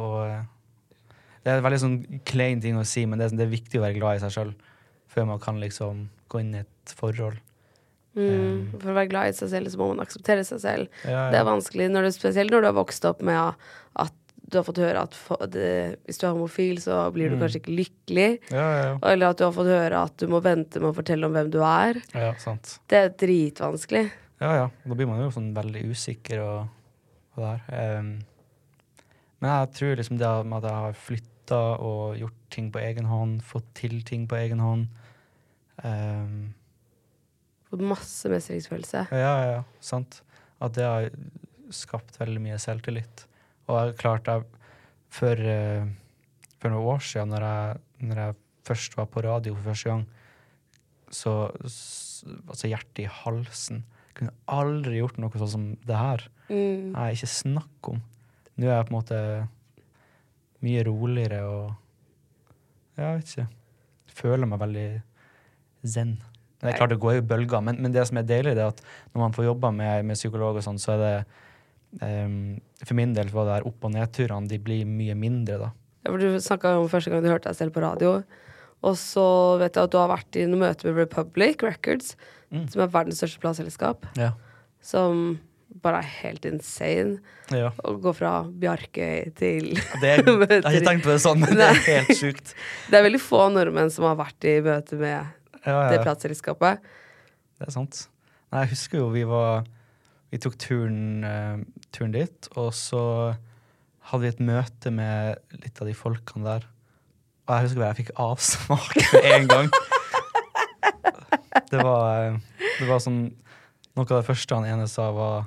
Det 1.45 1.53
er 1.53 1.59
en 1.59 1.64
veldig 1.67 1.81
sånn 1.83 1.97
klein 2.25 2.61
ting 2.64 2.77
å 2.81 2.85
si, 2.88 3.03
men 3.05 3.21
det 3.21 3.27
er, 3.29 3.35
det 3.37 3.45
er 3.45 3.51
viktig 3.53 3.77
å 3.81 3.85
være 3.85 3.99
glad 3.99 4.17
i 4.17 4.23
seg 4.25 4.33
sjøl 4.33 4.55
før 5.12 5.27
man 5.29 5.38
kan 5.43 5.59
liksom 5.61 6.07
gå 6.33 6.40
inn 6.40 6.55
i 6.57 6.62
et 6.64 6.95
forhold. 6.97 7.37
mm, 8.17 8.79
for 8.81 8.90
å 8.90 8.97
være 8.97 9.11
glad 9.12 9.29
i 9.29 9.37
seg 9.37 9.51
selv, 9.53 9.69
så 9.71 9.79
må 9.79 9.90
man 9.93 10.01
akseptere 10.07 10.45
seg 10.49 10.61
selv. 10.62 10.88
Ja, 11.05 11.27
Det 11.31 11.38
er 11.43 11.45
vanskelig, 11.45 11.90
når 11.93 12.09
du, 12.09 12.11
spesielt 12.17 12.51
når 12.55 12.64
du 12.64 12.69
har 12.71 12.79
vokst 12.81 13.05
opp 13.05 13.21
med 13.23 13.55
at 14.01 14.14
du 14.55 14.59
har 14.61 14.67
fått 14.67 14.79
høre 14.81 15.03
at 15.05 15.14
for, 15.19 15.43
det, 15.51 15.99
hvis 16.07 16.21
du 16.21 16.25
er 16.29 16.33
homofil, 16.37 16.79
så 16.83 17.01
blir 17.14 17.33
du 17.33 17.37
Mm. 17.37 17.43
kanskje 17.43 17.61
ikke 17.61 17.75
lykkelig. 17.81 18.29
Ja, 18.55 18.64
ja, 18.64 18.85
ja. 18.87 18.99
Eller 19.11 19.33
at 19.35 19.38
du 19.40 19.45
har 19.45 19.53
fått 19.57 19.71
høre 19.73 20.03
at 20.07 20.17
du 20.23 20.27
må 20.31 20.40
vente 20.45 20.81
med 20.81 20.93
å 20.93 20.97
fortelle 20.97 21.27
om 21.29 21.35
hvem 21.37 21.51
du 21.53 21.59
er. 21.67 22.01
ja, 22.14 22.31
sant. 22.43 22.79
Det 22.88 23.01
er 23.03 23.12
dritvanskelig. 23.25 24.05
Ja, 24.40 24.55
ja. 24.62 24.71
Da 24.87 24.95
blir 24.99 25.07
man 25.11 25.21
jo 25.23 25.31
sånn 25.35 25.53
veldig 25.57 25.85
usikker 25.90 26.40
og, 26.45 26.69
og 27.37 27.45
der. 27.45 27.61
Um, 27.99 28.11
men 29.40 29.51
jeg 29.51 29.71
tror 29.77 29.97
liksom 30.01 30.19
det 30.19 30.33
med 30.47 30.59
at 30.64 30.71
jeg 30.71 30.81
har 30.87 30.99
flytta 31.05 31.61
og 31.85 32.17
gjort 32.19 32.38
ting 32.51 32.71
på 32.73 32.81
egen 32.81 33.05
hånd, 33.11 33.43
fått 33.45 33.67
til 33.77 33.99
ting 34.07 34.27
på 34.31 34.37
egen 34.40 34.61
hånd 34.64 34.87
um, 35.85 36.55
Fått 37.69 37.83
masse 37.83 38.31
mestringsfølelse. 38.31 39.07
Ja, 39.11 39.19
ja, 39.21 39.47
ja, 39.57 39.62
sant. 39.83 40.21
At 40.62 40.77
det 40.77 40.85
har 40.87 41.09
skapt 41.75 42.19
veldig 42.21 42.40
mye 42.45 42.59
selvtillit. 42.62 43.25
Og 43.68 43.79
jeg 43.79 43.96
klart 44.00 44.29
jeg, 44.29 44.44
for, 45.14 45.40
eh, 45.40 45.87
for 46.59 46.72
noen 46.72 46.90
år 46.94 47.05
siden, 47.05 47.33
når 47.33 47.46
jeg, 47.48 47.81
når 48.11 48.20
jeg 48.22 48.37
først 48.68 48.96
var 48.98 49.09
på 49.12 49.24
radio 49.24 49.55
for 49.57 49.70
første 49.72 49.90
gang, 49.90 50.07
så 51.11 51.35
Altså 52.48 52.70
hjertet 52.70 53.03
i 53.03 53.11
halsen. 53.11 53.83
Kunne 54.16 54.33
aldri 54.48 54.96
gjort 54.96 55.18
noe 55.20 55.40
sånn 55.42 55.50
som 55.53 55.64
det 55.85 55.96
her. 55.98 56.22
Mm. 56.48 56.94
Nei, 56.94 57.11
ikke 57.12 57.29
snakk 57.29 57.90
om. 57.90 57.98
Nå 58.57 58.64
er 58.64 58.79
jeg 58.79 58.87
på 58.88 58.94
en 58.94 58.96
måte 58.96 59.18
mye 60.64 60.85
roligere 60.88 61.42
og 61.44 61.74
jeg 62.96 63.18
vet 63.18 63.33
ikke. 63.33 63.46
Føler 64.14 64.48
meg 64.48 64.62
veldig 64.62 64.87
zen. 65.85 66.14
Men 66.16 66.68
det 66.68 66.72
er 66.72 66.79
klart 66.79 66.94
det 66.94 67.00
går 67.03 67.18
i 67.18 67.24
bølger, 67.35 67.61
men, 67.66 67.81
men 67.83 67.92
det 67.92 68.07
som 68.09 68.20
er 68.20 68.29
deilig, 68.29 68.55
det 68.57 68.62
er 68.64 68.70
at 68.72 68.81
når 69.12 69.24
man 69.27 69.35
får 69.37 69.48
jobba 69.50 69.72
med, 69.74 70.07
med 70.09 70.16
psykolog 70.16 70.57
og 70.57 70.64
sånn, 70.64 70.81
så 70.81 70.94
er 70.94 71.03
det 71.03 71.14
em, 72.02 72.61
For 72.85 72.94
min 72.98 73.12
del 73.14 73.28
var 73.33 73.44
det 73.46 73.54
der 73.62 73.68
opp- 73.70 73.85
og 73.85 73.92
nedturene 73.94 74.48
de 74.48 74.59
blir 74.59 74.85
mye 74.87 75.14
mindre, 75.14 75.59
da. 75.59 75.70
Ja, 76.04 76.11
for 76.12 76.18
du 76.18 76.35
snakka 76.40 76.74
om 76.80 76.88
første 76.92 77.11
gang 77.11 77.22
du 77.24 77.28
hørte 77.30 77.48
deg 77.48 77.57
selv 77.57 77.72
på 77.72 77.80
radio. 77.85 78.22
Og 78.85 78.96
så 79.00 79.59
vet 79.59 79.74
jeg 79.78 79.85
at 79.87 79.90
du 79.94 79.96
har 79.96 80.11
vært 80.11 80.37
i 80.37 80.44
noe 80.46 80.61
møte 80.61 80.85
med 80.85 80.96
Republic 80.96 81.62
Records, 81.62 82.16
Mm. 82.52 82.68
som 82.70 82.83
er 82.85 82.87
verdens 82.92 83.18
største 83.18 83.40
plateselskap. 83.40 84.04
Ja. 84.20 84.33
Som 84.85 85.40
bare 85.83 85.98
er 86.04 86.11
helt 86.22 86.44
insane. 86.44 87.18
ja. 87.50 87.70
Å 87.83 87.96
gå 87.98 88.12
fra 88.14 88.44
Bjarkøy 88.46 89.35
til 89.35 89.74
Det 90.00 90.04
er, 90.04 90.22
jeg 90.22 90.62
har 90.62 90.70
ikke 90.70 90.85
tenkt 90.87 91.02
på 91.04 91.11
det 91.11 91.20
sånn, 91.24 91.40
men 91.40 91.57
det 91.57 91.66
er 91.66 91.80
helt 91.88 92.12
sjukt. 92.14 92.52
Det 92.90 92.98
er 93.00 93.02
veldig 93.09 93.20
få 93.24 93.48
nordmenn 93.50 93.90
som 93.90 94.04
har 94.04 94.14
vært 94.20 94.44
i 94.44 94.61
møte 94.62 94.94
med 95.00 95.24
Ja, 95.64 95.88
det 95.90 95.98
ja. 95.98 96.02
plateselskapet. 96.04 96.78
Det 97.59 97.66
er 97.66 97.72
sant. 97.72 98.04
Nei, 98.52 98.61
jeg 98.66 98.74
husker 98.76 98.98
jo 99.00 99.09
vi 99.11 99.24
var 99.24 99.64
Vi 100.35 100.40
tok 100.42 100.57
turen, 100.59 101.23
uh, 101.23 101.61
turen 101.94 102.11
dit, 102.11 102.47
og 102.59 102.73
så 102.75 103.01
hadde 104.11 104.25
vi 104.25 104.31
et 104.33 104.40
møte 104.42 104.90
med 104.90 105.38
litt 105.62 105.79
av 105.79 105.87
de 105.87 105.94
folkene 105.94 106.42
der. 106.42 106.64
Og 107.44 107.53
jeg 107.55 107.68
husker 107.68 107.83
bare 107.83 107.90
jeg 107.92 108.01
fikk 108.01 108.11
avsmak 108.25 108.97
med 109.12 109.29
en 109.31 109.47
gang. 109.53 109.70
Det 111.70 111.79
var, 111.79 112.03
eh, 112.18 112.66
det 112.81 112.88
var 112.88 113.03
sånn 113.03 113.23
Noe 113.94 114.09
av 114.09 114.16
det 114.18 114.27
første 114.27 114.57
han 114.59 114.66
ene 114.66 114.88
sa, 114.90 115.07
var 115.14 115.44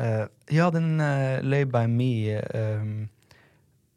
uh, 0.00 0.24
Ja, 0.48 0.70
den 0.72 0.96
uh, 0.96 1.44
Lay 1.44 1.66
by 1.68 1.84
me 1.84 2.38
um, 2.56 2.94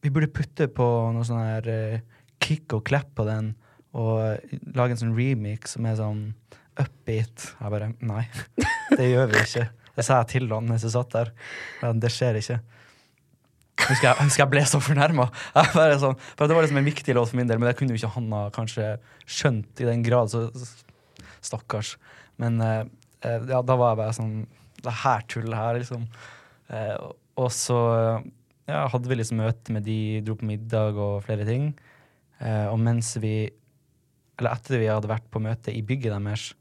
Vi 0.03 0.11
burde 0.11 0.27
putte 0.27 0.67
på 0.67 0.87
noe 1.15 1.23
sånn 1.27 1.39
her 1.39 2.03
kick 2.43 2.75
og 2.75 2.83
clap 2.87 3.13
på 3.15 3.23
den, 3.27 3.53
og 3.95 4.43
lage 4.75 4.95
en 4.95 5.01
sånn 5.05 5.15
remix 5.15 5.77
som 5.77 5.87
er 5.87 5.97
sånn 5.99 6.21
upbeat. 6.79 7.51
Jeg 7.59 7.73
bare 7.75 7.91
Nei, 7.99 8.25
det 8.95 9.11
gjør 9.11 9.31
vi 9.33 9.43
ikke. 9.43 9.69
Det 9.95 10.05
sa 10.07 10.21
jeg 10.21 10.31
til 10.35 10.51
han 10.53 10.67
mens 10.69 10.85
jeg 10.87 10.95
satt 10.95 11.15
der. 11.15 11.31
Men 11.81 12.01
det 12.03 12.11
skjer 12.15 12.39
ikke. 12.39 12.59
Husker 13.79 14.09
jeg, 14.09 14.15
husker 14.19 14.43
jeg 14.43 14.51
ble 14.51 14.63
så 14.67 14.79
fornærma. 14.83 15.29
Sånn, 16.01 16.17
for 16.35 16.47
det 16.47 16.55
var 16.55 16.65
liksom 16.65 16.79
en 16.81 16.87
viktig 16.87 17.15
låt 17.15 17.31
for 17.31 17.39
min 17.39 17.49
del, 17.49 17.59
men 17.61 17.69
det 17.69 17.77
kunne 17.79 17.95
jo 17.95 17.99
ikke 17.99 18.13
Hanna 18.15 18.41
kanskje 18.55 18.93
skjønt 19.23 19.83
i 19.83 19.87
den 19.87 20.03
grad. 20.05 20.31
Så 20.31 20.49
stakkars. 21.45 21.95
Men 22.39 22.59
eh, 22.63 22.83
eh, 23.27 23.47
ja, 23.49 23.61
da 23.63 23.77
var 23.79 23.93
jeg 23.93 24.01
bare 24.01 24.15
sånn 24.17 24.35
Det 24.79 24.95
her 25.03 25.23
tullet 25.31 25.57
her, 25.57 25.79
liksom. 25.79 26.05
Eh, 26.71 26.95
og 27.39 27.49
så 27.55 27.79
ja, 28.69 28.83
hadde 28.91 29.09
vi 29.09 29.17
liksom 29.17 29.41
møte 29.41 29.73
med 29.75 29.87
de, 29.87 30.19
dro 30.25 30.35
på 30.39 30.47
middag 30.47 30.99
og 30.99 31.23
flere 31.25 31.47
ting. 31.47 31.71
Eh, 32.39 32.67
og 32.69 32.79
mens 32.83 33.15
vi 33.19 33.49
Eller 34.39 34.53
etter 34.53 34.79
vi 34.79 34.87
hadde 34.87 35.11
vært 35.11 35.27
på 35.31 35.41
møte 35.43 35.73
i 35.75 35.83
bygget 35.83 36.15
deres, 36.15 36.53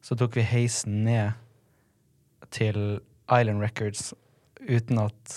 så 0.00 0.16
tok 0.16 0.38
vi 0.38 0.46
heisen 0.46 1.04
ned 1.04 1.36
til 2.54 3.00
Island 3.30 3.62
Records 3.62 4.10
uten 4.60 5.00
at 5.02 5.36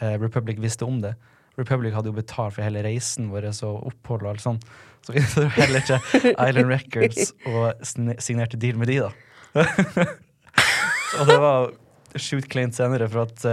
eh, 0.00 0.16
Republic 0.20 0.60
visste 0.62 0.86
om 0.86 1.00
det. 1.02 1.14
Republic 1.58 1.94
hadde 1.96 2.12
jo 2.12 2.16
betalt 2.16 2.56
for 2.56 2.64
hele 2.64 2.84
reisen 2.86 3.30
vår 3.32 3.50
og 3.50 3.90
opphold 3.90 4.24
og 4.24 4.32
alt 4.34 4.44
sånt. 4.44 4.66
Så 5.06 5.16
vi 5.16 5.24
dro 5.34 5.48
heller 5.56 5.84
til 5.86 6.30
Island 6.30 6.70
Records 6.70 7.32
og 7.48 7.84
signerte 8.22 8.60
deal 8.60 8.78
med 8.80 8.92
de, 8.92 9.00
da. 9.06 9.12
og 11.18 11.30
det 11.30 11.38
var 11.42 11.72
sjukt 12.20 12.50
kleint 12.52 12.76
senere, 12.76 13.08
for 13.10 13.26
at 13.28 13.46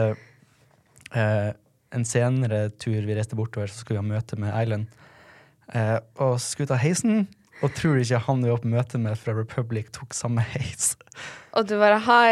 eh, 1.17 1.51
en 1.95 2.05
senere 2.07 2.67
tur 2.79 2.99
vi 2.99 3.15
reiste 3.15 3.37
bortover, 3.39 3.71
så 3.71 3.81
skulle 3.81 3.99
vi 3.99 4.05
ha 4.05 4.15
møte 4.15 4.39
med 4.39 4.53
Island. 4.53 4.87
Eh, 5.75 5.97
og 6.23 6.37
skulle 6.43 6.69
ta 6.71 6.79
heisen, 6.79 7.27
og 7.63 7.73
tror 7.77 7.99
ikke 8.01 8.21
han 8.27 8.43
vi 8.43 8.53
var 8.53 8.61
på 8.63 8.71
møte 8.71 9.01
med 9.01 9.17
fra 9.19 9.35
Republic, 9.37 9.89
tok 9.95 10.15
samme 10.17 10.43
heis. 10.53 10.95
Og 11.57 11.67
du 11.67 11.77
bare 11.81 11.99
hei. 12.05 12.31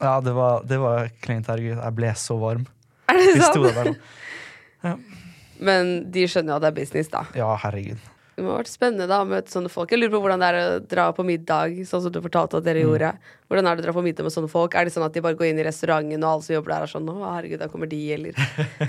Ja, 0.00 0.18
det 0.24 0.34
var, 0.36 0.62
det 0.68 0.78
var. 0.80 1.08
Herregud, 1.26 1.76
jeg 1.76 1.96
ble 1.98 2.12
så 2.16 2.38
varm. 2.40 2.68
Er 3.10 3.18
det 3.18 3.42
sant? 3.42 3.98
Ja. 4.84 4.94
Men 5.58 5.96
de 6.14 6.22
skjønner 6.30 6.54
jo 6.54 6.60
at 6.60 6.64
det 6.64 6.70
er 6.70 6.76
business, 6.76 7.10
da. 7.10 7.24
Ja, 7.36 7.50
herregud. 7.64 7.98
Det 8.38 8.44
må 8.46 8.52
ha 8.52 8.60
vært 8.60 8.70
spennende 8.70 9.08
da, 9.10 9.16
å 9.24 9.26
møte 9.26 9.50
sånne 9.50 9.70
folk. 9.72 9.90
Jeg 9.90 9.98
lurer 9.98 10.12
på 10.12 10.20
hvordan 10.22 10.38
det 10.38 10.48
er 10.52 10.56
å 10.60 10.74
dra 10.86 11.08
på 11.10 11.24
middag, 11.26 11.80
sånn 11.88 12.04
som 12.04 12.12
du 12.14 12.20
fortalte 12.22 12.60
at 12.60 12.66
dere 12.68 12.84
mm. 12.84 12.86
gjorde. 12.86 13.08
Hvordan 13.50 13.66
er 13.66 13.74
det 13.74 13.82
å 13.82 13.86
dra 13.88 13.94
på 13.96 14.04
middag 14.06 14.28
med 14.28 14.34
sånne 14.36 14.50
folk? 14.52 14.76
Er 14.78 14.86
det 14.86 14.92
sånn 14.94 15.06
at 15.08 15.16
de 15.16 15.22
bare 15.24 15.34
går 15.40 15.48
inn 15.48 15.58
i 15.58 15.64
restauranten, 15.66 16.22
og 16.22 16.36
alle 16.36 16.46
som 16.46 16.54
jobber 16.54 16.74
der, 16.76 16.86
er 16.86 16.92
sånn 16.92 17.10
'Å, 17.10 17.16
herregud, 17.34 17.58
da 17.58 17.68
kommer 17.72 17.90
de', 17.90 17.98
eller? 18.14 18.38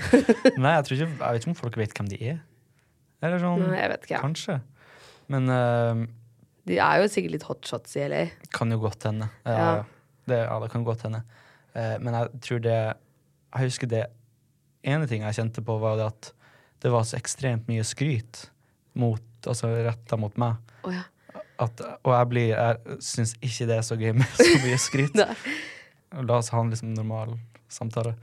Nei, 0.62 0.76
jeg 0.76 0.86
tror 0.86 0.94
ikke 0.94 1.08
Jeg 1.10 1.18
vet 1.18 1.42
ikke 1.42 1.50
om 1.50 1.58
folk 1.58 1.80
vet 1.82 1.96
hvem 1.98 2.12
de 2.12 2.20
er. 2.30 2.38
Eller 3.26 3.42
sånn 3.42 3.66
Nei, 3.66 3.80
jeg 3.80 3.90
vet 3.96 4.06
ikke. 4.06 4.22
Kanskje. 4.22 4.56
Men 5.30 5.46
uh, 5.50 6.02
De 6.68 6.78
er 6.82 7.00
jo 7.02 7.10
sikkert 7.12 7.36
litt 7.36 7.46
hotshots 7.48 7.96
i 7.98 8.06
LA. 8.10 8.24
Kan 8.54 8.74
jo 8.74 8.80
godt 8.82 9.06
hende. 9.08 9.30
Ja, 9.46 9.56
ja. 9.60 9.84
Det, 10.30 10.40
ja, 10.44 10.56
det 10.62 10.70
kan 10.72 10.84
godt 10.86 11.06
hende. 11.06 11.22
Uh, 11.74 11.96
men 12.02 12.16
jeg 12.16 12.42
tror 12.46 12.62
det 12.64 12.76
Jeg 12.76 13.70
husker 13.70 13.90
det 13.90 14.04
ene 14.86 15.06
ting 15.10 15.24
jeg 15.26 15.36
kjente 15.36 15.62
på, 15.64 15.76
var 15.82 15.98
det 16.00 16.08
at 16.08 16.30
det 16.80 16.92
var 16.92 17.04
så 17.04 17.18
ekstremt 17.18 17.66
mye 17.68 17.84
skryt 17.84 18.46
mot 18.96 19.48
altså 19.48 19.68
retta 19.84 20.16
mot 20.20 20.36
meg. 20.40 20.56
Oh, 20.84 20.94
ja. 20.94 21.04
At, 21.60 21.82
og 22.00 22.14
jeg 22.14 22.28
blir 22.30 22.46
Jeg 22.54 23.00
syns 23.04 23.34
ikke 23.44 23.66
det 23.68 23.76
er 23.76 23.84
så 23.84 23.98
gøy 24.00 24.14
med 24.16 24.30
så 24.38 24.62
mye 24.64 24.78
skryt. 24.80 25.20
La 26.16 26.38
oss 26.38 26.50
ha 26.54 26.62
en 26.62 26.72
liksom 26.72 26.94
normal 26.96 27.36
samtale. 27.70 28.14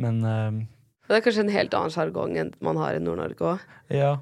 Men 0.00 0.20
uh, 0.26 0.58
Det 1.06 1.20
er 1.20 1.24
kanskje 1.24 1.46
en 1.46 1.54
helt 1.54 1.76
annen 1.76 1.94
sjargong 1.94 2.36
enn 2.42 2.52
man 2.64 2.80
har 2.80 2.98
i 2.98 3.04
Nord-Norge 3.04 3.54
òg. 3.54 3.70
Ja. 3.94 4.16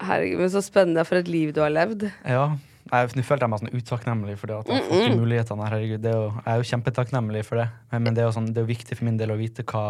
Herregud, 0.00 0.40
men 0.40 0.52
så 0.52 0.62
spennende 0.64 1.04
for 1.06 1.20
et 1.20 1.30
liv 1.30 1.52
du 1.54 1.60
har 1.64 1.72
levd. 1.72 2.08
Ja. 2.24 2.52
Nå 2.92 3.22
følte 3.24 3.46
jeg 3.46 3.48
meg 3.48 3.60
sånn 3.62 3.78
utakknemlig 3.78 4.32
for 4.40 4.50
det 4.50 4.56
at 4.58 4.68
jeg 4.68 4.82
har 4.82 4.88
fått 4.90 5.14
mulighetene. 5.16 5.66
Herregud, 5.70 6.06
er 6.08 6.16
jo, 6.18 6.24
jeg 6.34 6.50
er 6.50 6.58
jo 6.58 6.66
kjempetakknemlig 6.68 7.42
for 7.46 7.60
det, 7.62 7.66
men, 7.92 8.02
men 8.04 8.16
det, 8.16 8.24
er 8.24 8.26
jo 8.26 8.34
sånn, 8.36 8.48
det 8.52 8.60
er 8.60 8.66
viktig 8.68 8.98
for 8.98 9.06
min 9.06 9.20
del 9.20 9.32
å 9.32 9.36
vite 9.38 9.64
hva, 9.70 9.84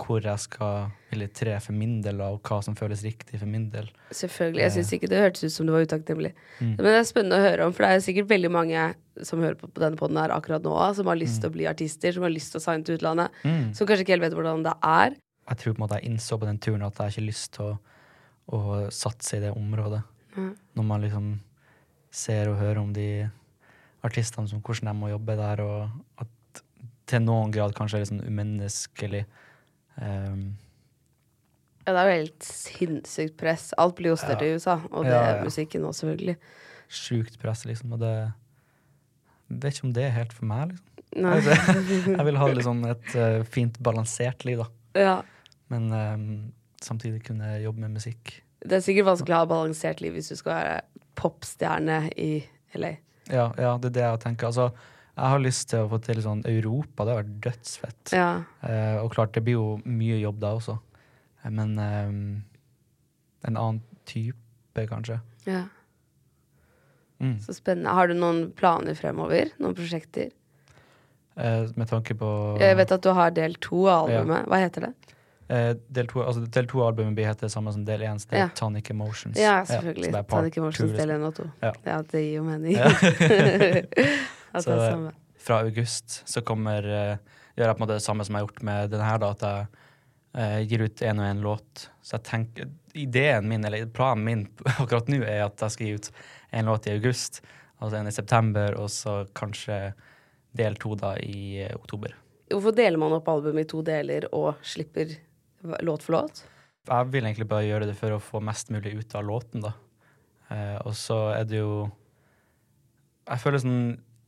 hvor 0.00 0.24
jeg 0.24 0.42
skal 0.42 0.88
ville 1.12 1.28
tre 1.38 1.58
for 1.62 1.76
min 1.76 1.98
del, 2.02 2.22
og 2.24 2.40
hva 2.48 2.58
som 2.64 2.74
føles 2.78 3.04
riktig 3.06 3.38
for 3.38 3.50
min 3.50 3.68
del. 3.70 3.90
Selvfølgelig. 4.10 4.64
Jeg 4.64 4.74
syns 4.74 4.94
ikke 4.96 5.10
det 5.12 5.20
hørtes 5.22 5.44
ut 5.44 5.54
som 5.54 5.68
du 5.68 5.74
var 5.76 5.86
utakknemlig. 5.86 6.32
Mm. 6.58 6.72
Men 6.72 6.88
det 6.88 6.94
er 6.96 7.06
spennende 7.10 7.38
å 7.38 7.44
høre 7.44 7.68
om, 7.68 7.76
for 7.76 7.84
det 7.84 7.92
er 7.92 8.04
sikkert 8.08 8.32
veldig 8.32 8.50
mange 8.56 8.88
som 9.28 9.44
hører 9.44 9.58
på, 9.60 9.68
på 9.70 9.84
denne 9.84 10.00
poden 10.00 10.18
her 10.18 10.34
akkurat 10.34 10.64
nå, 10.64 10.74
som 10.98 11.12
har 11.12 11.20
lyst 11.20 11.42
til 11.42 11.52
mm. 11.52 11.52
å 11.52 11.58
bli 11.58 11.68
artister, 11.70 12.16
som 12.16 12.26
har 12.26 12.34
lyst 12.34 12.56
til 12.56 12.62
å 12.62 12.64
signe 12.64 12.88
til 12.88 12.98
utlandet, 12.98 13.38
mm. 13.44 13.62
som 13.76 13.90
kanskje 13.90 14.08
ikke 14.08 14.16
helt 14.16 14.26
vet 14.26 14.38
hvordan 14.38 14.66
det 14.66 14.74
er. 14.88 15.14
Jeg 15.52 15.62
tror 15.62 15.76
på 15.76 15.78
en 15.78 15.84
måte 15.84 16.00
jeg 16.00 16.10
innså 16.10 16.40
på 16.40 16.48
den 16.48 16.58
turen 16.64 16.88
at 16.88 16.98
jeg 16.98 17.14
ikke 17.14 17.22
har 17.22 17.28
lyst 17.28 17.52
til 17.54 17.68
å, 17.68 17.70
å 18.48 18.88
satse 18.94 19.38
i 19.38 19.42
det 19.42 19.52
området. 19.56 20.00
Mm. 20.36 20.52
Når 20.78 20.86
man 20.86 21.04
liksom 21.04 21.28
ser 22.14 22.48
og 22.50 22.58
hører 22.60 22.80
om 22.80 22.92
de 22.96 23.28
artistene, 24.06 24.48
som 24.48 24.62
hvordan 24.64 24.90
de 24.90 24.96
må 24.96 25.10
jobbe 25.12 25.36
der, 25.38 25.62
og 25.64 26.22
at 26.22 26.62
til 27.08 27.24
noen 27.24 27.52
grad 27.52 27.74
kanskje 27.76 27.98
er 27.98 28.04
litt 28.04 28.12
sånn 28.12 28.24
umenneskelig. 28.24 29.22
Um, 29.96 30.50
ja, 31.88 31.94
det 31.94 32.00
er 32.00 32.08
jo 32.08 32.16
helt 32.18 32.44
sinnssykt 32.44 33.38
press. 33.40 33.70
Alt 33.80 33.96
blir 33.98 34.12
jo 34.12 34.18
større 34.20 34.44
ja. 34.44 34.52
i 34.52 34.58
USA, 34.60 34.76
og 34.92 35.08
det 35.08 35.14
er 35.14 35.24
ja, 35.24 35.38
er 35.38 35.48
musikken 35.48 35.86
òg, 35.88 35.96
selvfølgelig. 35.96 36.36
Sjukt 36.92 37.38
press, 37.40 37.64
liksom, 37.68 37.94
og 37.96 38.02
det 38.04 38.12
vet 39.48 39.78
ikke 39.78 39.88
om 39.88 39.96
det 39.96 40.04
er 40.04 40.14
helt 40.18 40.36
for 40.36 40.48
meg, 40.48 40.74
liksom. 40.74 40.84
Altså, 41.24 41.54
jeg 42.18 42.24
vil 42.28 42.38
ha 42.38 42.48
liksom 42.58 42.84
et 42.90 43.14
uh, 43.16 43.40
fint, 43.48 43.80
balansert 43.84 44.44
liv, 44.44 44.60
da. 44.60 45.00
Ja. 45.00 45.16
Men 45.72 45.88
um, 45.92 46.26
samtidig 46.84 47.24
kunne 47.26 47.56
jobbe 47.62 47.84
med 47.84 47.98
musikk. 47.98 48.38
Det 48.58 48.78
er 48.78 48.84
sikkert 48.84 49.10
vanskelig 49.12 49.36
å 49.36 49.42
ha 49.42 49.50
balansert 49.50 50.02
liv 50.02 50.16
hvis 50.16 50.30
du 50.32 50.38
skal 50.38 50.56
være 50.56 51.04
popstjerne 51.18 52.00
i 52.18 52.30
LA. 52.78 52.94
Ja, 53.28 53.50
ja, 53.60 53.74
det 53.80 53.92
er 53.92 53.96
det 53.96 54.04
jeg 54.04 54.20
tenker. 54.24 54.50
Altså, 54.50 54.68
jeg 55.18 55.32
har 55.34 55.42
lyst 55.42 55.68
til 55.72 55.84
å 55.84 55.88
få 55.90 55.98
til 56.02 56.20
sånn 56.24 56.44
Europa. 56.48 57.04
Det 57.04 57.14
har 57.14 57.22
vært 57.22 57.38
dødsfett. 57.46 58.12
Ja. 58.14 58.28
Eh, 58.62 58.98
og 59.02 59.10
klart, 59.14 59.34
det 59.34 59.44
blir 59.46 59.58
jo 59.58 59.70
mye 59.84 60.20
jobb 60.22 60.38
da 60.42 60.54
også. 60.58 60.78
Eh, 61.42 61.50
men 61.50 61.74
eh, 61.82 62.12
en 63.48 63.58
annen 63.58 63.82
type, 64.08 64.86
kanskje. 64.88 65.18
Ja. 65.48 65.66
Mm. 67.18 67.38
Så 67.42 67.56
spennende. 67.56 67.94
Har 67.98 68.08
du 68.08 68.14
noen 68.14 68.44
planer 68.56 68.94
fremover? 68.98 69.50
Noen 69.58 69.74
prosjekter? 69.76 70.30
Eh, 71.38 71.66
med 71.74 71.90
tanke 71.90 72.14
på 72.18 72.30
Jeg 72.62 72.78
vet 72.78 72.94
at 72.94 73.02
du 73.02 73.10
har 73.14 73.34
del 73.34 73.58
to 73.62 73.84
av 73.86 74.06
albumet. 74.06 74.44
Ja. 74.44 74.50
Hva 74.50 74.62
heter 74.62 74.88
det? 74.88 74.92
Eh, 75.48 75.70
del 75.88 76.08
to 76.10 76.20
altså, 76.20 76.42
del 76.44 76.66
to 76.68 76.84
blir 76.92 77.24
heter 77.24 77.46
det 77.46 77.52
samme 77.52 77.72
som 77.72 77.84
del 77.84 78.02
én, 78.04 78.18
det 78.20 78.36
er 78.36 78.42
ja. 78.42 78.48
Tonic 78.54 78.90
Emotions. 78.90 79.38
Ja, 79.40 79.62
selvfølgelig. 79.64 80.10
Ja, 80.12 80.22
Tonic 80.28 80.56
Emotions 80.60 80.92
del 80.92 81.12
én 81.14 81.22
og 81.24 81.34
to. 81.38 81.46
Ja. 81.62 81.72
ja. 81.86 82.02
det 82.02 82.20
gir 82.20 82.34
jo 82.36 82.42
mening. 82.44 82.76
så 84.64 84.76
fra 85.38 85.60
august 85.64 86.18
så 86.28 86.42
kommer 86.44 86.84
uh, 86.84 87.38
gjør 87.56 87.64
jeg 87.64 87.76
på 87.76 87.80
en 87.80 87.84
måte 87.86 87.96
det 87.96 88.04
samme 88.04 88.26
som 88.26 88.36
jeg 88.36 88.44
har 88.44 88.50
gjort 88.50 88.66
med 88.68 88.92
denne 88.92 89.12
da, 89.22 89.30
at 89.32 89.44
jeg 89.46 89.70
uh, 90.36 90.58
gir 90.68 90.84
ut 90.84 91.04
én 91.08 91.22
og 91.22 91.28
én 91.30 91.40
låt. 91.46 91.86
Så 92.02 92.18
jeg 92.18 92.26
tenker 92.28 92.68
Ideen 92.98 93.48
min, 93.48 93.64
eller 93.64 93.86
planen 93.94 94.26
min 94.26 94.42
akkurat 94.82 95.08
nå, 95.08 95.22
er 95.22 95.46
at 95.46 95.64
jeg 95.64 95.76
skal 95.76 95.88
gi 95.88 95.94
ut 95.96 96.10
en 96.58 96.68
låt 96.68 96.90
i 96.90 96.96
august, 96.98 97.40
altså 97.78 98.02
en 98.02 98.10
i 98.10 98.12
september, 98.12 98.76
og 98.76 98.90
så 98.92 99.22
kanskje 99.38 99.94
del 100.58 100.76
to 100.76 100.92
da 100.98 101.14
i 101.24 101.64
oktober. 101.72 102.12
Hvorfor 102.52 102.76
deler 102.76 103.00
man 103.00 103.16
opp 103.16 103.28
albumet 103.32 103.64
i 103.64 103.70
to 103.70 103.80
deler 103.84 104.28
og 104.34 104.60
slipper 104.66 105.16
låt 105.62 106.06
for 106.06 106.18
låt? 106.18 106.42
Jeg 106.88 107.12
vil 107.12 107.26
egentlig 107.26 107.48
bare 107.48 107.66
gjøre 107.66 107.88
det 107.90 107.96
for 107.98 108.14
å 108.14 108.22
få 108.22 108.40
mest 108.44 108.70
mulig 108.72 108.94
ut 108.96 109.14
av 109.18 109.26
låten, 109.28 109.64
da. 109.64 109.74
Eh, 110.48 110.76
og 110.86 110.94
så 110.96 111.18
er 111.34 111.48
det 111.48 111.58
jo 111.60 111.90
Jeg 113.28 113.42
føler 113.42 113.60
sånn 113.60 113.80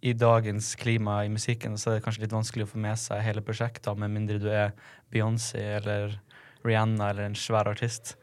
i 0.05 0.13
dagens 0.17 0.75
klima 0.81 1.23
i 1.25 1.31
musikken 1.33 1.77
så 1.81 1.91
er 1.91 1.99
det 1.99 2.05
kanskje 2.05 2.27
litt 2.27 2.35
vanskelig 2.35 2.67
å 2.67 2.71
få 2.73 2.81
med 2.81 2.99
seg 3.01 3.21
hele 3.25 3.43
prosjektet, 3.45 3.97
med 3.97 4.13
mindre 4.13 4.41
du 4.41 4.49
er 4.53 4.75
Beyoncé 5.13 5.63
eller 5.79 6.19
Rihanna 6.65 7.11
eller 7.11 7.29
en 7.29 7.37
svær 7.37 7.69
artist. 7.69 8.15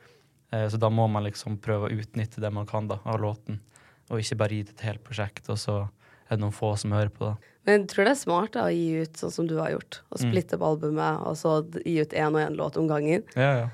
Eh, 0.54 0.68
så 0.70 0.78
da 0.82 0.90
må 0.94 1.08
man 1.10 1.26
liksom 1.26 1.60
prøve 1.62 1.90
å 1.90 2.00
utnytte 2.02 2.42
det 2.42 2.52
man 2.54 2.70
kan 2.70 2.90
da, 2.90 3.00
av 3.06 3.22
låten, 3.22 3.62
og 4.10 4.22
ikke 4.22 4.40
bare 4.42 4.58
gi 4.58 4.68
det 4.68 4.78
et 4.78 4.86
helt 4.88 5.04
prosjekt, 5.06 5.50
og 5.54 5.62
så 5.62 5.80
er 6.28 6.36
det 6.36 6.44
noen 6.44 6.56
få 6.56 6.74
som 6.80 6.96
hører 6.96 7.12
på 7.14 7.30
det. 7.30 7.52
Men 7.68 7.82
jeg 7.82 7.90
tror 7.92 8.08
det 8.08 8.14
er 8.14 8.20
smart 8.22 8.54
da, 8.56 8.66
å 8.70 8.72
gi 8.72 9.04
ut 9.04 9.20
sånn 9.20 9.34
som 9.34 9.48
du 9.50 9.58
har 9.60 9.74
gjort. 9.74 10.00
Å 10.08 10.16
mm. 10.20 10.24
splitte 10.24 10.56
opp 10.56 10.66
albumet, 10.70 11.24
og 11.28 11.36
så 11.40 11.58
gi 11.84 11.98
ut 12.00 12.16
én 12.16 12.32
og 12.32 12.40
én 12.40 12.58
låt 12.60 12.80
om 12.80 12.88
gangen. 12.88 13.26
Ja, 13.36 13.52
ja. 13.64 13.68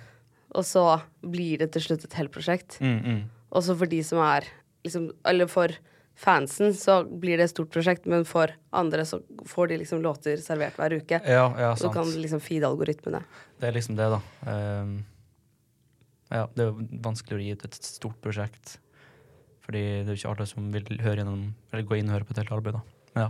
Og 0.54 0.66
så 0.66 0.84
blir 1.22 1.62
det 1.62 1.72
til 1.74 1.88
slutt 1.88 2.06
et 2.06 2.18
helt 2.18 2.34
prosjekt. 2.34 2.78
Mm, 2.82 3.00
mm. 3.02 3.24
Og 3.54 3.66
så 3.66 3.76
for 3.78 3.90
de 3.90 4.02
som 4.06 4.22
er 4.22 4.50
liksom 4.84 5.12
Eller 5.30 5.48
for 5.48 5.72
fansen 6.20 6.74
så 6.78 7.00
blir 7.06 7.40
det 7.40 7.48
et 7.48 7.54
stort 7.54 7.72
prosjekt, 7.74 8.06
men 8.10 8.26
for 8.28 8.52
andre 8.76 9.06
så 9.08 9.22
får 9.50 9.72
de 9.72 9.80
liksom 9.82 10.04
låter 10.04 10.42
servert 10.44 10.78
hver 10.78 10.98
uke. 11.00 11.22
Ja, 11.26 11.48
ja, 11.58 11.72
sant. 11.74 11.88
Så 11.88 11.94
kan 11.96 12.12
liksom 12.22 12.42
feede 12.44 12.70
algoritmene. 12.70 13.24
Det 13.62 13.70
er 13.70 13.78
liksom 13.78 13.98
det, 13.98 14.10
da. 14.14 14.20
Um, 14.46 14.94
ja, 16.34 16.46
det 16.54 16.68
er 16.68 16.86
vanskelig 17.06 17.40
å 17.40 17.44
gi 17.44 17.56
ut 17.56 17.66
et 17.70 17.80
stort 17.82 18.20
prosjekt. 18.22 18.78
Fordi 19.64 19.82
det 20.04 20.08
er 20.08 20.14
jo 20.14 20.20
ikke 20.20 20.32
alle 20.34 20.48
som 20.50 20.70
vil 20.74 20.88
høre 21.04 21.22
gjennom, 21.22 21.44
eller 21.72 21.86
gå 21.88 21.98
inn 22.00 22.10
og 22.12 22.18
høre 22.18 22.28
på 22.28 22.36
et 22.36 22.42
helt 22.44 22.56
album. 22.56 22.80
da. 22.80 23.22
Ja. 23.22 23.28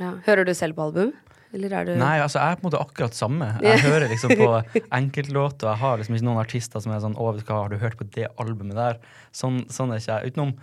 Ja. 0.00 0.10
Hører 0.26 0.48
du 0.48 0.52
selv 0.56 0.76
på 0.76 0.88
album? 0.88 1.12
Eller 1.52 1.72
er 1.76 1.84
du 1.84 1.92
Nei, 2.00 2.14
altså 2.24 2.40
jeg 2.40 2.54
er 2.54 2.56
på 2.56 2.64
en 2.64 2.68
måte 2.70 2.80
akkurat 2.80 3.16
samme. 3.16 3.48
Jeg 3.64 3.82
hører 3.84 4.08
liksom 4.08 4.32
på 4.40 4.48
enkeltlåter. 4.96 5.68
Jeg 5.68 5.80
har 5.82 5.98
liksom 6.00 6.16
ikke 6.16 6.28
noen 6.30 6.40
artister 6.40 6.80
som 6.80 6.94
er 6.94 7.02
sånn 7.04 7.16
Å, 7.20 7.26
hva 7.42 7.58
har 7.58 7.72
du 7.72 7.76
hørt 7.82 7.98
på 8.00 8.06
det 8.14 8.30
albumet 8.40 8.78
der? 8.78 9.00
Sånn, 9.36 9.62
sånn 9.72 9.92
er 9.92 10.00
ikke 10.00 10.16
jeg. 10.16 10.32
Utenom 10.32 10.54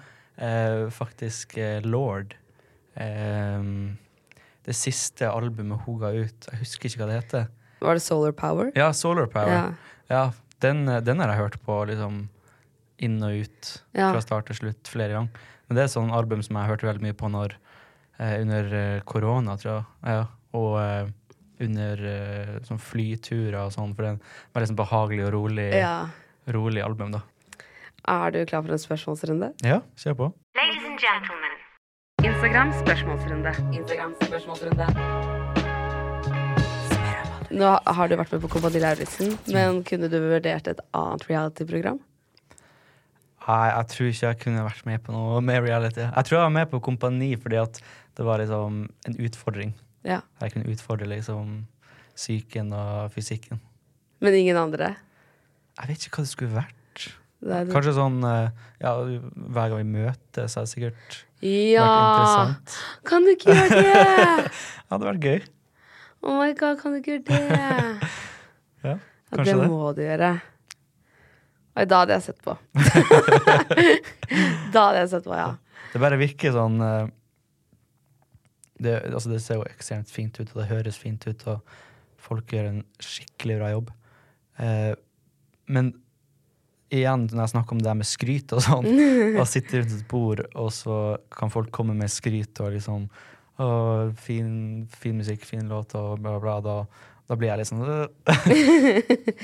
eh, 0.42 0.88
faktisk 0.96 1.54
eh, 1.62 1.86
Lord. 1.86 2.34
Eh, 2.98 3.70
det 4.66 4.76
siste 4.78 5.30
albumet 5.30 5.86
hun 5.86 6.02
ga 6.02 6.10
ut. 6.18 6.50
Jeg 6.50 6.62
husker 6.64 6.90
ikke 6.90 7.04
hva 7.04 7.12
det 7.12 7.20
heter. 7.22 7.48
Var 7.86 8.02
det 8.02 8.04
Solar 8.04 8.34
Power? 8.36 8.74
Ja, 8.78 8.90
Solar 8.98 9.30
Power. 9.32 9.54
Ja. 9.54 9.96
Ja, 10.10 10.24
den, 10.66 10.84
den 11.06 11.22
har 11.22 11.36
jeg 11.36 11.44
hørt 11.44 11.60
på 11.70 11.84
liksom 11.90 12.24
inn 13.00 13.22
og 13.24 13.32
ut 13.46 13.70
Ja. 13.96 14.12
fra 14.14 14.22
start 14.22 14.46
til 14.52 14.56
slutt 14.60 14.88
flere 14.92 15.14
ganger. 15.16 15.30
Men 15.68 15.76
det 15.76 15.82
er 15.82 15.86
et 15.90 15.96
sånn 15.96 16.12
album 16.14 16.42
som 16.44 16.56
jeg 16.58 16.68
hørte 16.70 16.88
veldig 16.88 17.02
mye 17.06 17.14
på 17.14 17.30
når, 17.32 17.54
eh, 18.20 18.42
under 18.42 18.74
eh, 18.74 19.00
korona, 19.06 19.56
tror 19.58 19.74
jeg. 19.76 19.86
Ja. 20.06 20.26
Og 20.54 20.80
eh, 20.82 21.08
under 21.62 21.94
eh, 22.06 22.60
sånn 22.66 22.80
flyturer 22.80 23.60
og 23.66 23.72
sånn, 23.76 23.94
for 23.96 24.04
det 24.04 24.10
er 24.10 24.16
en 24.18 24.22
veldig 24.56 24.70
sånn 24.72 24.80
behagelig 24.84 25.26
og 25.28 25.34
rolig, 25.34 25.74
Ja. 25.76 26.08
rolig 26.48 26.84
album, 26.84 27.12
da. 27.12 27.22
Er 28.08 28.32
du 28.32 28.46
klar 28.46 28.64
for 28.64 28.72
en 28.72 28.80
spørsmålsrunde? 28.80 29.54
Ja, 29.62 29.82
kjør 29.98 30.16
på. 30.16 30.34
Ladies 30.56 30.86
and 30.88 31.00
gentlemen. 31.00 31.58
Instagram 32.24 32.72
spørsmålsrunde. 32.74 33.52
Instagram 33.76 34.16
spørsmålsrunde. 34.24 34.88
Nå 37.52 37.70
har 37.86 38.08
du 38.08 38.16
vært 38.16 38.32
med 38.36 38.42
på 38.44 38.50
Kompani 38.54 38.80
Lauritzen, 38.80 39.32
men 39.52 39.84
kunne 39.84 40.10
du 40.12 40.20
vurdert 40.22 40.68
et 40.70 40.80
annet 40.94 41.24
reality-program? 41.30 42.00
Nei, 43.50 43.66
jeg 43.74 43.88
tror 43.90 44.08
ikke 44.12 44.28
jeg 44.28 44.40
kunne 44.44 44.64
vært 44.68 44.86
med 44.86 45.02
på 45.02 45.14
noe 45.16 45.40
mer 45.42 45.64
reality. 45.66 46.04
Jeg 46.06 46.28
tror 46.28 46.36
jeg 46.38 46.44
var 46.46 46.54
med 46.54 46.70
på 46.70 46.80
Kompani 46.86 47.32
fordi 47.42 47.58
at 47.58 47.80
det 48.20 48.26
var 48.28 48.42
liksom 48.44 48.84
en 49.10 49.16
utfordring. 49.26 49.72
Ja. 50.06 50.20
Jeg 50.44 50.54
kunne 50.54 50.70
utfordre 50.70 51.08
liksom 51.10 51.64
psyken 52.14 52.70
og 52.78 53.10
fysikken. 53.16 53.62
Men 54.22 54.36
ingen 54.38 54.60
andre? 54.60 54.92
Jeg 55.80 55.90
vet 55.94 56.06
ikke 56.06 56.20
hva 56.20 56.26
det 56.28 56.34
skulle 56.34 56.54
vært. 56.60 56.76
Det 57.40 57.64
det. 57.66 57.72
Kanskje 57.72 57.94
sånn 57.96 58.18
eh, 58.28 58.50
ja, 58.84 58.92
hver 59.56 59.72
gang 59.72 59.80
vi 59.80 59.88
møtes, 60.04 60.58
er 60.60 60.66
det 60.68 60.72
sikkert 60.74 61.20
Ja! 61.40 62.56
Kan 63.08 63.24
du 63.24 63.32
ikke 63.32 63.56
gjøre 63.56 63.80
det? 63.80 64.50
Det 64.90 64.92
hadde 64.92 65.08
vært 65.08 65.24
gøy. 65.30 65.40
Oh 66.26 66.36
my 66.36 66.50
god, 66.60 66.82
kan 66.82 66.92
du 66.94 67.00
ikke 67.00 67.18
gjøre 67.18 67.30
det? 67.30 68.10
Ja, 68.84 68.96
Ja, 69.32 69.44
det 69.44 69.46
det. 69.54 69.68
må 69.72 69.90
du 69.96 70.02
gjøre. 70.04 70.34
Oi, 71.78 71.86
da 71.86 72.02
hadde 72.02 72.18
jeg 72.18 72.30
sett 72.30 72.42
på. 72.44 72.56
da 74.74 74.90
hadde 74.90 75.04
jeg 75.04 75.12
sett 75.14 75.28
på, 75.28 75.38
ja. 75.38 75.54
Det 75.94 76.02
bare 76.02 76.20
virker 76.20 76.54
sånn 76.54 76.82
eh, 76.86 77.06
det, 78.80 78.96
altså 79.12 79.34
det 79.34 79.42
ser 79.44 79.60
jo 79.60 79.68
ekstremt 79.68 80.12
fint 80.12 80.38
ut, 80.40 80.50
og 80.54 80.62
det 80.62 80.70
høres 80.72 81.00
fint 81.00 81.26
ut, 81.28 81.48
og 81.52 82.20
folk 82.20 82.54
gjør 82.54 82.72
en 82.72 82.84
skikkelig 83.04 83.58
bra 83.60 83.72
jobb. 83.74 83.90
Eh, 84.64 84.94
men 85.70 85.92
igjen, 86.90 87.28
når 87.30 87.44
jeg 87.44 87.54
snakker 87.54 87.76
om 87.76 87.84
det 87.84 87.92
her 87.92 88.00
med 88.00 88.10
skryt 88.10 88.56
og 88.56 88.64
sånn, 88.66 88.88
og 89.40 89.50
sitter 89.50 89.84
rundt 89.84 89.98
et 89.98 90.08
bord, 90.12 90.46
og 90.56 90.72
så 90.76 91.00
kan 91.36 91.52
folk 91.54 91.74
komme 91.76 91.96
med 91.98 92.12
skryt 92.14 92.64
og 92.64 92.74
liksom 92.78 93.10
å, 93.60 93.70
fin, 94.16 94.88
fin 95.02 95.20
musikk, 95.20 95.44
fin 95.48 95.68
låt 95.70 95.96
og 96.00 96.24
bla, 96.24 96.38
bla, 96.40 96.42
bla. 96.44 96.58
Da, 96.64 97.09
da 97.30 97.36
blir 97.38 97.52
jeg 97.52 97.60
litt 97.62 97.70
sånn 97.70 97.84
øh, 97.86 98.08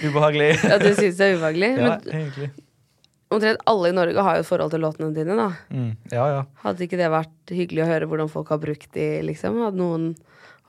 ubehagelig. 0.09 0.47
Ja, 0.65 0.77
du 0.81 0.87
syns 0.97 1.17
det 1.19 1.25
er 1.27 1.35
ubehagelig? 1.37 1.69
ja, 1.77 1.89
Men 1.89 2.15
egentlig. 2.19 2.47
omtrent 3.35 3.61
alle 3.69 3.91
i 3.91 3.95
Norge 3.97 4.23
har 4.25 4.39
jo 4.39 4.45
et 4.45 4.49
forhold 4.49 4.71
til 4.73 4.81
låtene 4.85 5.11
dine, 5.15 5.35
da. 5.37 5.47
Mm, 5.69 5.91
ja, 6.13 6.25
ja. 6.33 6.39
Hadde 6.63 6.85
ikke 6.87 6.97
det 7.01 7.11
vært 7.13 7.53
hyggelig 7.53 7.83
å 7.85 7.89
høre 7.91 8.09
hvordan 8.09 8.31
folk 8.33 8.49
har 8.53 8.61
brukt 8.63 8.89
de, 8.97 9.05
liksom? 9.29 9.59
Hadde 9.65 9.81
noen 9.81 10.07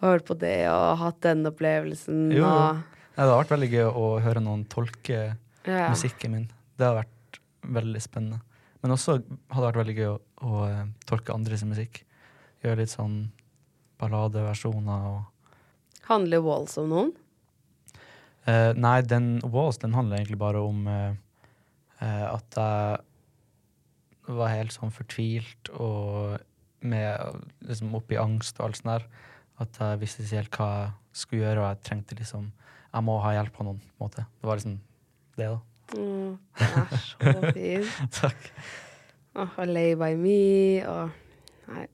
hørt 0.03 0.27
på 0.29 0.37
det 0.37 0.59
og 0.69 0.99
hatt 1.01 1.23
den 1.25 1.47
opplevelsen 1.49 2.27
Jo, 2.37 2.45
og 2.45 2.83
Nei, 3.17 3.25
Det 3.25 3.31
har 3.33 3.39
vært 3.41 3.55
veldig 3.55 3.71
gøy 3.73 3.87
å 3.97 4.07
høre 4.21 4.43
noen 4.45 4.67
tolke 4.69 5.21
Ja. 5.67 5.87
musikken 5.89 6.35
min. 6.37 6.45
Det 6.77 6.85
har 6.85 6.99
vært 6.99 7.41
veldig 7.64 8.03
spennende. 8.05 8.43
Men 8.85 8.93
også 8.93 9.17
hadde 9.17 9.62
det 9.62 9.71
vært 9.71 9.81
veldig 9.81 9.95
gøy 9.97 10.11
å, 10.12 10.19
å 10.45 10.67
eh, 10.69 10.83
tolke 11.09 11.33
andres 11.33 11.64
musikk. 11.64 12.03
Gjøre 12.62 12.83
litt 12.83 12.93
sånn 12.93 13.17
balladeversjoner 13.99 15.07
og 15.09 15.23
Handler 16.11 16.43
Walls 16.45 16.77
om 16.81 16.91
noen? 16.93 17.13
Uh, 18.47 18.73
Nei, 18.79 19.01
den 19.03 19.41
Walls 19.43 19.81
den 19.83 19.97
handler 19.97 20.21
egentlig 20.21 20.39
bare 20.39 20.63
om 20.63 20.85
uh, 20.87 21.13
uh, 21.99 22.27
at 22.31 22.59
jeg 22.61 24.37
var 24.37 24.53
helt 24.53 24.75
sånn 24.75 24.95
fortvilt 24.95 25.71
og 25.75 26.37
med 26.87 27.43
liksom 27.67 27.95
oppi 27.99 28.19
angst 28.21 28.59
og 28.61 28.69
alt 28.69 28.81
sånt 28.81 28.93
der. 28.93 29.07
At 29.63 29.79
jeg 29.81 30.01
visste 30.03 30.25
ikke 30.25 30.41
helt 30.41 30.59
hva 30.61 30.71
jeg 30.77 31.21
skulle 31.23 31.47
gjøre, 31.47 31.63
og 31.63 31.69
jeg 31.71 31.85
trengte 31.89 32.19
liksom 32.19 32.51
Jeg 32.93 33.05
må 33.05 33.17
ha 33.21 33.33
hjelp 33.35 33.59
av 33.61 33.67
noen, 33.67 33.81
på 33.81 33.93
en 33.97 34.07
måte. 34.07 34.23
Det 34.41 34.49
var 34.49 34.61
liksom 34.61 34.77
det, 35.37 35.49
da. 35.53 35.59
Mm, 35.97 36.39
det 36.59 36.69
er 36.81 37.03
så 37.03 37.33
fint. 37.57 38.21
Takk. 38.21 38.51
Og 39.37 39.59
Lay 39.69 39.97
by 40.01 40.15
me 40.17 40.41
og 40.89 41.11
Nei. 41.67 41.87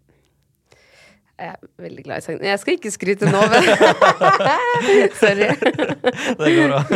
Jeg 1.40 1.48
er 1.48 1.56
veldig 1.82 2.02
glad 2.06 2.20
i 2.20 2.24
sangen. 2.24 2.44
Jeg 2.46 2.60
skal 2.60 2.76
ikke 2.76 2.90
skryte 2.92 3.30
nå, 3.32 3.40
men 3.50 3.64
Sorry. 5.22 5.48
Det 6.38 6.52
går 6.58 6.72
bra. 6.72 6.82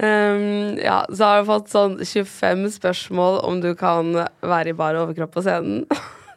Um, 0.00 0.78
ja, 0.80 1.02
så 1.12 1.26
har 1.26 1.42
du 1.42 1.48
fått 1.50 1.66
sånn 1.68 1.98
25 2.00 2.62
spørsmål 2.78 3.34
om 3.44 3.58
du 3.60 3.74
kan 3.76 4.14
være 4.40 4.72
i 4.72 4.76
bar 4.76 4.96
overkropp 4.96 5.34
på 5.34 5.42
scenen. 5.44 5.82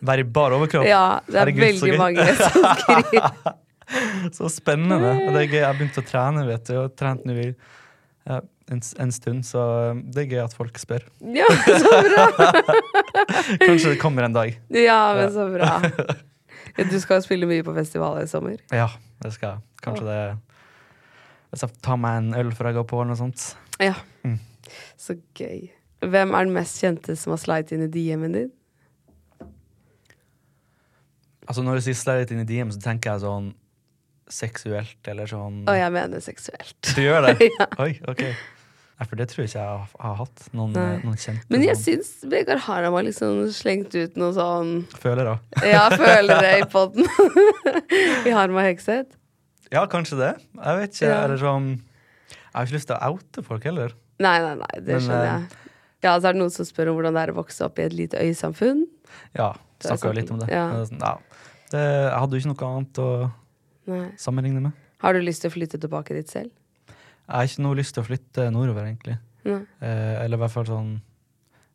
Være 0.03 0.25
i 0.25 0.27
bar 0.35 0.51
overkropp? 0.57 0.83
Ja, 0.83 1.21
det 1.29 1.37
er 1.37 1.45
Herregud, 1.45 1.63
veldig 1.63 1.99
mange 2.01 2.25
som 2.41 2.67
skriver. 2.81 3.53
Så 4.35 4.49
spennende. 4.51 5.13
Det 5.29 5.31
er 5.31 5.47
gøy. 5.47 5.59
Jeg 5.61 5.67
har 5.69 5.79
begynt 5.79 6.01
å 6.01 6.05
trene, 6.07 6.43
vet 6.49 6.67
du. 6.67 6.73
Og 6.81 6.91
trent 6.99 7.23
nå 7.29 7.37
i 7.39 7.47
ja, 7.47 8.41
en, 8.71 8.81
en 8.99 9.11
stund, 9.11 9.43
så 9.45 9.61
det 10.13 10.23
er 10.23 10.29
gøy 10.31 10.41
at 10.43 10.55
folk 10.55 10.77
spør. 10.79 11.05
Ja, 11.39 11.47
så 11.49 11.91
bra! 12.07 12.27
Kanskje 13.65 13.93
det 13.93 13.99
kommer 14.01 14.27
en 14.27 14.35
dag. 14.35 14.55
Ja, 14.69 15.01
men 15.17 15.33
så 15.33 15.49
bra. 15.53 15.75
Du 16.89 16.95
skal 16.97 17.21
spille 17.21 17.45
mye 17.45 17.61
på 17.65 17.73
festivaler 17.75 18.23
i 18.25 18.29
sommer. 18.31 18.57
Ja, 18.73 18.87
det 19.21 19.33
skal 19.35 19.51
jeg. 19.51 19.63
Kanskje 19.83 20.07
det 20.07 20.21
Hvis 21.51 21.65
jeg 21.65 21.75
tar 21.85 21.99
meg 22.01 22.17
en 22.17 22.31
øl 22.39 22.49
før 22.55 22.71
jeg 22.71 22.77
går 22.79 22.87
på, 22.89 23.01
eller 23.01 23.13
noe 23.13 23.19
sånt. 23.19 23.43
Ja. 23.83 23.93
Mm. 24.25 24.39
Så 24.97 25.19
gøy. 25.37 25.67
Hvem 26.01 26.33
er 26.33 26.47
den 26.47 26.55
mest 26.55 26.79
kjente 26.81 27.13
som 27.19 27.35
har 27.35 27.41
slidet 27.43 27.75
inn 27.75 27.85
i 27.85 27.91
DM-en 27.93 28.37
din? 28.39 28.49
Altså 31.43 31.61
Når 31.61 31.77
du 31.77 31.85
sier 31.85 31.99
slidet 31.99 32.33
inn 32.33 32.41
i 32.41 32.47
DM, 32.47 32.71
så 32.73 32.81
tenker 32.81 33.13
jeg 33.13 33.25
sånn 33.25 33.51
seksuelt, 34.31 34.99
eller 35.11 35.27
sånn 35.29 35.63
Og 35.67 35.77
jeg 35.77 35.93
mener 35.93 36.21
seksuelt. 36.23 36.77
Du 36.95 37.01
gjør 37.03 37.27
det? 37.29 37.49
Ja. 37.59 37.67
Oi, 37.83 37.95
ok. 38.07 38.21
Nei, 38.23 39.07
for 39.09 39.19
det 39.19 39.25
tror 39.31 39.41
jeg 39.41 39.49
ikke 39.49 39.63
jeg 39.63 39.85
har, 39.99 40.13
hatt. 40.19 40.43
Noen, 40.55 40.75
Nei. 40.77 40.99
noen 41.01 41.17
kjente 41.19 41.49
Men 41.51 41.63
jeg 41.65 41.75
sånn 41.75 41.83
syns 41.87 42.11
Vegard 42.31 42.61
Haram 42.67 42.93
har 42.95 43.05
liksom 43.07 43.41
slengt 43.55 43.95
ut 43.97 44.19
noe 44.21 44.35
sånn 44.37 44.71
følere. 45.01 45.39
Ja, 45.65 45.87
føler 45.91 46.45
det 46.45 46.53
i 46.61 46.67
poden. 46.75 47.09
I 48.29 48.35
Harm 48.35 48.55
og 48.55 48.63
Hegseth. 48.63 49.17
Ja, 49.73 49.83
kanskje 49.89 50.19
det. 50.21 50.31
Jeg 50.59 50.79
vet 50.79 50.95
ikke. 50.95 51.09
Ja. 51.09 51.19
Eller 51.25 51.41
sånn 51.41 51.67
Jeg 51.73 52.53
har 52.53 52.69
ikke 52.69 52.77
lyst 52.77 52.91
til 52.91 52.97
å 52.99 53.11
oute 53.15 53.43
folk 53.49 53.67
heller. 53.67 53.95
Nei, 54.23 54.37
nei, 54.45 54.55
nei, 54.61 54.73
det 54.77 54.99
Men, 54.99 55.05
skjønner 55.07 55.25
eh, 55.25 55.31
jeg. 55.33 55.61
Ja, 56.03 56.13
så 56.19 56.29
er 56.29 56.35
det 56.35 56.41
noen 56.43 56.53
som 56.53 56.67
spør 56.67 56.91
om 56.91 56.99
hvordan 56.99 57.15
det 57.17 57.21
er 57.23 57.31
å 57.33 57.37
vokse 57.39 57.63
opp 57.65 57.79
i 57.79 57.87
et 57.87 57.95
lite 57.97 58.19
øysamfunn. 58.21 58.83
Ja, 59.35 59.53
snakka 59.81 60.11
jo 60.11 60.17
litt 60.19 60.31
om 60.35 60.41
det. 60.43 60.49
Ja. 60.53 60.67
Sånn, 60.85 61.01
ja. 61.01 61.15
Det, 61.73 61.81
jeg 61.81 62.19
hadde 62.21 62.37
jo 62.37 62.43
ikke 62.43 62.51
noe 62.53 62.69
annet 62.69 62.99
å 63.01 63.09
Nei. 63.89 64.09
sammenligne 64.19 64.61
med. 64.63 64.83
Har 65.03 65.15
du 65.15 65.19
lyst 65.23 65.43
til 65.43 65.51
å 65.51 65.55
flytte 65.55 65.79
tilbake 65.81 66.15
dit 66.15 66.29
selv? 66.31 66.51
Jeg 66.87 67.33
har 67.35 67.47
ikke 67.47 67.63
noe 67.65 67.79
lyst 67.79 67.95
til 67.95 68.03
å 68.03 68.07
flytte 68.07 68.49
nordover, 68.51 68.87
egentlig. 68.87 69.17
Eh, 69.43 70.23
eller 70.23 70.37
i 70.37 70.39
hvert 70.39 70.53
fall 70.53 70.67
sånn 70.69 70.91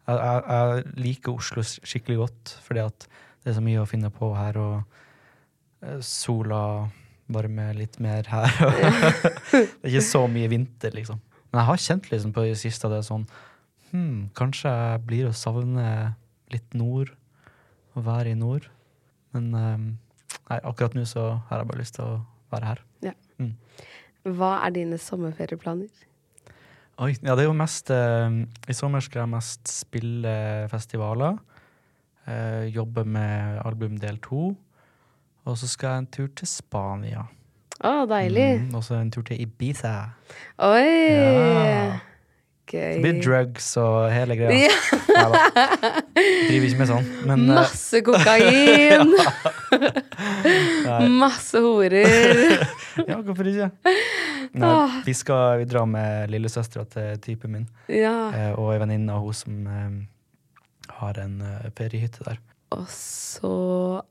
jeg, 0.09 0.17
jeg, 0.17 0.45
jeg 0.49 0.85
liker 1.05 1.35
Oslo 1.37 1.65
skikkelig 1.65 2.17
godt, 2.23 2.55
fordi 2.65 2.81
at 2.87 3.09
det 3.43 3.53
er 3.53 3.59
så 3.59 3.65
mye 3.65 3.83
å 3.83 3.89
finne 3.89 4.11
på 4.13 4.31
her, 4.37 4.57
og 4.61 5.85
eh, 5.85 5.99
sola 6.05 6.63
varmer 7.29 7.77
litt 7.77 7.99
mer 8.01 8.29
her. 8.33 8.49
Det 9.53 9.61
er 9.61 9.91
ikke 9.91 10.07
så 10.07 10.25
mye 10.33 10.49
vinter, 10.49 10.95
liksom. 10.97 11.21
Men 11.51 11.61
jeg 11.61 11.69
har 11.69 11.83
kjent 11.85 12.09
liksom 12.13 12.33
på 12.37 12.45
det 12.45 12.57
siste 12.61 12.89
at 12.89 12.93
det 12.93 12.99
er 13.01 13.07
sånn 13.07 13.23
hmm, 13.93 14.17
Kanskje 14.37 14.69
jeg 14.69 15.05
blir 15.09 15.29
å 15.29 15.37
savne 15.37 15.85
litt 16.53 16.77
nord, 16.77 17.15
å 17.97 18.05
være 18.05 18.35
i 18.35 18.39
nord. 18.39 18.69
Men 19.37 19.47
eh, 19.57 19.87
nei, 20.51 20.59
akkurat 20.65 20.95
nå 20.97 21.05
så 21.09 21.29
har 21.51 21.63
jeg 21.63 21.69
bare 21.71 21.81
lyst 21.83 21.95
til 21.99 22.05
å 22.07 22.19
være 22.53 22.71
her. 22.73 22.83
Ja. 23.11 23.15
Mm. 23.39 23.55
Hva 24.39 24.53
er 24.67 24.75
dine 24.75 24.99
sommerferieplaner? 25.01 25.89
Oi, 26.99 27.13
ja, 27.23 27.37
det 27.39 27.45
er 27.45 27.47
jo 27.47 27.55
mest 27.55 27.93
eh, 27.95 28.39
I 28.67 28.75
sommer 28.75 29.01
skal 29.05 29.21
jeg 29.23 29.31
mest 29.37 29.69
spille 29.71 30.33
festivaler. 30.73 31.37
eh, 32.27 32.65
jobbe 32.75 33.05
med 33.05 33.61
album 33.65 33.97
del 34.03 34.19
to. 34.25 34.51
Og 35.49 35.57
så 35.57 35.69
skal 35.71 35.89
jeg 35.95 35.99
en 36.03 36.07
tur 36.13 36.27
til 36.37 36.49
Spania. 36.51 37.23
Å, 37.79 38.03
deilig. 38.11 38.49
Mm, 38.67 38.75
og 38.75 38.83
så 38.85 38.99
en 38.99 39.11
tur 39.15 39.23
til 39.23 39.41
Ibiza. 39.41 39.95
Oi! 40.59 40.83
Ja. 41.15 42.01
Gøy. 42.69 42.99
Det 42.99 43.01
blir 43.01 43.21
drugs 43.25 43.71
og 43.81 44.11
hele 44.13 44.35
greia. 44.37 44.67
Neida. 45.09 46.03
Driver 46.19 46.67
ikke 46.69 46.81
med 46.83 46.91
sånn. 46.91 47.07
Men 47.31 47.47
eh, 47.47 47.55
Masse 47.63 48.03
kokain! 48.05 49.15
Nei. 49.17 49.33
Masse 51.23 51.61
horer. 51.63 52.09
ja, 53.09 53.19
hvorfor 53.23 53.49
ikke? 53.51 53.71
Nei, 54.59 55.03
vi 55.07 55.15
skal 55.17 55.59
vi 55.61 55.67
dra 55.69 55.83
med 55.89 56.31
lillesøstera 56.33 56.87
til 56.93 57.19
typen 57.25 57.53
min, 57.55 57.67
Ja. 57.93 58.15
eh, 58.33 58.53
og 58.59 58.73
ei 58.75 58.79
venninne 58.83 59.13
av 59.15 59.25
hun 59.27 59.37
som 59.37 59.59
eh, 59.69 59.97
har 61.01 61.21
en 61.25 61.41
eh, 61.45 61.69
feriehytte 61.77 62.25
der. 62.27 62.39
Og 62.75 62.85
så 62.93 63.53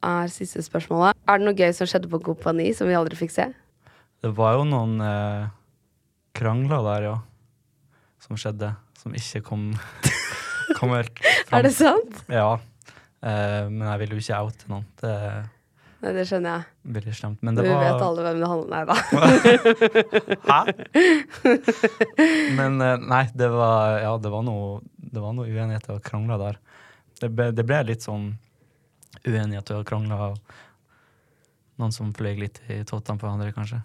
er 0.02 0.32
siste 0.34 0.64
spørsmålet. 0.66 1.18
Er 1.30 1.38
det 1.42 1.46
noe 1.46 1.58
gøy 1.58 1.74
som 1.78 1.90
skjedde 1.90 2.10
på 2.10 2.22
Kompani 2.26 2.72
som 2.78 2.90
vi 2.90 2.96
aldri 2.98 3.18
fikk 3.20 3.34
se? 3.36 3.50
Det 4.24 4.32
var 4.38 4.56
jo 4.58 4.64
noen 4.70 4.96
eh, 5.06 5.50
krangler 6.38 6.86
der, 6.92 7.10
ja. 7.12 7.18
Som 8.24 8.38
skjedde. 8.40 8.72
Som 8.98 9.14
ikke 9.18 9.44
kom, 9.46 9.68
kom 10.80 10.94
helt 10.96 11.22
fram. 11.22 11.60
Er 11.60 11.68
det 11.68 11.74
sant? 11.78 12.18
Ja. 12.34 12.56
Eh, 13.22 13.68
men 13.70 13.86
jeg 13.92 14.02
vil 14.04 14.16
jo 14.18 14.24
ikke 14.24 14.42
oute 14.48 14.72
noen. 14.74 14.88
Det 15.02 15.14
Nei, 15.98 16.12
det 16.14 16.28
skjønner 16.30 16.52
jeg. 16.52 16.62
Veldig 16.98 17.14
slemt. 17.18 17.40
Men 17.46 17.56
Vi 17.58 17.62
det 17.66 17.72
var 17.74 17.80
vet 17.82 18.02
alle 18.06 18.22
hvem 18.28 18.38
det 18.42 18.50
handler 18.52 18.70
Nei 18.74 18.84
da. 18.86 18.96
Hæ? 20.52 20.62
Men 22.60 22.72
eh, 22.86 22.98
nei, 23.02 23.26
det 23.34 23.50
var, 23.54 23.98
ja, 24.04 24.12
det 24.22 24.30
var 24.34 24.44
noe, 24.46 24.82
det 24.98 25.20
var 25.24 25.32
noe 25.38 25.48
uenigheter 25.50 25.94
og 25.98 26.04
krangler 26.06 26.38
der. 26.44 26.56
Det 27.18 27.30
ble, 27.34 27.46
det 27.58 27.66
ble 27.66 27.80
litt 27.90 28.04
sånn 28.06 28.26
uenigheter 29.26 29.76
og 29.80 29.86
krangler. 29.90 30.38
Noen 31.82 31.94
som 31.96 32.14
fløy 32.18 32.36
litt 32.44 32.58
i 32.70 32.84
tottene 32.86 33.18
på 33.18 33.26
hverandre, 33.26 33.56
kanskje. 33.58 33.80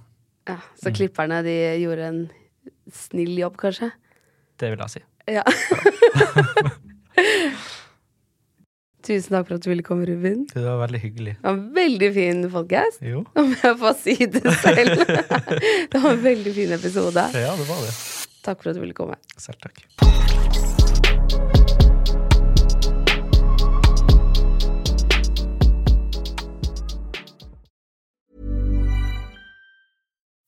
Ja, 0.51 0.59
så 0.77 0.89
klipperne 0.93 1.39
de 1.47 1.57
gjorde 1.81 2.05
en 2.11 2.21
snill 2.93 3.39
jobb, 3.39 3.57
kanskje? 3.63 3.89
Det 4.61 4.69
vil 4.75 4.83
jeg 4.85 4.91
si. 4.99 5.03
Ja. 5.33 5.45
Tusen 9.03 9.35
takk 9.35 9.49
for 9.49 9.57
at 9.59 9.65
du 9.65 9.71
ville 9.73 9.83
komme, 9.83 10.07
Ruben. 10.07 10.45
Det 10.53 10.63
var 10.63 10.79
veldig 10.85 11.01
hyggelig. 11.03 11.33
Det 11.41 11.49
var 11.49 11.57
en 11.59 11.65
veldig 11.75 12.11
fin 12.15 12.45
podcast, 12.53 13.03
Jo. 13.03 13.25
om 13.35 13.55
jeg 13.63 13.79
får 13.81 13.97
si 14.03 14.15
det 14.37 14.43
selv. 14.63 15.03
det 15.93 16.03
var 16.03 16.11
en 16.13 16.25
veldig 16.25 16.55
fin 16.55 16.73
episode. 16.79 17.27
Ja, 17.35 17.57
det 17.59 17.69
var 17.69 17.83
det. 17.87 17.93
Takk 18.47 18.63
for 18.63 18.71
at 18.71 18.79
du 18.79 18.85
ville 18.87 18.95
komme. 18.95 19.19
Selv 19.39 19.59
takk. 19.63 19.83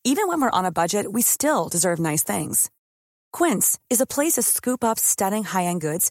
Even 0.04 0.28
when 0.28 0.40
we're 0.40 0.50
on 0.50 0.66
a 0.66 0.72
budget, 0.72 1.12
we 1.12 1.22
still 1.22 1.68
deserve 1.68 1.98
nice 1.98 2.22
things. 2.22 2.70
Quince 3.32 3.78
is 3.90 4.00
a 4.00 4.06
place 4.06 4.34
to 4.34 4.42
scoop 4.42 4.84
up 4.84 4.98
stunning 4.98 5.44
high-end 5.44 5.80
goods 5.80 6.10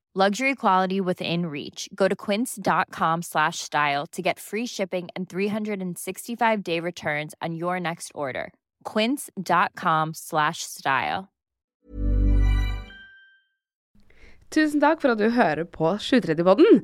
Luxury 0.13 0.55
quality 0.55 0.99
within 0.99 1.45
reach. 1.45 1.87
Go 1.95 2.09
to 2.09 2.17
quince.com 2.17 3.21
slash 3.21 3.59
style 3.59 4.05
to 4.07 4.21
get 4.21 4.41
free 4.41 4.65
shipping 4.65 5.07
and 5.15 5.29
365 5.29 6.63
day 6.63 6.81
returns 6.81 7.33
on 7.41 7.55
your 7.55 7.79
next 7.79 8.11
order. 8.13 8.51
Quince.com 8.83 10.11
slash 10.13 10.63
style. 10.63 11.29
Tusen 14.51 14.81
takk 14.81 14.99
for 14.99 15.11
at 15.11 15.17
du 15.17 15.29
hører 15.29 15.63
på 15.63 15.95
730-podden. 15.95 16.83